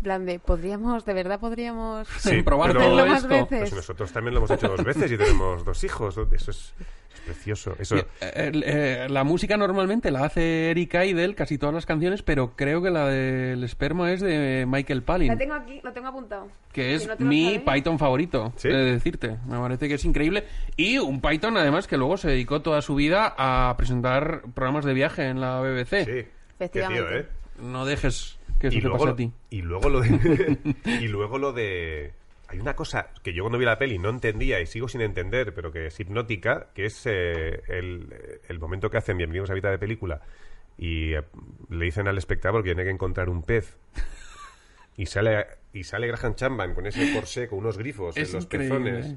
En 0.00 0.04
plan 0.04 0.24
de, 0.24 0.38
podríamos, 0.38 1.04
de 1.04 1.12
verdad 1.12 1.38
podríamos... 1.38 2.08
Sí, 2.18 2.40
probar 2.42 2.72
pero- 2.72 2.94
más 3.06 3.22
esto. 3.22 3.28
veces. 3.28 3.58
Pues 3.60 3.72
nosotros 3.74 4.10
también 4.12 4.32
lo 4.34 4.38
hemos 4.40 4.50
hecho 4.50 4.68
dos 4.68 4.82
veces 4.82 5.12
y 5.12 5.18
tenemos 5.18 5.62
dos 5.62 5.84
hijos. 5.84 6.16
Eso 6.32 6.50
es, 6.50 6.74
es 7.14 7.20
precioso. 7.26 7.76
Eso, 7.78 7.96
Eh, 7.96 8.06
eh, 8.22 8.50
eh, 8.64 9.06
la 9.10 9.24
música 9.24 9.58
normalmente 9.58 10.10
la 10.10 10.24
hace 10.24 10.70
Eric 10.70 10.94
Idle, 10.94 11.34
casi 11.34 11.58
todas 11.58 11.74
las 11.74 11.84
canciones, 11.84 12.22
pero 12.22 12.56
creo 12.56 12.80
que 12.80 12.88
la 12.90 13.08
del 13.08 13.62
esperma 13.62 14.10
es 14.10 14.22
de 14.22 14.64
Michael 14.66 15.02
Palin. 15.02 15.28
La 15.28 15.36
tengo 15.36 15.52
aquí, 15.52 15.80
lo 15.84 15.92
tengo 15.92 16.08
apuntado. 16.08 16.48
que 16.72 16.94
es 16.94 17.02
Si 17.02 17.08
no 17.08 17.16
mi 17.18 17.56
sabes. 17.56 17.62
Python 17.74 17.98
favorito, 17.98 18.54
¿Sí? 18.56 18.68
he 18.68 18.72
de 18.72 18.92
decirte. 18.92 19.36
Me 19.46 19.58
parece 19.58 19.86
que 19.86 19.94
es 19.96 20.04
increíble. 20.06 20.44
Y 20.78 20.96
un 20.96 21.20
Python, 21.20 21.58
además, 21.58 21.86
que 21.86 21.98
luego 21.98 22.16
se 22.16 22.28
dedicó 22.30 22.62
toda 22.62 22.80
su 22.80 22.94
vida 22.94 23.34
a 23.36 23.74
presentar 23.76 24.44
programas 24.54 24.86
de 24.86 24.94
viaje 24.94 25.26
en 25.28 25.42
la 25.42 25.60
BBC. 25.60 26.04
sí. 26.06 26.10
Qué 26.58 26.64
Efectivamente. 26.64 27.06
tío, 27.10 27.18
¿eh? 27.18 27.26
No 27.62 27.84
dejes 27.84 28.38
que 28.60 28.68
eso 28.68 28.78
y 28.78 28.80
te 28.80 28.88
luego, 28.88 29.04
pase 29.04 29.12
a 29.12 29.16
ti. 29.16 29.32
y 29.50 29.62
luego 29.62 29.88
lo 29.88 30.00
de 30.00 30.58
y 31.00 31.08
luego 31.08 31.38
lo 31.38 31.52
de 31.52 32.12
hay 32.48 32.58
una 32.60 32.74
cosa 32.76 33.08
que 33.22 33.32
yo 33.32 33.42
cuando 33.42 33.58
vi 33.58 33.64
la 33.64 33.78
peli 33.78 33.98
no 33.98 34.10
entendía 34.10 34.60
y 34.60 34.66
sigo 34.66 34.88
sin 34.88 35.00
entender 35.00 35.52
pero 35.54 35.72
que 35.72 35.86
es 35.86 35.98
hipnótica 35.98 36.68
que 36.74 36.84
es 36.84 37.02
eh, 37.06 37.62
el, 37.68 38.12
el 38.48 38.58
momento 38.60 38.90
que 38.90 38.98
hacen 38.98 39.16
bienvenidos 39.16 39.50
a 39.50 39.54
mitad 39.54 39.70
de 39.70 39.78
película 39.78 40.20
y 40.78 41.12
eh, 41.14 41.22
le 41.68 41.84
dicen 41.84 42.08
al 42.08 42.16
espectador 42.16 42.62
que 42.62 42.70
tiene 42.70 42.84
que 42.84 42.90
encontrar 42.90 43.28
un 43.28 43.42
pez. 43.42 43.76
Y 44.96 45.06
sale 45.06 45.46
y 45.74 45.84
sale 45.84 46.06
Graham 46.06 46.34
Chapman 46.34 46.74
con 46.74 46.86
ese 46.86 47.12
corsé 47.14 47.48
con 47.48 47.58
unos 47.58 47.76
grifos 47.78 48.16
Es 48.16 48.30
en 48.30 48.34
los 48.36 48.46
pezones. 48.46 49.14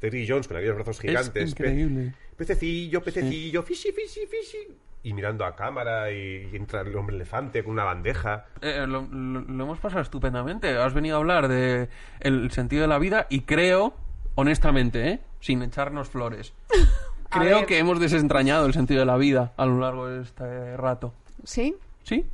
Terry 0.00 0.26
Jones 0.28 0.46
con 0.46 0.56
aquellos 0.58 0.76
brazos 0.76 1.00
gigantes 1.00 1.50
increíble. 1.50 2.14
pececillo 2.36 3.02
pececillo 3.02 3.62
fishy 3.62 3.90
fishy 3.90 4.26
fishy 4.26 4.68
y 5.02 5.12
mirando 5.12 5.44
a 5.44 5.54
cámara 5.56 6.10
y, 6.12 6.48
y 6.52 6.56
entra 6.56 6.80
el 6.82 6.94
hombre 6.96 7.16
elefante 7.16 7.62
con 7.62 7.72
una 7.72 7.84
bandeja 7.84 8.46
Eh, 8.60 8.84
lo, 8.86 9.02
lo- 9.10 9.40
lo 9.40 9.64
hemos 9.64 9.78
pasado 9.78 10.02
estupendamente. 10.02 10.76
Has 10.76 10.92
venido 10.94 11.16
a 11.16 11.18
hablar 11.20 11.48
de 11.48 11.88
el 12.20 12.50
sentido 12.50 12.82
de 12.82 12.88
la 12.88 12.98
vida 12.98 13.26
y 13.30 13.42
creo, 13.42 13.94
honestamente, 14.34 15.08
¿eh? 15.08 15.20
sin 15.40 15.62
echarnos 15.62 16.08
flores, 16.08 16.52
creo 17.30 17.64
que 17.66 17.78
hemos 17.78 18.00
desentrañado 18.00 18.66
el 18.66 18.72
sentido 18.74 19.00
de 19.00 19.06
la 19.06 19.16
vida 19.16 19.52
a 19.56 19.66
lo 19.66 19.78
largo 19.80 20.08
de 20.08 20.22
este 20.22 20.76
rato. 20.76 21.14
¿Sí? 21.44 21.76
¿Sí? 22.02 22.26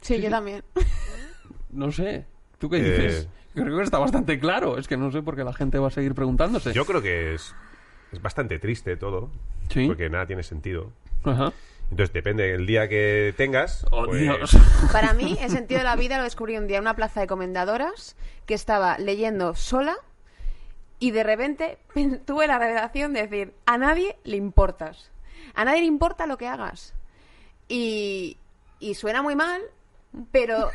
Sí, 0.00 0.20
yo 0.20 0.30
también. 0.30 0.64
No 1.70 1.92
sé. 1.92 2.24
¿Tú 2.58 2.68
qué 2.68 2.78
Eh. 2.78 2.82
dices? 2.82 3.28
Creo 3.54 3.76
que 3.76 3.82
está 3.82 3.98
bastante 3.98 4.38
claro. 4.38 4.78
Es 4.78 4.88
que 4.88 4.96
no 4.96 5.10
sé 5.10 5.22
por 5.22 5.36
qué 5.36 5.44
la 5.44 5.52
gente 5.52 5.78
va 5.78 5.88
a 5.88 5.90
seguir 5.90 6.14
preguntándose. 6.14 6.72
Yo 6.72 6.84
creo 6.86 7.02
que 7.02 7.34
es, 7.34 7.54
es 8.12 8.22
bastante 8.22 8.58
triste 8.58 8.96
todo, 8.96 9.30
Sí. 9.68 9.86
porque 9.86 10.08
nada 10.10 10.26
tiene 10.26 10.42
sentido. 10.42 10.90
Ajá. 11.24 11.52
Entonces 11.90 12.12
depende 12.12 12.52
del 12.52 12.66
día 12.66 12.88
que 12.88 13.34
tengas. 13.36 13.84
Oh, 13.90 14.04
pues, 14.06 14.20
Dios. 14.20 14.56
Para 14.92 15.12
mí, 15.12 15.36
el 15.40 15.50
sentido 15.50 15.78
de 15.78 15.84
la 15.84 15.96
vida 15.96 16.18
lo 16.18 16.24
descubrí 16.24 16.56
un 16.56 16.66
día 16.66 16.76
en 16.78 16.82
una 16.84 16.94
plaza 16.94 17.20
de 17.20 17.26
comendadoras 17.26 18.16
que 18.46 18.54
estaba 18.54 18.96
leyendo 18.98 19.54
sola 19.54 19.96
y 20.98 21.10
de 21.10 21.22
repente 21.24 21.78
pen- 21.94 22.20
tuve 22.26 22.46
la 22.46 22.58
revelación 22.58 23.12
de 23.12 23.26
decir, 23.26 23.54
a 23.66 23.76
nadie 23.78 24.16
le 24.24 24.36
importas. 24.36 25.10
A 25.54 25.64
nadie 25.64 25.80
le 25.80 25.86
importa 25.86 26.26
lo 26.26 26.38
que 26.38 26.46
hagas. 26.46 26.94
Y, 27.68 28.36
y 28.78 28.94
suena 28.94 29.20
muy 29.22 29.34
mal, 29.34 29.60
pero, 30.30 30.70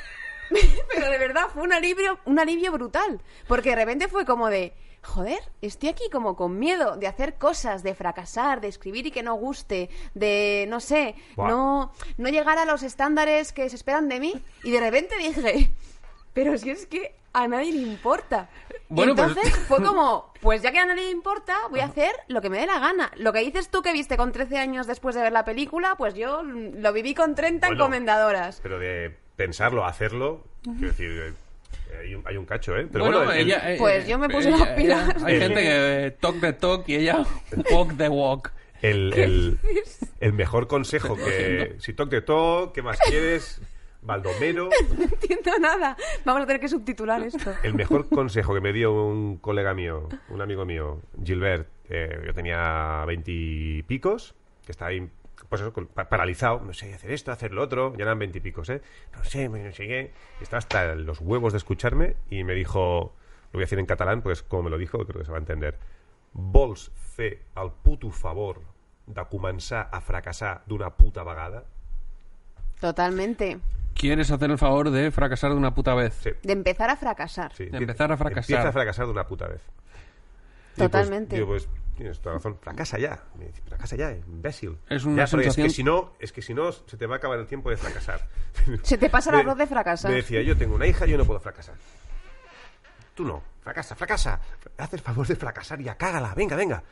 pero 0.94 1.10
de 1.10 1.18
verdad 1.18 1.46
fue 1.54 1.64
un 1.64 1.72
alivio, 1.74 2.20
un 2.26 2.40
alivio 2.40 2.72
brutal. 2.74 3.22
Porque 3.48 3.70
de 3.70 3.76
repente 3.78 4.08
fue 4.10 4.26
como 4.26 4.50
de, 4.50 4.74
joder, 5.06 5.40
estoy 5.62 5.90
aquí 5.90 6.04
como 6.12 6.36
con 6.36 6.58
miedo 6.60 6.98
de 6.98 7.08
hacer 7.08 7.36
cosas, 7.36 7.84
de 7.84 7.96
fracasar, 7.96 8.60
de 8.62 8.68
escribir 8.68 9.06
y 9.08 9.12
que 9.12 9.24
no 9.24 9.36
guste, 9.36 9.90
de, 10.14 10.66
no 10.70 10.80
sé, 10.80 11.16
no, 11.38 11.92
no 12.18 12.30
llegar 12.30 12.58
a 12.58 12.66
los 12.66 12.84
estándares 12.84 13.54
que 13.54 13.70
se 13.70 13.76
esperan 13.76 14.10
de 14.10 14.20
mí. 14.20 14.34
Y 14.64 14.72
de 14.72 14.80
repente 14.80 15.16
dije, 15.18 15.72
pero 16.34 16.58
si 16.58 16.72
es 16.72 16.86
que 16.86 17.16
a 17.34 17.48
nadie 17.48 17.72
le 17.74 17.82
importa. 17.82 18.50
Bueno, 18.90 19.12
y 19.12 19.16
pues- 19.16 19.28
entonces 19.30 19.56
fue 19.68 19.84
como, 19.84 20.32
pues 20.42 20.62
ya 20.62 20.72
que 20.72 20.80
a 20.80 20.86
nadie 20.86 21.04
le 21.04 21.12
importa, 21.12 21.56
voy 21.70 21.82
a 21.82 21.86
hacer 21.86 22.12
lo 22.28 22.42
que 22.42 22.50
me 22.50 22.60
dé 22.60 22.66
la 22.66 22.80
gana. 22.80 23.12
Lo 23.18 23.34
que 23.34 23.40
dices 23.40 23.70
tú 23.70 23.82
que 23.82 23.92
viste 23.94 24.16
con 24.18 24.32
13 24.32 24.58
años 24.58 24.88
después 24.88 25.16
de 25.16 25.22
ver 25.22 25.32
la 25.34 25.44
película, 25.46 25.96
pues 25.98 26.14
yo 26.14 26.44
lo 26.44 26.94
viví 26.94 27.14
con 27.14 27.36
30 27.36 27.68
en 27.68 27.72
Bueno, 27.72 27.84
comendadoras. 27.86 28.60
Pero 28.64 28.80
de 28.80 29.18
pensarlo 29.36 29.86
hacerlo, 29.86 30.44
quiero 30.64 30.88
decir, 30.88 31.36
hay 32.02 32.16
un, 32.16 32.24
hay 32.28 32.38
un 32.38 32.46
cacho, 32.46 32.78
¿eh? 32.78 32.88
Pero 32.92 33.06
bueno, 33.06 33.20
bueno, 33.20 33.32
el- 33.34 33.48
ella, 33.48 33.74
eh, 33.74 33.78
Pues 33.78 34.08
yo 34.08 34.18
me 34.20 34.30
puse 34.30 34.50
ella- 34.50 34.58
las 34.58 34.68
pilas. 34.70 35.10
ella- 35.16 35.26
hay 35.26 35.36
El- 35.36 35.42
gente 35.42 35.62
que 35.62 36.06
eh, 36.08 36.12
talk 36.12 36.40
the 36.42 36.54
talk 36.54 36.84
y 36.90 36.96
ella 36.96 37.26
walk 37.72 37.98
the 37.98 38.10
walk. 38.10 38.52
el, 38.82 39.14
el, 39.14 39.60
el 40.20 40.34
mejor 40.34 40.68
consejo 40.68 41.16
que... 41.16 41.76
Si 41.80 41.94
toc 41.94 42.10
de 42.10 42.22
todo, 42.22 42.72
¿qué 42.74 42.82
más 42.82 43.00
quieres? 43.00 43.62
Baldomero. 44.02 44.70
No 44.98 45.04
entiendo 45.04 45.52
nada. 45.60 45.98
Vamos 46.26 46.44
a 46.44 46.46
tener 46.46 46.62
que 46.62 46.68
subtitular 46.68 47.24
esto. 47.24 47.54
El 47.64 47.74
mejor 47.74 48.08
consejo 48.08 48.54
que 48.54 48.62
me 48.62 48.72
dio 48.74 48.94
un 48.94 49.38
colega 49.38 49.74
mío, 49.74 50.08
un 50.30 50.42
amigo 50.42 50.64
mío, 50.66 51.02
Gilbert, 51.24 51.68
eh, 51.90 52.22
yo 52.26 52.34
tenía 52.34 53.04
veintipicos, 53.08 54.36
que 54.66 54.72
estaba 54.72 54.90
ahí, 54.92 55.08
pues 55.50 55.62
eso, 55.62 55.74
paralizado, 56.10 56.62
no 56.62 56.74
sé, 56.74 56.94
hacer 56.94 57.12
esto, 57.12 57.32
hacer 57.32 57.52
lo 57.52 57.62
otro, 57.62 57.94
ya 57.98 58.04
eran 58.04 58.20
veintipicos, 58.20 58.70
¿eh? 58.70 58.82
No 59.16 59.24
sé, 59.24 59.50
no 59.50 59.72
sé 59.72 59.88
qué. 59.88 60.14
Estaba 60.42 60.60
hasta 60.60 60.96
los 60.96 61.22
huevos 61.22 61.54
de 61.54 61.58
escucharme 61.58 62.16
y 62.30 62.44
me 62.44 62.54
dijo, 62.54 63.14
lo 63.52 63.52
voy 63.54 63.64
a 63.64 63.66
decir 63.66 63.80
en 63.80 63.86
catalán, 63.86 64.22
pues 64.22 64.44
como 64.44 64.64
me 64.64 64.70
lo 64.70 64.78
dijo, 64.78 64.98
creo 65.06 65.20
que 65.20 65.26
se 65.26 65.32
va 65.32 65.38
a 65.38 65.42
entender. 65.42 65.78
Vols 66.34 66.92
fer 67.16 67.40
el 67.56 67.72
puto 67.72 68.12
favor 68.12 68.60
de 69.08 69.24
començar 69.30 69.88
a 69.92 70.02
fracassar 70.02 70.64
d'una 70.66 70.90
puta 70.98 71.24
vegada? 71.24 71.64
Totalmente. 72.80 73.60
¿Quieres 73.94 74.30
hacer 74.32 74.52
el 74.52 74.58
favor 74.58 74.90
de 74.90 75.10
fracasar 75.12 75.52
de 75.52 75.58
una 75.58 75.74
puta 75.74 75.94
vez? 75.94 76.14
Sí. 76.16 76.32
De 76.44 76.54
empezar 76.54 76.90
a 76.90 76.98
fracasar. 76.98 77.54
Sí, 77.54 77.66
De 77.66 77.78
empezar 77.78 78.12
a 78.12 78.18
fracasar. 78.18 78.44
Empieza 78.44 78.70
a 78.70 78.74
fracasar 78.74 79.06
de 79.06 79.12
una 79.12 79.26
puta 79.26 79.48
vez. 79.48 79.62
Y 80.76 80.80
pues, 80.80 80.92
Totalmente. 80.92 81.36
digo, 81.36 81.48
pues, 81.48 81.68
tienes 81.96 82.20
toda 82.20 82.36
razón. 82.36 82.58
Fracasa 82.62 82.98
ya. 83.00 83.24
Me 83.40 83.46
dice, 83.46 83.62
fracasa 83.66 83.96
ya, 83.96 84.12
imbécil. 84.12 84.78
Es 84.90 85.06
una 85.06 85.24
Ya, 85.24 85.28
sensación- 85.28 85.66
Es 85.68 85.72
que 85.72 85.76
si 85.76 85.84
no, 85.84 86.14
es 86.20 86.32
que 86.34 86.42
si 86.42 86.54
no, 86.54 86.72
se 86.72 86.98
te 86.98 87.06
va 87.06 87.16
a 87.16 87.18
acabar 87.18 87.40
el 87.40 87.48
tiempo 87.48 87.70
de 87.70 87.78
fracasar. 87.78 88.28
Se 88.84 88.98
te 88.98 89.10
pasa 89.10 89.32
Me- 89.32 89.40
arroz 89.40 89.58
de 89.58 89.68
fracasar. 89.68 90.12
Me 90.12 90.18
decía, 90.18 90.42
yo 90.42 90.58
tengo 90.58 90.76
una 90.76 90.88
hija, 90.88 91.06
yo 91.06 91.18
no 91.18 91.26
puedo 91.26 91.40
fracasar. 91.40 91.76
Tú 93.14 93.24
no. 93.24 93.42
Fracasa, 93.62 93.96
fracasa. 93.96 94.40
Haz 94.78 94.94
el 94.94 95.00
favor 95.00 95.26
de 95.26 95.36
fracasar 95.36 95.80
y 95.82 95.86
cágala. 95.86 96.34
Venga, 96.36 96.56
venga. 96.56 96.84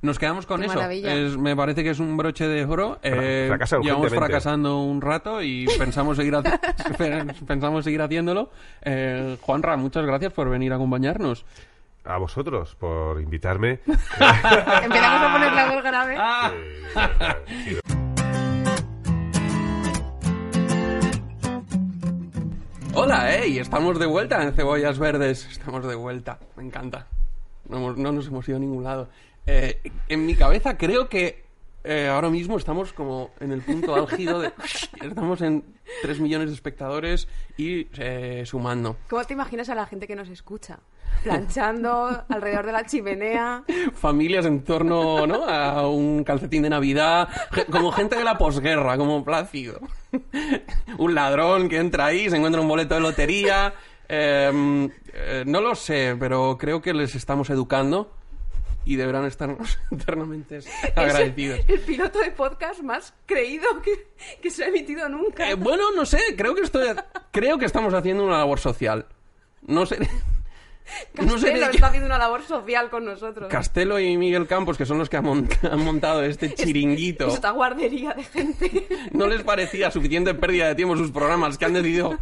Nos 0.00 0.16
quedamos 0.18 0.46
con 0.46 0.60
Qué 0.60 0.66
eso. 0.66 0.80
Es- 0.90 1.36
me 1.36 1.56
parece 1.56 1.82
que 1.82 1.90
es 1.90 1.98
un 1.98 2.16
broche 2.16 2.46
de 2.46 2.64
oro. 2.64 3.00
Eh, 3.02 3.50
llevamos 3.82 4.12
fracasando 4.12 4.80
un 4.82 5.00
rato 5.00 5.42
y 5.42 5.66
pensamos 5.78 6.16
seguir, 6.16 6.34
pensamos 7.48 7.84
seguir 7.84 8.00
haciéndolo. 8.02 8.50
Eh, 8.82 9.36
Juanra, 9.40 9.76
muchas 9.76 10.06
gracias 10.06 10.32
por 10.32 10.48
venir 10.48 10.72
a 10.72 10.76
acompañarnos. 10.76 11.44
A 12.08 12.16
vosotros 12.16 12.74
por 12.76 13.20
invitarme. 13.20 13.80
Empezamos 13.86 15.22
a 15.22 15.32
poner 15.32 15.52
la 15.52 15.70
voz 15.74 15.82
grave. 15.84 16.16
Ah. 16.18 16.52
Eh, 16.54 17.80
Hola, 22.94 23.28
hey, 23.30 23.58
estamos 23.58 23.98
de 23.98 24.06
vuelta 24.06 24.42
en 24.42 24.52
Cebollas 24.54 24.98
Verdes. 24.98 25.46
Estamos 25.50 25.86
de 25.86 25.94
vuelta, 25.94 26.38
me 26.56 26.64
encanta. 26.64 27.06
No, 27.68 27.76
hemos- 27.76 27.96
no 27.96 28.12
nos 28.12 28.26
hemos 28.28 28.48
ido 28.48 28.56
a 28.56 28.60
ningún 28.60 28.84
lado. 28.84 29.08
Eh, 29.46 29.80
en 30.08 30.26
mi 30.26 30.34
cabeza 30.34 30.76
creo 30.76 31.08
que 31.08 31.44
eh, 31.84 32.08
ahora 32.08 32.28
mismo 32.28 32.56
estamos 32.56 32.92
como 32.92 33.30
en 33.40 33.52
el 33.52 33.62
punto 33.62 33.94
álgido 33.94 34.40
de... 34.40 34.52
Estamos 35.02 35.40
en 35.42 35.64
3 36.02 36.20
millones 36.20 36.48
de 36.48 36.54
espectadores 36.54 37.28
y 37.56 37.86
eh, 37.98 38.42
sumando. 38.44 38.96
¿Cómo 39.08 39.24
te 39.24 39.32
imaginas 39.32 39.68
a 39.68 39.74
la 39.74 39.86
gente 39.86 40.06
que 40.06 40.16
nos 40.16 40.28
escucha? 40.28 40.80
Planchando 41.22 42.24
alrededor 42.28 42.66
de 42.66 42.72
la 42.72 42.84
chimenea. 42.84 43.64
Familias 43.94 44.44
en 44.46 44.64
torno 44.64 45.26
¿no? 45.26 45.44
a 45.44 45.88
un 45.88 46.24
calcetín 46.24 46.62
de 46.62 46.70
Navidad, 46.70 47.28
como 47.70 47.92
gente 47.92 48.16
de 48.16 48.24
la 48.24 48.36
posguerra, 48.36 48.96
como 48.96 49.24
Plácido. 49.24 49.80
un 50.98 51.14
ladrón 51.14 51.68
que 51.68 51.78
entra 51.78 52.06
ahí, 52.06 52.28
se 52.28 52.36
encuentra 52.36 52.60
un 52.60 52.68
boleto 52.68 52.94
de 52.94 53.00
lotería. 53.00 53.72
Eh, 54.08 54.88
eh, 55.12 55.44
no 55.46 55.60
lo 55.60 55.74
sé, 55.74 56.16
pero 56.18 56.56
creo 56.58 56.80
que 56.80 56.94
les 56.94 57.14
estamos 57.14 57.50
educando 57.50 58.17
y 58.84 58.96
deberán 58.96 59.24
estarnos 59.26 59.78
eternamente 59.90 60.60
agradecidos. 60.96 61.58
Es 61.60 61.68
el, 61.68 61.74
el 61.74 61.80
piloto 61.80 62.18
de 62.20 62.30
podcast 62.30 62.80
más 62.82 63.12
creído 63.26 63.82
que, 63.82 64.08
que 64.40 64.50
se 64.50 64.64
ha 64.64 64.68
emitido 64.68 65.08
nunca. 65.08 65.50
Eh, 65.50 65.54
bueno, 65.54 65.90
no 65.94 66.06
sé, 66.06 66.20
creo 66.36 66.54
que 66.54 66.62
estoy, 66.62 66.88
creo 67.30 67.58
que 67.58 67.66
estamos 67.66 67.92
haciendo 67.94 68.24
una 68.24 68.38
labor 68.38 68.58
social. 68.58 69.06
No 69.66 69.84
sé. 69.86 69.98
No 71.20 71.38
sé 71.38 71.48
Castelo 71.48 71.66
qué- 71.70 71.76
está 71.76 71.86
haciendo 71.88 72.06
una 72.06 72.16
labor 72.16 72.42
social 72.44 72.88
con 72.88 73.04
nosotros. 73.04 73.50
Castelo 73.50 74.00
y 74.00 74.16
Miguel 74.16 74.46
Campos, 74.46 74.78
que 74.78 74.86
son 74.86 74.96
los 74.96 75.10
que 75.10 75.18
han, 75.18 75.24
mont- 75.26 75.58
han 75.70 75.84
montado 75.84 76.22
este 76.22 76.54
chiringuito, 76.54 77.28
Esta 77.28 77.50
guardería 77.50 78.14
de 78.14 78.24
gente. 78.24 78.88
¿no 79.12 79.26
les 79.26 79.42
parecía 79.42 79.90
suficiente 79.90 80.32
pérdida 80.34 80.68
de 80.68 80.74
tiempo 80.76 80.96
sus 80.96 81.10
programas 81.10 81.58
que 81.58 81.66
han 81.66 81.74
decidido 81.74 82.16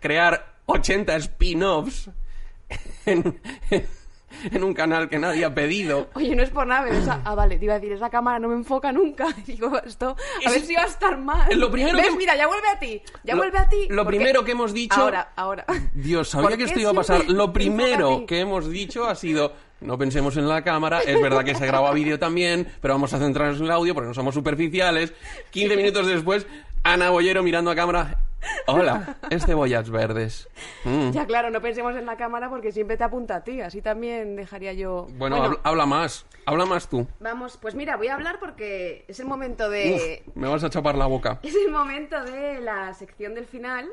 crear 0.00 0.54
80 0.66 1.14
spin-offs 1.16 2.08
en, 3.04 3.38
en 3.70 3.86
un 4.62 4.74
canal 4.74 5.08
que 5.08 5.18
nadie 5.18 5.44
ha 5.44 5.54
pedido? 5.54 6.08
Oye, 6.14 6.34
no 6.36 6.42
es 6.42 6.50
por 6.50 6.66
nada, 6.66 6.84
pero 6.88 6.96
esa... 6.96 7.20
Ah, 7.24 7.34
vale, 7.34 7.58
te 7.58 7.64
iba 7.64 7.74
a 7.74 7.78
decir, 7.78 7.92
esa 7.92 8.10
cámara 8.10 8.38
no 8.38 8.48
me 8.48 8.54
enfoca 8.54 8.92
nunca. 8.92 9.26
Digo, 9.46 9.76
esto... 9.84 10.16
A 10.44 10.48
Es- 10.48 10.52
ver 10.52 10.60
si 10.62 10.74
va 10.74 10.82
a 10.82 10.86
estar 10.86 11.18
mal. 11.18 11.48
Lo 11.58 11.70
primero 11.70 11.96
¿Ves? 11.96 12.08
que- 12.10 12.16
Mira, 12.16 12.36
ya 12.36 12.46
vuelve 12.46 12.68
a 12.68 12.78
ti. 12.78 13.02
Ya 13.24 13.34
Lo- 13.34 13.40
vuelve 13.42 13.58
a 13.58 13.68
ti. 13.68 13.86
lo 13.88 14.04
porque- 14.04 14.16
primero 14.18 14.44
que 14.44 14.52
hemos 14.52 14.72
dicho- 14.72 15.00
Ahora, 15.00 15.32
ahora. 15.36 15.64
Dios, 15.94 16.28
sabía 16.28 16.48
¿Por 16.50 16.58
que 16.58 16.64
esto 16.64 16.80
iba 16.80 16.90
a 16.90 16.94
pasar. 16.94 17.28
Lo 17.28 17.52
primero 17.52 18.24
que 18.26 18.40
hemos 18.40 18.68
dicho 18.68 19.06
ha 19.06 19.14
sido, 19.14 19.52
no 19.80 19.96
pensemos 19.98 20.36
en 20.36 20.48
la 20.48 20.62
cámara, 20.62 21.00
es 21.00 21.20
verdad 21.20 21.44
que 21.44 21.54
se 21.54 21.66
graba 21.66 21.92
vídeo 21.92 22.18
también, 22.18 22.68
pero 22.80 22.94
vamos 22.94 23.12
a 23.14 23.18
centrarnos 23.18 23.58
en 23.58 23.64
el 23.66 23.70
audio 23.70 23.94
porque 23.94 24.08
no 24.08 24.14
somos 24.14 24.34
superficiales. 24.34 25.12
15 25.50 25.76
minutos 25.76 26.06
después, 26.06 26.46
Ana 26.82 27.10
Bollero 27.10 27.42
mirando 27.42 27.70
a 27.70 27.74
cámara, 27.74 28.18
Hola, 28.66 29.16
es 29.30 29.44
cebollas 29.44 29.90
verdes. 29.90 30.48
Mm. 30.84 31.10
Ya, 31.10 31.26
claro, 31.26 31.50
no 31.50 31.60
pensemos 31.60 31.94
en 31.96 32.06
la 32.06 32.16
cámara 32.16 32.48
porque 32.48 32.72
siempre 32.72 32.96
te 32.96 33.04
apunta 33.04 33.36
a 33.36 33.44
ti. 33.44 33.60
Así 33.60 33.82
también 33.82 34.36
dejaría 34.36 34.72
yo. 34.72 35.06
Bueno, 35.16 35.36
habla, 35.36 35.60
habla 35.62 35.86
más. 35.86 36.26
Habla 36.46 36.66
más 36.66 36.88
tú. 36.88 37.06
Vamos, 37.20 37.58
pues 37.60 37.74
mira, 37.74 37.96
voy 37.96 38.08
a 38.08 38.14
hablar 38.14 38.38
porque 38.40 39.04
es 39.08 39.20
el 39.20 39.26
momento 39.26 39.68
de. 39.68 40.22
Uf, 40.26 40.36
me 40.36 40.48
vas 40.48 40.64
a 40.64 40.70
chapar 40.70 40.96
la 40.96 41.06
boca. 41.06 41.38
Es 41.50 41.54
el 41.54 41.72
momento 41.72 42.22
de 42.24 42.60
la 42.60 42.94
sección 42.94 43.34
del 43.34 43.46
final. 43.46 43.88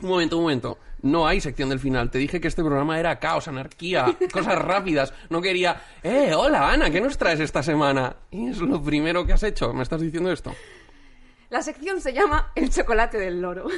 Un 0.00 0.08
momento, 0.08 0.36
un 0.36 0.42
momento. 0.42 0.78
No 1.02 1.26
hay 1.26 1.40
sección 1.40 1.68
del 1.68 1.80
final. 1.80 2.10
Te 2.10 2.18
dije 2.18 2.40
que 2.40 2.46
este 2.48 2.62
programa 2.62 3.00
era 3.00 3.18
caos, 3.18 3.48
anarquía, 3.48 4.16
cosas 4.32 4.56
rápidas. 4.56 5.12
No 5.28 5.42
quería, 5.42 5.80
eh, 6.02 6.34
hola 6.34 6.70
Ana, 6.70 6.90
¿qué 6.90 7.00
nos 7.00 7.18
traes 7.18 7.40
esta 7.40 7.62
semana? 7.62 8.16
Y 8.30 8.48
es 8.48 8.58
lo 8.58 8.80
primero 8.82 9.26
que 9.26 9.32
has 9.32 9.42
hecho. 9.42 9.72
¿Me 9.72 9.82
estás 9.82 10.00
diciendo 10.00 10.30
esto? 10.30 10.54
La 11.50 11.62
sección 11.62 12.00
se 12.00 12.12
llama 12.12 12.52
El 12.54 12.70
chocolate 12.70 13.18
del 13.18 13.40
loro. 13.40 13.68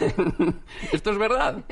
¿Esto 0.92 1.10
es 1.12 1.18
verdad? 1.18 1.62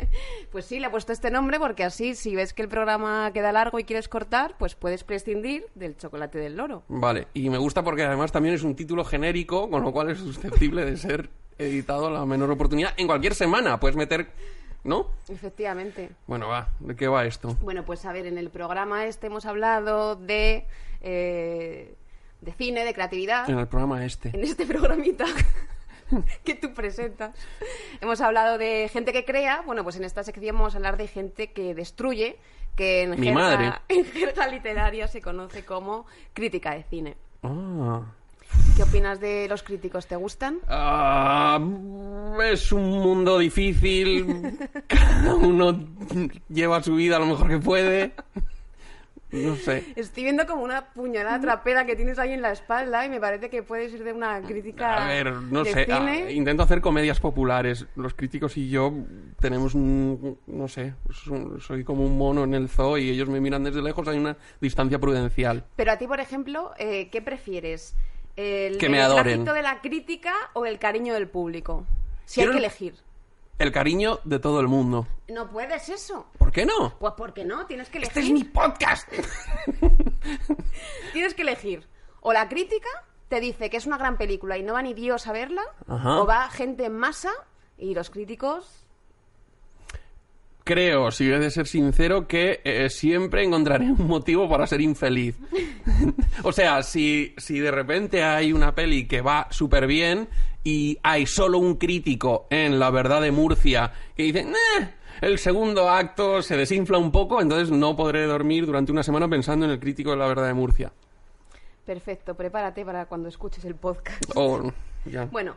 Pues 0.52 0.64
sí, 0.64 0.78
le 0.78 0.86
he 0.86 0.90
puesto 0.90 1.12
este 1.12 1.30
nombre 1.30 1.58
porque 1.58 1.82
así, 1.82 2.14
si 2.14 2.36
ves 2.36 2.54
que 2.54 2.62
el 2.62 2.68
programa 2.68 3.32
queda 3.32 3.50
largo 3.50 3.80
y 3.80 3.84
quieres 3.84 4.08
cortar, 4.08 4.54
pues 4.58 4.76
puedes 4.76 5.02
prescindir 5.02 5.66
del 5.74 5.96
chocolate 5.96 6.38
del 6.38 6.56
loro. 6.56 6.84
Vale, 6.86 7.26
y 7.34 7.50
me 7.50 7.58
gusta 7.58 7.82
porque 7.82 8.04
además 8.04 8.30
también 8.30 8.54
es 8.54 8.62
un 8.62 8.76
título 8.76 9.04
genérico, 9.04 9.68
con 9.68 9.82
lo 9.82 9.92
cual 9.92 10.10
es 10.10 10.18
susceptible 10.18 10.84
de 10.84 10.96
ser 10.96 11.30
editado 11.58 12.06
a 12.06 12.10
la 12.10 12.24
menor 12.24 12.50
oportunidad 12.50 12.94
en 12.96 13.08
cualquier 13.08 13.34
semana. 13.34 13.80
Puedes 13.80 13.96
meter, 13.96 14.30
¿no? 14.84 15.08
Efectivamente. 15.28 16.10
Bueno, 16.28 16.48
va, 16.48 16.68
¿de 16.78 16.94
qué 16.94 17.08
va 17.08 17.24
esto? 17.24 17.56
Bueno, 17.60 17.84
pues 17.84 18.04
a 18.04 18.12
ver, 18.12 18.26
en 18.26 18.38
el 18.38 18.50
programa 18.50 19.06
este 19.06 19.26
hemos 19.26 19.46
hablado 19.46 20.14
de, 20.14 20.66
eh, 21.00 21.96
de 22.42 22.52
cine, 22.52 22.84
de 22.84 22.92
creatividad. 22.92 23.48
En 23.48 23.58
el 23.58 23.68
programa 23.68 24.04
este. 24.04 24.30
En 24.34 24.42
este 24.42 24.66
programita 24.66 25.24
que 26.44 26.54
tú 26.54 26.74
presentas. 26.74 27.34
Hemos 28.00 28.20
hablado 28.20 28.58
de 28.58 28.90
gente 28.92 29.12
que 29.12 29.24
crea. 29.24 29.62
Bueno, 29.64 29.84
pues 29.84 29.96
en 29.96 30.04
esta 30.04 30.22
sección 30.24 30.56
vamos 30.56 30.74
a 30.74 30.76
hablar 30.76 30.96
de 30.96 31.06
gente 31.06 31.52
que 31.52 31.74
destruye, 31.74 32.36
que 32.76 33.02
en, 33.02 33.10
Mi 33.12 33.28
jerga, 33.28 33.40
madre. 33.40 33.72
en 33.88 34.04
jerga 34.04 34.48
literaria 34.48 35.08
se 35.08 35.22
conoce 35.22 35.64
como 35.64 36.04
crítica 36.34 36.74
de 36.74 36.82
cine. 36.82 37.16
Ah. 37.42 38.02
¿Qué 38.76 38.82
opinas 38.82 39.20
de 39.20 39.46
los 39.48 39.62
críticos? 39.62 40.06
¿Te 40.06 40.16
gustan? 40.16 40.58
Ah, 40.68 41.58
es 42.44 42.72
un 42.72 42.90
mundo 42.90 43.38
difícil. 43.38 44.58
Cada 44.86 45.34
uno 45.36 45.78
lleva 46.48 46.82
su 46.82 46.96
vida 46.96 47.18
lo 47.18 47.26
mejor 47.26 47.48
que 47.48 47.58
puede. 47.58 48.12
No 49.32 49.56
sé. 49.56 49.92
Estoy 49.96 50.24
viendo 50.24 50.46
como 50.46 50.62
una 50.62 50.92
puñalada 50.92 51.40
trapera 51.40 51.86
que 51.86 51.96
tienes 51.96 52.18
ahí 52.18 52.32
en 52.32 52.42
la 52.42 52.52
espalda 52.52 53.04
y 53.06 53.08
me 53.08 53.18
parece 53.18 53.48
que 53.48 53.62
puede 53.62 53.88
ser 53.88 54.04
de 54.04 54.12
una 54.12 54.40
crítica 54.42 55.04
A 55.04 55.08
ver, 55.08 55.32
no 55.32 55.64
de 55.64 55.72
sé. 55.72 55.86
ah, 55.90 56.30
intento 56.30 56.62
hacer 56.62 56.80
comedias 56.82 57.18
populares. 57.18 57.86
Los 57.96 58.12
críticos 58.14 58.56
y 58.58 58.68
yo 58.68 58.92
tenemos 59.40 59.74
un. 59.74 60.38
No 60.46 60.68
sé. 60.68 60.94
so- 61.10 61.58
Soy 61.60 61.82
como 61.82 62.04
un 62.04 62.18
mono 62.18 62.44
en 62.44 62.52
el 62.54 62.68
zoo 62.68 62.98
y 62.98 63.08
ellos 63.10 63.28
me 63.28 63.40
miran 63.40 63.64
desde 63.64 63.80
lejos. 63.82 64.06
Hay 64.06 64.18
una 64.18 64.36
distancia 64.60 64.98
prudencial. 64.98 65.64
Pero 65.76 65.92
a 65.92 65.96
ti, 65.96 66.06
por 66.06 66.20
ejemplo, 66.20 66.72
eh, 66.78 67.08
¿qué 67.10 67.22
prefieres? 67.22 67.96
¿El 68.36 68.78
Que 68.78 68.88
me 68.88 69.00
adoren. 69.00 69.44
de 69.44 69.62
la 69.62 69.80
crítica 69.80 70.32
o 70.52 70.66
el 70.66 70.78
cariño 70.78 71.14
del 71.14 71.28
público? 71.28 71.84
Si 72.24 72.36
Quiero- 72.36 72.52
hay 72.52 72.58
que 72.58 72.64
elegir. 72.66 72.94
El 73.62 73.70
cariño 73.70 74.18
de 74.24 74.40
todo 74.40 74.58
el 74.58 74.66
mundo. 74.66 75.06
No 75.28 75.48
puedes 75.48 75.88
eso. 75.88 76.26
¿Por 76.36 76.50
qué 76.50 76.66
no? 76.66 76.98
Pues 76.98 77.14
porque 77.16 77.44
no, 77.44 77.64
tienes 77.64 77.88
que 77.90 77.98
elegir. 77.98 78.18
Este 78.18 78.28
es 78.28 78.32
mi 78.32 78.42
podcast. 78.42 79.08
Tienes 81.12 81.34
que 81.34 81.42
elegir. 81.42 81.86
O 82.22 82.32
la 82.32 82.48
crítica 82.48 82.88
te 83.28 83.38
dice 83.38 83.70
que 83.70 83.76
es 83.76 83.86
una 83.86 83.98
gran 83.98 84.18
película 84.18 84.58
y 84.58 84.64
no 84.64 84.72
va 84.72 84.82
ni 84.82 84.94
Dios 84.94 85.28
a 85.28 85.32
verla, 85.32 85.62
Ajá. 85.86 86.20
o 86.20 86.26
va 86.26 86.50
gente 86.50 86.86
en 86.86 86.96
masa 86.96 87.30
y 87.78 87.94
los 87.94 88.10
críticos... 88.10 88.81
Creo, 90.64 91.10
si 91.10 91.30
he 91.30 91.38
de 91.38 91.50
ser 91.50 91.66
sincero, 91.66 92.28
que 92.28 92.60
eh, 92.64 92.88
siempre 92.88 93.42
encontraré 93.42 93.86
un 93.86 94.06
motivo 94.06 94.48
para 94.48 94.66
ser 94.66 94.80
infeliz. 94.80 95.36
o 96.44 96.52
sea, 96.52 96.82
si, 96.82 97.34
si 97.36 97.58
de 97.58 97.70
repente 97.70 98.22
hay 98.22 98.52
una 98.52 98.74
peli 98.74 99.06
que 99.06 99.20
va 99.22 99.48
súper 99.50 99.86
bien 99.86 100.28
y 100.62 100.98
hay 101.02 101.26
solo 101.26 101.58
un 101.58 101.76
crítico 101.76 102.46
en 102.50 102.78
La 102.78 102.90
Verdad 102.90 103.20
de 103.20 103.32
Murcia 103.32 103.92
que 104.16 104.22
dice, 104.22 104.44
"Nah, 104.44 104.86
el 105.20 105.38
segundo 105.38 105.88
acto 105.88 106.42
se 106.42 106.56
desinfla 106.56 106.98
un 106.98 107.12
poco, 107.12 107.40
entonces 107.40 107.70
no 107.70 107.96
podré 107.96 108.26
dormir 108.26 108.66
durante 108.66 108.90
una 108.92 109.02
semana 109.02 109.28
pensando 109.28 109.64
en 109.66 109.72
el 109.72 109.80
crítico 109.80 110.10
de 110.10 110.16
La 110.16 110.26
Verdad 110.26 110.46
de 110.46 110.54
Murcia. 110.54 110.92
Perfecto, 111.86 112.34
prepárate 112.34 112.84
para 112.84 113.06
cuando 113.06 113.28
escuches 113.28 113.64
el 113.64 113.74
podcast. 113.74 114.24
Ya. 115.04 115.24
Bueno, 115.26 115.56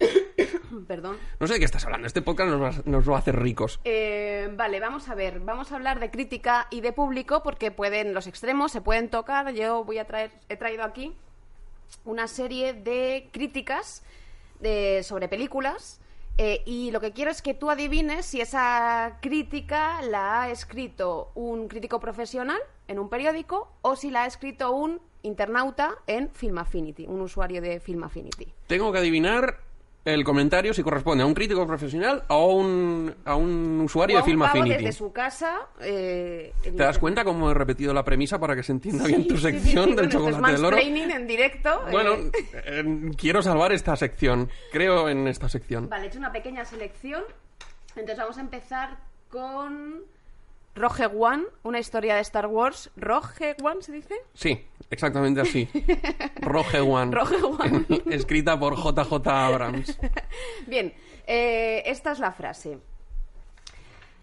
perdón. 0.86 1.16
No 1.38 1.46
sé 1.46 1.54
de 1.54 1.58
qué 1.58 1.64
estás 1.64 1.84
hablando, 1.84 2.06
este 2.06 2.22
podcast 2.22 2.50
nos 2.50 2.62
va, 2.62 2.82
nos 2.84 3.08
va 3.08 3.16
a 3.16 3.18
hacer 3.18 3.38
ricos. 3.38 3.80
Eh, 3.84 4.48
vale, 4.56 4.80
vamos 4.80 5.08
a 5.08 5.14
ver. 5.14 5.40
Vamos 5.40 5.72
a 5.72 5.76
hablar 5.76 6.00
de 6.00 6.10
crítica 6.10 6.66
y 6.70 6.80
de 6.80 6.92
público 6.92 7.42
porque 7.42 7.70
pueden 7.70 8.14
los 8.14 8.26
extremos 8.26 8.72
se 8.72 8.80
pueden 8.80 9.08
tocar. 9.08 9.52
Yo 9.52 9.84
voy 9.84 9.98
a 9.98 10.04
traer, 10.06 10.30
he 10.48 10.56
traído 10.56 10.84
aquí 10.84 11.12
una 12.04 12.28
serie 12.28 12.72
de 12.72 13.28
críticas 13.32 14.02
de- 14.60 15.02
sobre 15.02 15.28
películas 15.28 16.00
eh, 16.38 16.62
y 16.64 16.90
lo 16.92 17.00
que 17.00 17.12
quiero 17.12 17.30
es 17.30 17.42
que 17.42 17.52
tú 17.54 17.68
adivines 17.70 18.24
si 18.24 18.40
esa 18.40 19.18
crítica 19.20 20.00
la 20.02 20.42
ha 20.42 20.50
escrito 20.50 21.30
un 21.34 21.68
crítico 21.68 21.98
profesional 22.00 22.58
en 22.88 22.98
un 22.98 23.08
periódico 23.08 23.70
o 23.82 23.96
si 23.96 24.10
la 24.10 24.22
ha 24.24 24.26
escrito 24.26 24.70
un 24.72 25.00
internauta 25.22 25.96
en 26.06 26.30
Film 26.30 26.58
Affinity, 26.58 27.06
un 27.06 27.20
usuario 27.20 27.60
de 27.60 27.78
Film 27.80 28.04
Affinity. 28.04 28.50
Tengo 28.68 28.90
que 28.92 28.98
adivinar 28.98 29.58
el 30.04 30.24
comentario 30.24 30.72
si 30.72 30.82
corresponde 30.82 31.22
a 31.22 31.26
un 31.26 31.34
crítico 31.34 31.66
profesional 31.66 32.22
o 32.28 32.34
a 32.34 32.46
un, 32.54 33.14
a 33.24 33.34
un 33.36 33.80
usuario 33.84 34.16
O 34.16 34.18
a 34.18 34.22
de 34.22 34.24
un 34.24 34.26
Film 34.30 34.40
pavo 34.40 34.58
Affinity. 34.60 34.84
desde 34.84 34.92
su 34.98 35.12
casa. 35.12 35.58
eh, 35.80 36.52
¿Te 36.62 36.70
das 36.72 36.98
cuenta 36.98 37.22
cómo 37.24 37.50
he 37.50 37.54
repetido 37.54 37.92
la 37.92 38.04
premisa 38.04 38.38
para 38.38 38.56
que 38.56 38.62
se 38.62 38.72
entienda 38.72 39.04
bien 39.06 39.28
tu 39.28 39.36
Sí, 39.36 39.42
sí, 39.42 39.52
sí, 39.52 39.60
sección 39.60 39.94
del 39.96 40.08
chocolate 40.08 40.52
del 40.52 40.64
oro? 40.64 40.78
en 40.78 41.26
directo. 41.26 41.68
eh. 41.86 41.90
Bueno, 41.92 42.16
eh, 42.54 43.10
quiero 43.16 43.42
salvar 43.42 43.72
esta 43.72 43.94
sección. 43.96 44.48
Creo 44.72 45.08
en 45.08 45.28
esta 45.28 45.48
sección. 45.48 45.88
Vale, 45.88 46.04
he 46.04 46.08
hecho 46.08 46.18
una 46.18 46.32
pequeña 46.32 46.64
selección. 46.64 47.22
Entonces 47.90 48.18
vamos 48.18 48.38
a 48.38 48.40
empezar 48.40 48.98
con 49.28 50.02
Rogue 50.74 51.06
One, 51.06 51.44
una 51.62 51.78
historia 51.78 52.14
de 52.14 52.20
Star 52.20 52.46
Wars. 52.46 52.90
¿Rogue 52.96 53.56
One 53.62 53.82
se 53.82 53.92
dice? 53.92 54.14
Sí, 54.34 54.66
exactamente 54.90 55.40
así. 55.40 55.68
Rogue 56.40 56.80
One. 56.80 57.14
Rogue 57.14 57.42
One. 57.42 57.86
Escrita 58.10 58.58
por 58.58 58.76
JJ 58.76 59.26
Abrams. 59.26 59.98
Bien, 60.66 60.94
eh, 61.26 61.82
esta 61.86 62.12
es 62.12 62.18
la 62.18 62.32
frase. 62.32 62.78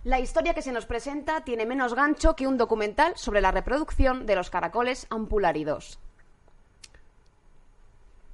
La 0.03 0.19
historia 0.19 0.53
que 0.53 0.61
se 0.61 0.71
nos 0.71 0.85
presenta 0.85 1.41
tiene 1.41 1.65
menos 1.65 1.93
gancho 1.93 2.35
que 2.35 2.47
un 2.47 2.57
documental 2.57 3.13
sobre 3.17 3.41
la 3.41 3.51
reproducción 3.51 4.25
de 4.25 4.35
los 4.35 4.49
caracoles 4.49 5.05
ampuláridos. 5.09 5.99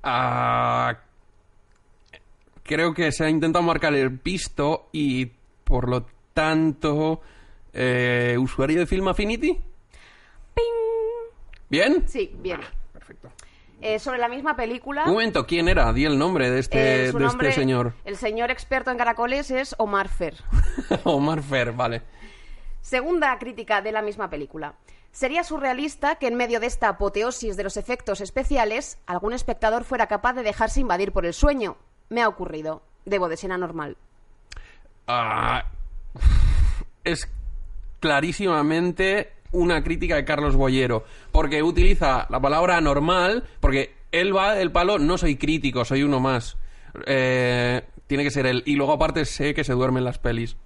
Ah, 0.03 0.99
creo 2.61 2.93
que 2.93 3.11
se 3.11 3.25
ha 3.25 3.29
intentado 3.29 3.63
marcar 3.63 3.95
el 3.95 4.19
pisto 4.19 4.89
y 4.91 5.31
por 5.63 5.89
lo 5.89 6.05
tanto 6.33 7.21
eh, 7.73 8.37
usuario 8.39 8.79
de 8.79 8.85
Film 8.87 9.07
Affinity. 9.07 9.53
¡Ping! 10.53 10.63
¿Bien? 11.69 12.07
Sí, 12.07 12.35
bien. 12.39 12.61
Perfecto. 12.91 13.29
Eh, 13.81 13.99
sobre 13.99 14.17
la 14.17 14.29
misma 14.29 14.55
película. 14.55 15.03
Un 15.05 15.11
momento, 15.13 15.45
¿quién 15.45 15.67
era? 15.67 15.91
Di 15.91 16.05
el 16.05 16.17
nombre 16.17 16.49
de 16.49 16.59
este, 16.59 17.05
eh, 17.07 17.11
su 17.11 17.17
de 17.17 17.25
nombre- 17.25 17.49
este 17.49 17.61
señor. 17.61 17.93
El 18.05 18.15
señor 18.15 18.49
experto 18.51 18.91
en 18.91 18.97
caracoles 18.97 19.51
es 19.51 19.75
Omar 19.77 20.07
Fer. 20.07 20.35
Omar 21.03 21.41
Fer, 21.41 21.73
vale. 21.73 22.01
Segunda 22.81 23.37
crítica 23.39 23.81
de 23.81 23.91
la 23.91 24.01
misma 24.01 24.29
película. 24.29 24.75
Sería 25.11 25.43
surrealista 25.43 26.15
que 26.15 26.27
en 26.27 26.35
medio 26.35 26.59
de 26.59 26.65
esta 26.67 26.87
apoteosis 26.89 27.55
de 27.55 27.63
los 27.63 27.77
efectos 27.77 28.19
especiales 28.21 28.97
algún 29.05 29.33
espectador 29.33 29.83
fuera 29.83 30.07
capaz 30.07 30.33
de 30.33 30.43
dejarse 30.43 30.79
invadir 30.79 31.11
por 31.11 31.25
el 31.25 31.33
sueño. 31.33 31.77
Me 32.09 32.21
ha 32.21 32.27
ocurrido. 32.27 32.83
Debo 33.05 33.27
de 33.29 33.37
ser 33.37 33.51
anormal. 33.51 33.97
Ah, 35.07 35.65
es 37.03 37.29
clarísimamente 38.03 39.31
una 39.53 39.81
crítica 39.81 40.15
de 40.17 40.25
Carlos 40.25 40.55
Boyero, 40.57 41.05
porque 41.31 41.63
utiliza 41.63 42.27
la 42.29 42.41
palabra 42.41 42.81
normal, 42.81 43.45
porque 43.61 43.93
él 44.11 44.35
va 44.35 44.55
del 44.55 44.71
palo, 44.73 44.99
no 44.99 45.17
soy 45.17 45.37
crítico, 45.37 45.85
soy 45.85 46.03
uno 46.03 46.19
más. 46.19 46.57
Eh, 47.05 47.81
tiene 48.07 48.23
que 48.25 48.31
ser 48.31 48.45
él. 48.45 48.61
Y 48.65 48.75
luego 48.75 48.91
aparte 48.93 49.23
sé 49.25 49.53
que 49.53 49.63
se 49.63 49.71
duerme 49.73 49.99
en 49.99 50.05
las 50.05 50.19
pelis. 50.19 50.57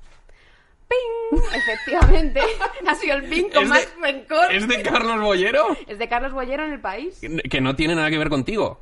¡Ping! 0.87 1.39
Efectivamente. 1.53 2.41
ha 2.87 2.95
sido 2.95 3.17
el 3.17 3.23
ping 3.25 3.49
con 3.53 3.63
¿Es 3.63 3.69
más 3.69 3.79
de- 3.81 4.01
rencor. 4.11 4.51
¿Es 4.51 4.67
de 4.67 4.81
Carlos 4.81 5.21
Boyero? 5.21 5.77
Es 5.85 5.99
de 5.99 6.07
Carlos 6.09 6.33
Boyero 6.33 6.65
en 6.65 6.73
el 6.73 6.81
país. 6.81 7.21
Que 7.49 7.61
no 7.61 7.75
tiene 7.75 7.93
nada 7.93 8.09
que 8.09 8.17
ver 8.17 8.29
contigo. 8.29 8.81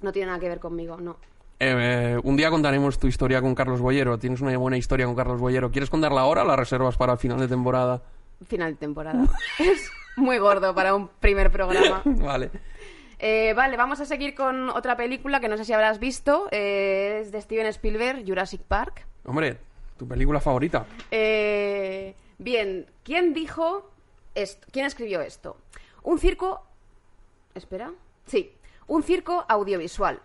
No 0.00 0.10
tiene 0.10 0.26
nada 0.26 0.40
que 0.40 0.48
ver 0.48 0.58
conmigo, 0.58 0.96
no. 0.96 1.16
Eh, 1.64 2.18
un 2.24 2.36
día 2.36 2.50
contaremos 2.50 2.98
tu 2.98 3.06
historia 3.06 3.40
con 3.40 3.54
Carlos 3.54 3.80
Boyero. 3.80 4.18
Tienes 4.18 4.40
una 4.40 4.56
buena 4.58 4.76
historia 4.76 5.06
con 5.06 5.14
Carlos 5.14 5.38
Boyero. 5.38 5.70
¿Quieres 5.70 5.90
contarla 5.90 6.22
ahora 6.22 6.42
o 6.42 6.44
la 6.44 6.56
reservas 6.56 6.96
para 6.96 7.12
el 7.12 7.18
final 7.20 7.38
de 7.38 7.46
temporada? 7.46 8.02
Final 8.48 8.72
de 8.72 8.78
temporada. 8.78 9.28
es 9.60 9.88
muy 10.16 10.38
gordo 10.38 10.74
para 10.74 10.92
un 10.92 11.06
primer 11.20 11.52
programa. 11.52 12.02
Vale. 12.04 12.50
Eh, 13.20 13.54
vale, 13.54 13.76
vamos 13.76 14.00
a 14.00 14.04
seguir 14.04 14.34
con 14.34 14.70
otra 14.70 14.96
película 14.96 15.38
que 15.38 15.46
no 15.48 15.56
sé 15.56 15.64
si 15.64 15.72
habrás 15.72 16.00
visto. 16.00 16.48
eh, 16.50 17.20
es 17.22 17.30
de 17.30 17.40
Steven 17.40 17.66
Spielberg, 17.66 18.24
Jurassic 18.26 18.62
Park. 18.62 19.06
Hombre, 19.24 19.58
tu 19.96 20.08
película 20.08 20.40
favorita. 20.40 20.84
Eh, 21.12 22.16
bien, 22.38 22.86
¿quién 23.04 23.32
dijo 23.32 23.88
esto? 24.34 24.66
¿Quién 24.72 24.86
escribió 24.86 25.20
esto? 25.20 25.56
Un 26.02 26.18
circo. 26.18 26.66
Espera. 27.54 27.92
Sí, 28.26 28.52
un 28.88 29.04
circo 29.04 29.44
audiovisual. 29.48 30.18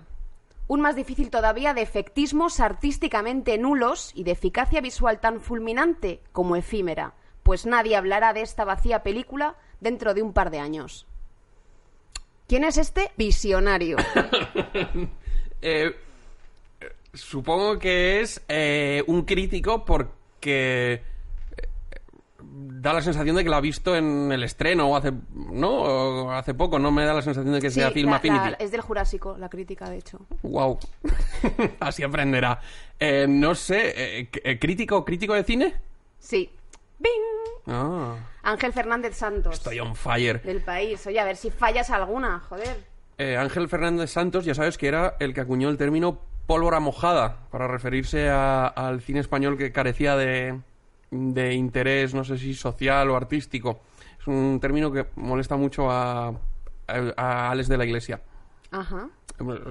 Un 0.67 0.81
más 0.81 0.95
difícil 0.95 1.29
todavía 1.29 1.73
de 1.73 1.81
efectismos 1.81 2.59
artísticamente 2.59 3.57
nulos 3.57 4.11
y 4.15 4.23
de 4.23 4.31
eficacia 4.31 4.81
visual 4.81 5.19
tan 5.19 5.39
fulminante 5.39 6.19
como 6.33 6.55
efímera, 6.55 7.13
pues 7.43 7.65
nadie 7.65 7.95
hablará 7.95 8.33
de 8.33 8.41
esta 8.41 8.65
vacía 8.65 9.03
película 9.03 9.55
dentro 9.79 10.13
de 10.13 10.21
un 10.21 10.33
par 10.33 10.51
de 10.51 10.59
años. 10.59 11.07
¿Quién 12.47 12.63
es 12.63 12.77
este 12.77 13.11
visionario? 13.17 13.97
Eh, 15.59 15.91
eh, 16.79 16.91
supongo 17.15 17.79
que 17.79 18.21
es 18.21 18.43
eh, 18.47 19.03
un 19.07 19.23
crítico 19.23 19.83
porque 19.83 21.01
da 22.49 22.93
la 22.93 23.01
sensación 23.01 23.35
de 23.35 23.43
que 23.43 23.49
lo 23.49 23.55
ha 23.55 23.61
visto 23.61 23.95
en 23.95 24.31
el 24.31 24.43
estreno 24.43 24.89
o 24.89 24.95
hace, 24.95 25.11
¿no? 25.33 25.69
O 25.69 26.31
hace 26.31 26.53
poco, 26.53 26.79
no 26.79 26.91
me 26.91 27.03
da 27.05 27.13
la 27.13 27.21
sensación 27.21 27.53
de 27.53 27.59
que 27.61 27.69
sea 27.71 27.91
Film 27.91 28.09
la- 28.11 28.19
la- 28.21 28.49
es 28.59 28.71
del 28.71 28.81
Jurásico, 28.81 29.35
la 29.37 29.49
crítica, 29.49 29.89
de 29.89 29.97
hecho. 29.97 30.19
Wow. 30.43 30.79
Así 31.79 32.03
aprenderá. 32.03 32.59
Eh, 32.99 33.25
no 33.27 33.55
sé, 33.55 33.93
eh, 34.21 34.29
eh, 34.43 34.59
¿crítico, 34.59 35.03
crítico 35.05 35.33
de 35.33 35.43
cine? 35.43 35.73
Sí. 36.19 36.49
¡Bing! 36.99 37.11
Ah, 37.67 38.15
Ángel 38.43 38.73
Fernández 38.73 39.15
Santos. 39.15 39.53
estoy 39.55 39.79
on 39.79 39.95
fire. 39.95 40.41
Del 40.41 40.61
país. 40.61 41.05
Oye, 41.05 41.19
a 41.19 41.25
ver 41.25 41.35
si 41.35 41.51
fallas 41.51 41.89
alguna, 41.89 42.39
joder. 42.49 42.77
Eh, 43.17 43.35
Ángel 43.37 43.67
Fernández 43.67 44.11
Santos, 44.11 44.45
ya 44.45 44.55
sabes 44.55 44.77
que 44.77 44.87
era 44.87 45.15
el 45.19 45.33
que 45.33 45.41
acuñó 45.41 45.69
el 45.69 45.77
término 45.77 46.19
pólvora 46.47 46.79
mojada 46.79 47.37
para 47.51 47.67
referirse 47.67 48.29
a- 48.29 48.67
al 48.67 49.01
cine 49.01 49.19
español 49.19 49.57
que 49.57 49.71
carecía 49.71 50.15
de, 50.15 50.59
de 51.11 51.53
interés, 51.53 52.13
no 52.13 52.23
sé 52.23 52.37
si 52.37 52.53
social 52.53 53.09
o 53.09 53.15
artístico. 53.15 53.81
Es 54.19 54.27
un 54.27 54.59
término 54.59 54.91
que 54.91 55.07
molesta 55.15 55.55
mucho 55.55 55.89
a, 55.89 56.33
a, 56.87 57.51
Alex 57.51 57.67
de 57.67 57.77
la 57.77 57.85
Iglesia. 57.85 58.21
Ajá. 58.71 59.09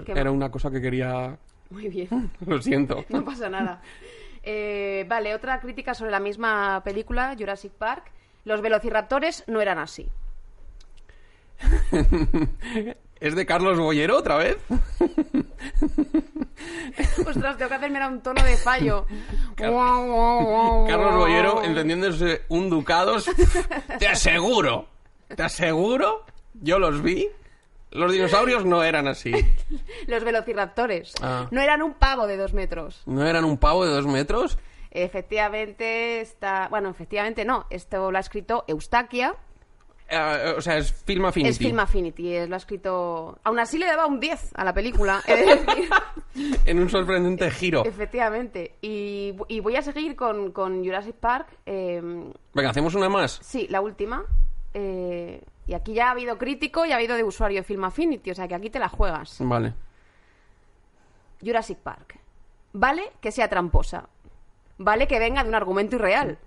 ¿Qué 0.04 0.12
Era 0.12 0.30
una 0.30 0.50
cosa 0.50 0.70
que 0.70 0.80
quería... 0.80 1.38
Muy 1.70 1.88
bien. 1.88 2.30
Lo 2.46 2.60
siento. 2.62 3.04
No 3.08 3.24
pasa 3.24 3.48
nada. 3.48 3.82
Eh, 4.42 5.04
vale, 5.08 5.34
otra 5.34 5.58
crítica 5.60 5.94
sobre 5.94 6.12
la 6.12 6.20
misma 6.20 6.82
película, 6.84 7.34
Jurassic 7.38 7.72
Park. 7.72 8.12
Los 8.44 8.62
velociraptores 8.62 9.42
no 9.48 9.60
eran 9.60 9.78
así. 9.78 10.08
¿Es 13.18 13.34
de 13.34 13.46
Carlos 13.46 13.78
Boyero 13.78 14.18
otra 14.18 14.36
vez? 14.36 14.58
Ostras, 17.26 17.56
tengo 17.56 17.68
que 17.68 17.74
hacerme 17.74 18.06
un 18.06 18.20
tono 18.20 18.42
de 18.42 18.56
fallo. 18.56 19.06
Carlos 19.56 21.14
Boyero 21.14 21.62
entendiéndose 21.62 22.42
un 22.48 22.68
ducados. 22.68 23.30
Te 23.98 24.06
aseguro, 24.06 24.88
te 25.34 25.42
aseguro, 25.42 26.24
yo 26.54 26.78
los 26.78 27.02
vi. 27.02 27.28
Los 27.90 28.12
dinosaurios 28.12 28.66
no 28.66 28.82
eran 28.82 29.08
así. 29.08 29.32
Los 30.06 30.22
velociraptores. 30.22 31.14
Ah. 31.22 31.46
No 31.50 31.62
eran 31.62 31.82
un 31.82 31.94
pavo 31.94 32.26
de 32.26 32.36
dos 32.36 32.52
metros. 32.52 33.02
¿No 33.06 33.26
eran 33.26 33.44
un 33.44 33.56
pavo 33.56 33.86
de 33.86 33.92
dos 33.92 34.06
metros? 34.06 34.58
Efectivamente 34.90 36.20
está... 36.20 36.68
Bueno, 36.68 36.90
efectivamente 36.90 37.44
no. 37.44 37.66
Esto 37.70 38.10
lo 38.10 38.18
ha 38.18 38.20
escrito 38.20 38.64
Eustaquia. 38.66 39.34
Eh, 40.08 40.54
o 40.56 40.60
sea, 40.60 40.76
es 40.78 40.92
Film 40.92 41.24
Affinity. 41.24 41.50
Es 41.50 41.58
Film 41.58 41.80
Affinity. 41.80 42.34
es- 42.36 42.48
Lo 42.48 42.54
ha 42.54 42.58
escrito... 42.58 43.38
Aún 43.42 43.58
así 43.58 43.76
le 43.78 43.86
daba 43.86 44.06
un 44.06 44.20
10 44.20 44.52
a 44.54 44.64
la 44.64 44.72
película. 44.72 45.22
decir. 45.26 45.88
En 46.66 46.78
un 46.78 46.90
sorprendente 46.90 47.50
giro. 47.50 47.84
Efectivamente. 47.86 48.74
Y, 48.82 49.34
y 49.48 49.60
voy 49.60 49.76
a 49.76 49.82
seguir 49.82 50.14
con, 50.16 50.52
con 50.52 50.84
Jurassic 50.84 51.16
Park. 51.16 51.48
eh, 51.64 52.00
Venga, 52.52 52.70
hacemos 52.70 52.94
una 52.94 53.08
más. 53.08 53.38
sí, 53.42 53.66
la 53.70 53.80
última. 53.80 54.22
Eh, 54.74 55.42
y 55.66 55.72
aquí 55.74 55.94
ya 55.94 56.08
ha 56.08 56.10
habido 56.10 56.36
crítico 56.36 56.84
y 56.84 56.92
ha 56.92 56.96
habido 56.96 57.16
de 57.16 57.24
usuario 57.24 57.60
de 57.60 57.64
Film 57.64 57.84
Affinity. 57.84 58.30
O 58.30 58.34
sea 58.34 58.46
que 58.46 58.54
aquí 58.54 58.68
te 58.70 58.78
la 58.78 58.88
juegas. 58.90 59.38
Vale. 59.40 59.72
Jurassic 61.42 61.78
Park. 61.78 62.18
Vale 62.72 63.12
que 63.20 63.32
sea 63.32 63.48
tramposa. 63.48 64.08
Vale 64.78 65.06
que 65.08 65.18
venga 65.18 65.42
de 65.42 65.48
un 65.48 65.54
argumento 65.54 65.96
irreal. 65.96 66.38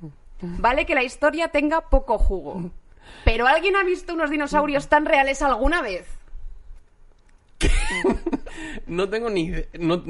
Vale 0.42 0.86
que 0.86 0.96
la 0.96 1.04
historia 1.04 1.50
tenga 1.50 1.82
poco 1.90 2.18
jugo. 2.20 2.70
Pero 3.26 3.48
¿alguien 3.48 3.76
ha 3.76 3.84
visto 3.84 4.14
unos 4.14 4.30
dinosaurios 4.30 4.88
tan 4.88 5.06
reales 5.06 5.42
alguna 5.42 5.82
vez? 5.82 6.06
No 8.88 9.08
tengo 9.10 9.30
ni 9.30 9.46
idea. 9.46 9.66
no- 9.80 10.04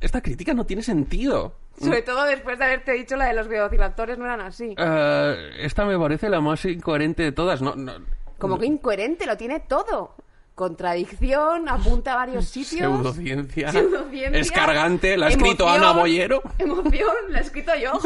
esta 0.00 0.20
crítica 0.20 0.54
no 0.54 0.64
tiene 0.64 0.82
sentido. 0.82 1.54
Sobre 1.80 2.02
todo 2.02 2.24
después 2.24 2.58
de 2.58 2.64
haberte 2.64 2.92
dicho 2.92 3.16
la 3.16 3.26
de 3.26 3.34
los 3.34 3.48
velociraptores 3.48 4.16
no 4.18 4.24
eran 4.24 4.40
así. 4.40 4.74
Eh, 4.78 5.50
esta 5.60 5.84
me 5.84 5.98
parece 5.98 6.28
la 6.28 6.40
más 6.40 6.64
incoherente 6.64 7.22
de 7.24 7.32
todas. 7.32 7.60
No, 7.62 7.74
no- 7.74 7.94
Como 8.38 8.58
que 8.58 8.66
incoherente, 8.66 9.26
lo 9.26 9.36
tiene 9.36 9.60
todo. 9.60 10.14
Contradicción, 10.54 11.68
apunta 11.68 12.12
a 12.12 12.16
varios 12.16 12.46
sitios. 12.46 12.80
Pseudociencia. 12.80 13.72
Pseudociencia, 13.72 14.40
Escargante. 14.40 15.16
La 15.16 15.26
ha 15.26 15.30
escrito 15.30 15.64
emoción, 15.64 15.82
Ana 15.90 15.98
Boyero. 16.00 16.42
Emoción, 16.58 17.14
la 17.30 17.38
he 17.38 17.42
escrito 17.42 17.72
yo. 17.74 17.92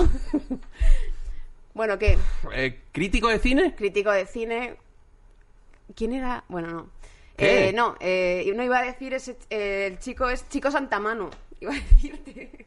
bueno, 1.76 1.98
¿qué? 1.98 2.16
Eh, 2.54 2.80
¿Crítico 2.90 3.28
de 3.28 3.38
cine? 3.38 3.74
Crítico 3.76 4.10
de 4.10 4.24
cine. 4.26 4.76
¿Quién 5.94 6.14
era? 6.14 6.42
Bueno, 6.48 6.68
no. 6.68 6.90
¿Qué? 7.36 7.68
Eh, 7.68 7.72
no, 7.74 7.96
eh, 8.00 8.50
no 8.56 8.64
iba 8.64 8.78
a 8.78 8.82
decir 8.82 9.12
ese. 9.12 9.36
eh, 9.50 9.88
el 9.90 9.98
chico 9.98 10.28
es 10.30 10.48
Chico 10.48 10.70
Santamano. 10.70 11.28
Iba 11.60 11.72
a 11.72 11.74
decirte. 11.74 12.66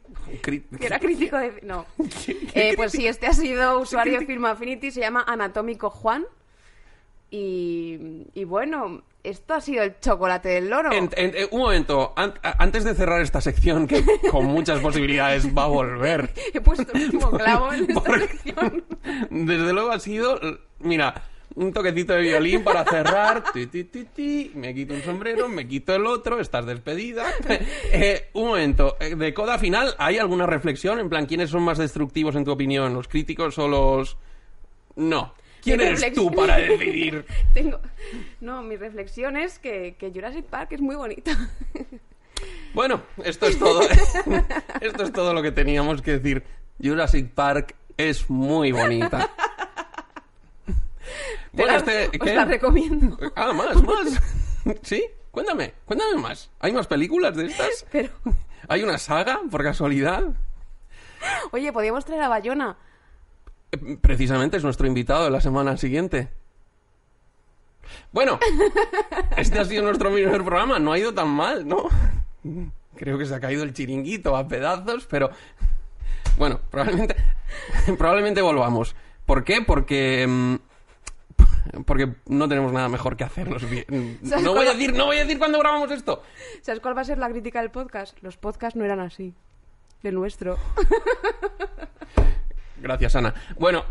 Que 0.78 0.86
era 0.86 1.00
crítico 1.00 1.36
de. 1.36 1.60
No. 1.62 1.86
Eh, 2.54 2.74
pues 2.76 2.92
sí, 2.92 3.06
este 3.08 3.26
ha 3.26 3.32
sido 3.32 3.80
usuario 3.80 4.20
de 4.20 4.26
Film 4.26 4.44
Affinity, 4.44 4.92
se 4.92 5.00
llama 5.00 5.24
Anatómico 5.26 5.90
Juan. 5.90 6.24
Y, 7.30 8.26
y 8.34 8.44
bueno, 8.44 9.02
esto 9.22 9.54
ha 9.54 9.60
sido 9.60 9.82
el 9.84 9.98
chocolate 10.00 10.48
del 10.48 10.68
loro. 10.70 10.92
En- 10.92 11.10
en- 11.16 11.32
eh, 11.36 11.48
un 11.50 11.60
momento, 11.60 12.12
an- 12.16 12.34
antes 12.42 12.84
de 12.84 12.94
cerrar 12.94 13.20
esta 13.22 13.40
sección, 13.40 13.86
que 13.86 14.04
con 14.30 14.46
muchas 14.46 14.80
posibilidades 14.80 15.46
va 15.56 15.64
a 15.64 15.68
volver. 15.68 16.30
He 16.54 16.60
puesto 16.60 16.92
el 16.92 17.04
último 17.04 17.30
clavo 17.30 17.72
en 17.72 17.88
esta 17.90 18.18
sección. 18.18 18.84
Desde 19.30 19.72
luego 19.72 19.90
ha 19.92 20.00
sido, 20.00 20.40
mira, 20.80 21.22
un 21.54 21.72
toquecito 21.72 22.14
de 22.14 22.22
violín 22.22 22.64
para 22.64 22.84
cerrar. 22.84 23.44
Ti, 23.52 23.66
ti, 23.66 23.84
ti, 23.84 24.04
ti. 24.06 24.52
Me 24.54 24.74
quito 24.74 24.94
un 24.94 25.02
sombrero, 25.02 25.48
me 25.48 25.68
quito 25.68 25.94
el 25.94 26.06
otro, 26.06 26.40
estás 26.40 26.64
despedida. 26.66 27.26
Eh, 27.92 28.28
un 28.34 28.48
momento, 28.48 28.96
eh, 29.00 29.14
de 29.14 29.34
coda 29.34 29.58
final, 29.58 29.94
¿hay 29.98 30.18
alguna 30.18 30.46
reflexión? 30.46 30.98
En 30.98 31.08
plan, 31.08 31.26
¿quiénes 31.26 31.50
son 31.50 31.62
más 31.62 31.78
destructivos 31.78 32.34
en 32.36 32.44
tu 32.44 32.50
opinión? 32.52 32.94
¿Los 32.94 33.06
críticos 33.08 33.58
o 33.58 33.68
los.? 33.68 34.16
No. 34.96 35.34
¿Quién 35.62 35.80
eres 35.80 36.12
tú 36.12 36.30
para 36.32 36.56
decidir? 36.56 37.24
Tengo... 37.54 37.80
No, 38.40 38.62
mi 38.62 38.76
reflexión 38.76 39.36
es 39.36 39.58
que, 39.58 39.96
que 39.98 40.10
Jurassic 40.10 40.44
Park 40.46 40.72
es 40.72 40.80
muy 40.80 40.96
bonita. 40.96 41.32
Bueno, 42.72 43.02
esto 43.24 43.46
es 43.48 43.58
todo. 43.58 43.82
esto 44.80 45.02
es 45.02 45.12
todo 45.12 45.34
lo 45.34 45.42
que 45.42 45.50
teníamos 45.52 46.00
que 46.00 46.12
decir. 46.18 46.42
Jurassic 46.82 47.28
Park 47.34 47.74
es 47.98 48.30
muy 48.30 48.70
bonita. 48.72 49.28
Te 51.54 51.66
la- 51.66 51.76
este- 51.76 52.10
os 52.18 52.26
la 52.34 52.44
recomiendo. 52.44 53.18
Ah, 53.34 53.52
más, 53.52 53.82
más. 53.82 54.22
¿Sí? 54.82 55.04
Cuéntame, 55.32 55.74
cuéntame 55.84 56.14
más. 56.20 56.50
¿Hay 56.60 56.72
más 56.72 56.86
películas 56.86 57.36
de 57.36 57.46
estas? 57.46 57.84
Pero, 57.90 58.10
¿Hay 58.68 58.82
una 58.84 58.98
saga, 58.98 59.40
por 59.50 59.62
casualidad? 59.62 60.24
oye, 61.50 61.72
podríamos 61.72 62.04
traer 62.04 62.22
a 62.22 62.28
Bayona. 62.28 62.78
Precisamente 64.00 64.56
es 64.56 64.64
nuestro 64.64 64.86
invitado 64.86 65.24
de 65.24 65.30
la 65.30 65.40
semana 65.40 65.76
siguiente. 65.76 66.28
Bueno, 68.12 68.38
este 69.36 69.58
ha 69.58 69.64
sido 69.64 69.82
nuestro 69.84 70.12
primer 70.12 70.42
programa. 70.44 70.78
No 70.78 70.92
ha 70.92 70.98
ido 70.98 71.14
tan 71.14 71.28
mal, 71.28 71.66
¿no? 71.66 71.88
Creo 72.96 73.18
que 73.18 73.26
se 73.26 73.34
ha 73.34 73.40
caído 73.40 73.62
el 73.62 73.72
chiringuito 73.72 74.36
a 74.36 74.46
pedazos, 74.48 75.06
pero... 75.06 75.30
Bueno, 76.36 76.60
probablemente, 76.70 77.16
probablemente 77.98 78.40
volvamos. 78.42 78.94
¿Por 79.26 79.44
qué? 79.44 79.62
Porque... 79.62 80.26
mm, 80.26 80.54
Porque 81.84 82.12
no 82.26 82.48
tenemos 82.48 82.72
nada 82.72 82.88
mejor 82.88 83.16
que 83.16 83.24
hacernos 83.24 83.68
bien. 83.68 84.18
¿Sabes 84.24 84.44
No 84.44 84.54
voy 84.54 84.66
a 84.66 84.72
decir, 84.72 84.92
no 84.94 85.06
voy 85.06 85.18
a 85.18 85.24
decir 85.24 85.38
cuándo 85.38 85.58
grabamos 85.58 85.90
esto. 85.90 86.22
¿Sabes 86.62 86.80
cuál 86.80 86.96
va 86.96 87.02
a 87.02 87.04
ser 87.04 87.18
la 87.18 87.28
crítica 87.28 87.60
del 87.60 87.70
podcast? 87.70 88.18
Los 88.22 88.36
podcasts 88.36 88.76
no 88.76 88.84
eran 88.84 89.00
así. 89.00 89.34
El 90.02 90.14
nuestro. 90.14 90.58
Gracias, 92.80 93.16
Ana. 93.16 93.34
Bueno, 93.58 93.84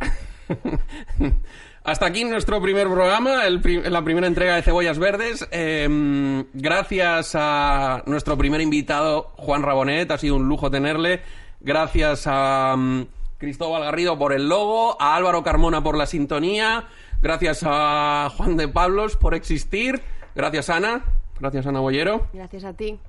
hasta 1.84 2.06
aquí 2.06 2.24
nuestro 2.24 2.62
primer 2.62 2.88
programa, 2.88 3.46
el 3.46 3.62
la 3.92 4.04
primera 4.04 4.28
entrega 4.28 4.56
de 4.56 4.62
Cebollas 4.62 5.00
Verdes. 5.00 5.48
Eh, 5.52 6.44
gracias 6.54 7.32
a 7.36 8.04
nuestro 8.06 8.38
primer 8.38 8.62
invitado, 8.62 9.32
Juan 9.38 9.64
Rabonet, 9.64 10.10
ha 10.12 10.18
sido 10.18 10.36
un 10.36 10.48
lujo 10.48 10.72
tenerle. 10.72 11.22
Gracias 11.60 12.24
a 12.26 12.76
mm, 12.78 13.06
Cristóbal 13.38 13.84
Garrido 13.84 14.18
por 14.18 14.34
el 14.34 14.50
logo, 14.50 15.02
a 15.02 15.16
Álvaro 15.16 15.44
Carmona 15.44 15.84
por 15.84 15.98
la 15.98 16.06
sintonía, 16.06 16.88
gracias 17.22 17.62
a 17.66 18.32
Juan 18.36 18.58
de 18.58 18.68
Pablos 18.68 19.18
por 19.18 19.34
existir, 19.34 20.02
gracias 20.36 20.70
Ana 20.70 21.04
Gracias, 21.40 21.66
Ana 21.68 21.80
Boyero. 21.80 22.28
Gracias 22.34 22.66
a 22.66 22.74
ti. 22.74 23.00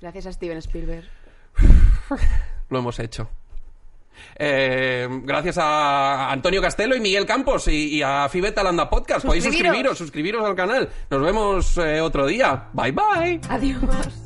Gracias 0.00 0.26
a 0.26 0.32
Steven 0.32 0.58
Spielberg. 0.58 1.04
Lo 2.70 2.78
hemos 2.78 2.98
hecho. 2.98 3.28
Eh, 4.36 5.08
gracias 5.22 5.58
a 5.58 6.30
Antonio 6.30 6.60
Castelo 6.62 6.94
y 6.96 7.00
Miguel 7.00 7.26
Campos 7.26 7.68
y, 7.68 7.96
y 7.96 8.02
a 8.02 8.28
Fibeta 8.28 8.62
Landa 8.62 8.88
Podcast. 8.90 9.24
Podéis 9.24 9.44
Suscribiros. 9.44 9.96
suscribiros, 9.96 9.98
suscribiros 9.98 10.44
al 10.44 10.54
canal. 10.54 10.88
Nos 11.10 11.22
vemos 11.22 11.78
eh, 11.78 12.00
otro 12.00 12.26
día. 12.26 12.68
Bye 12.72 12.92
bye. 12.92 13.40
Adiós. 13.48 14.25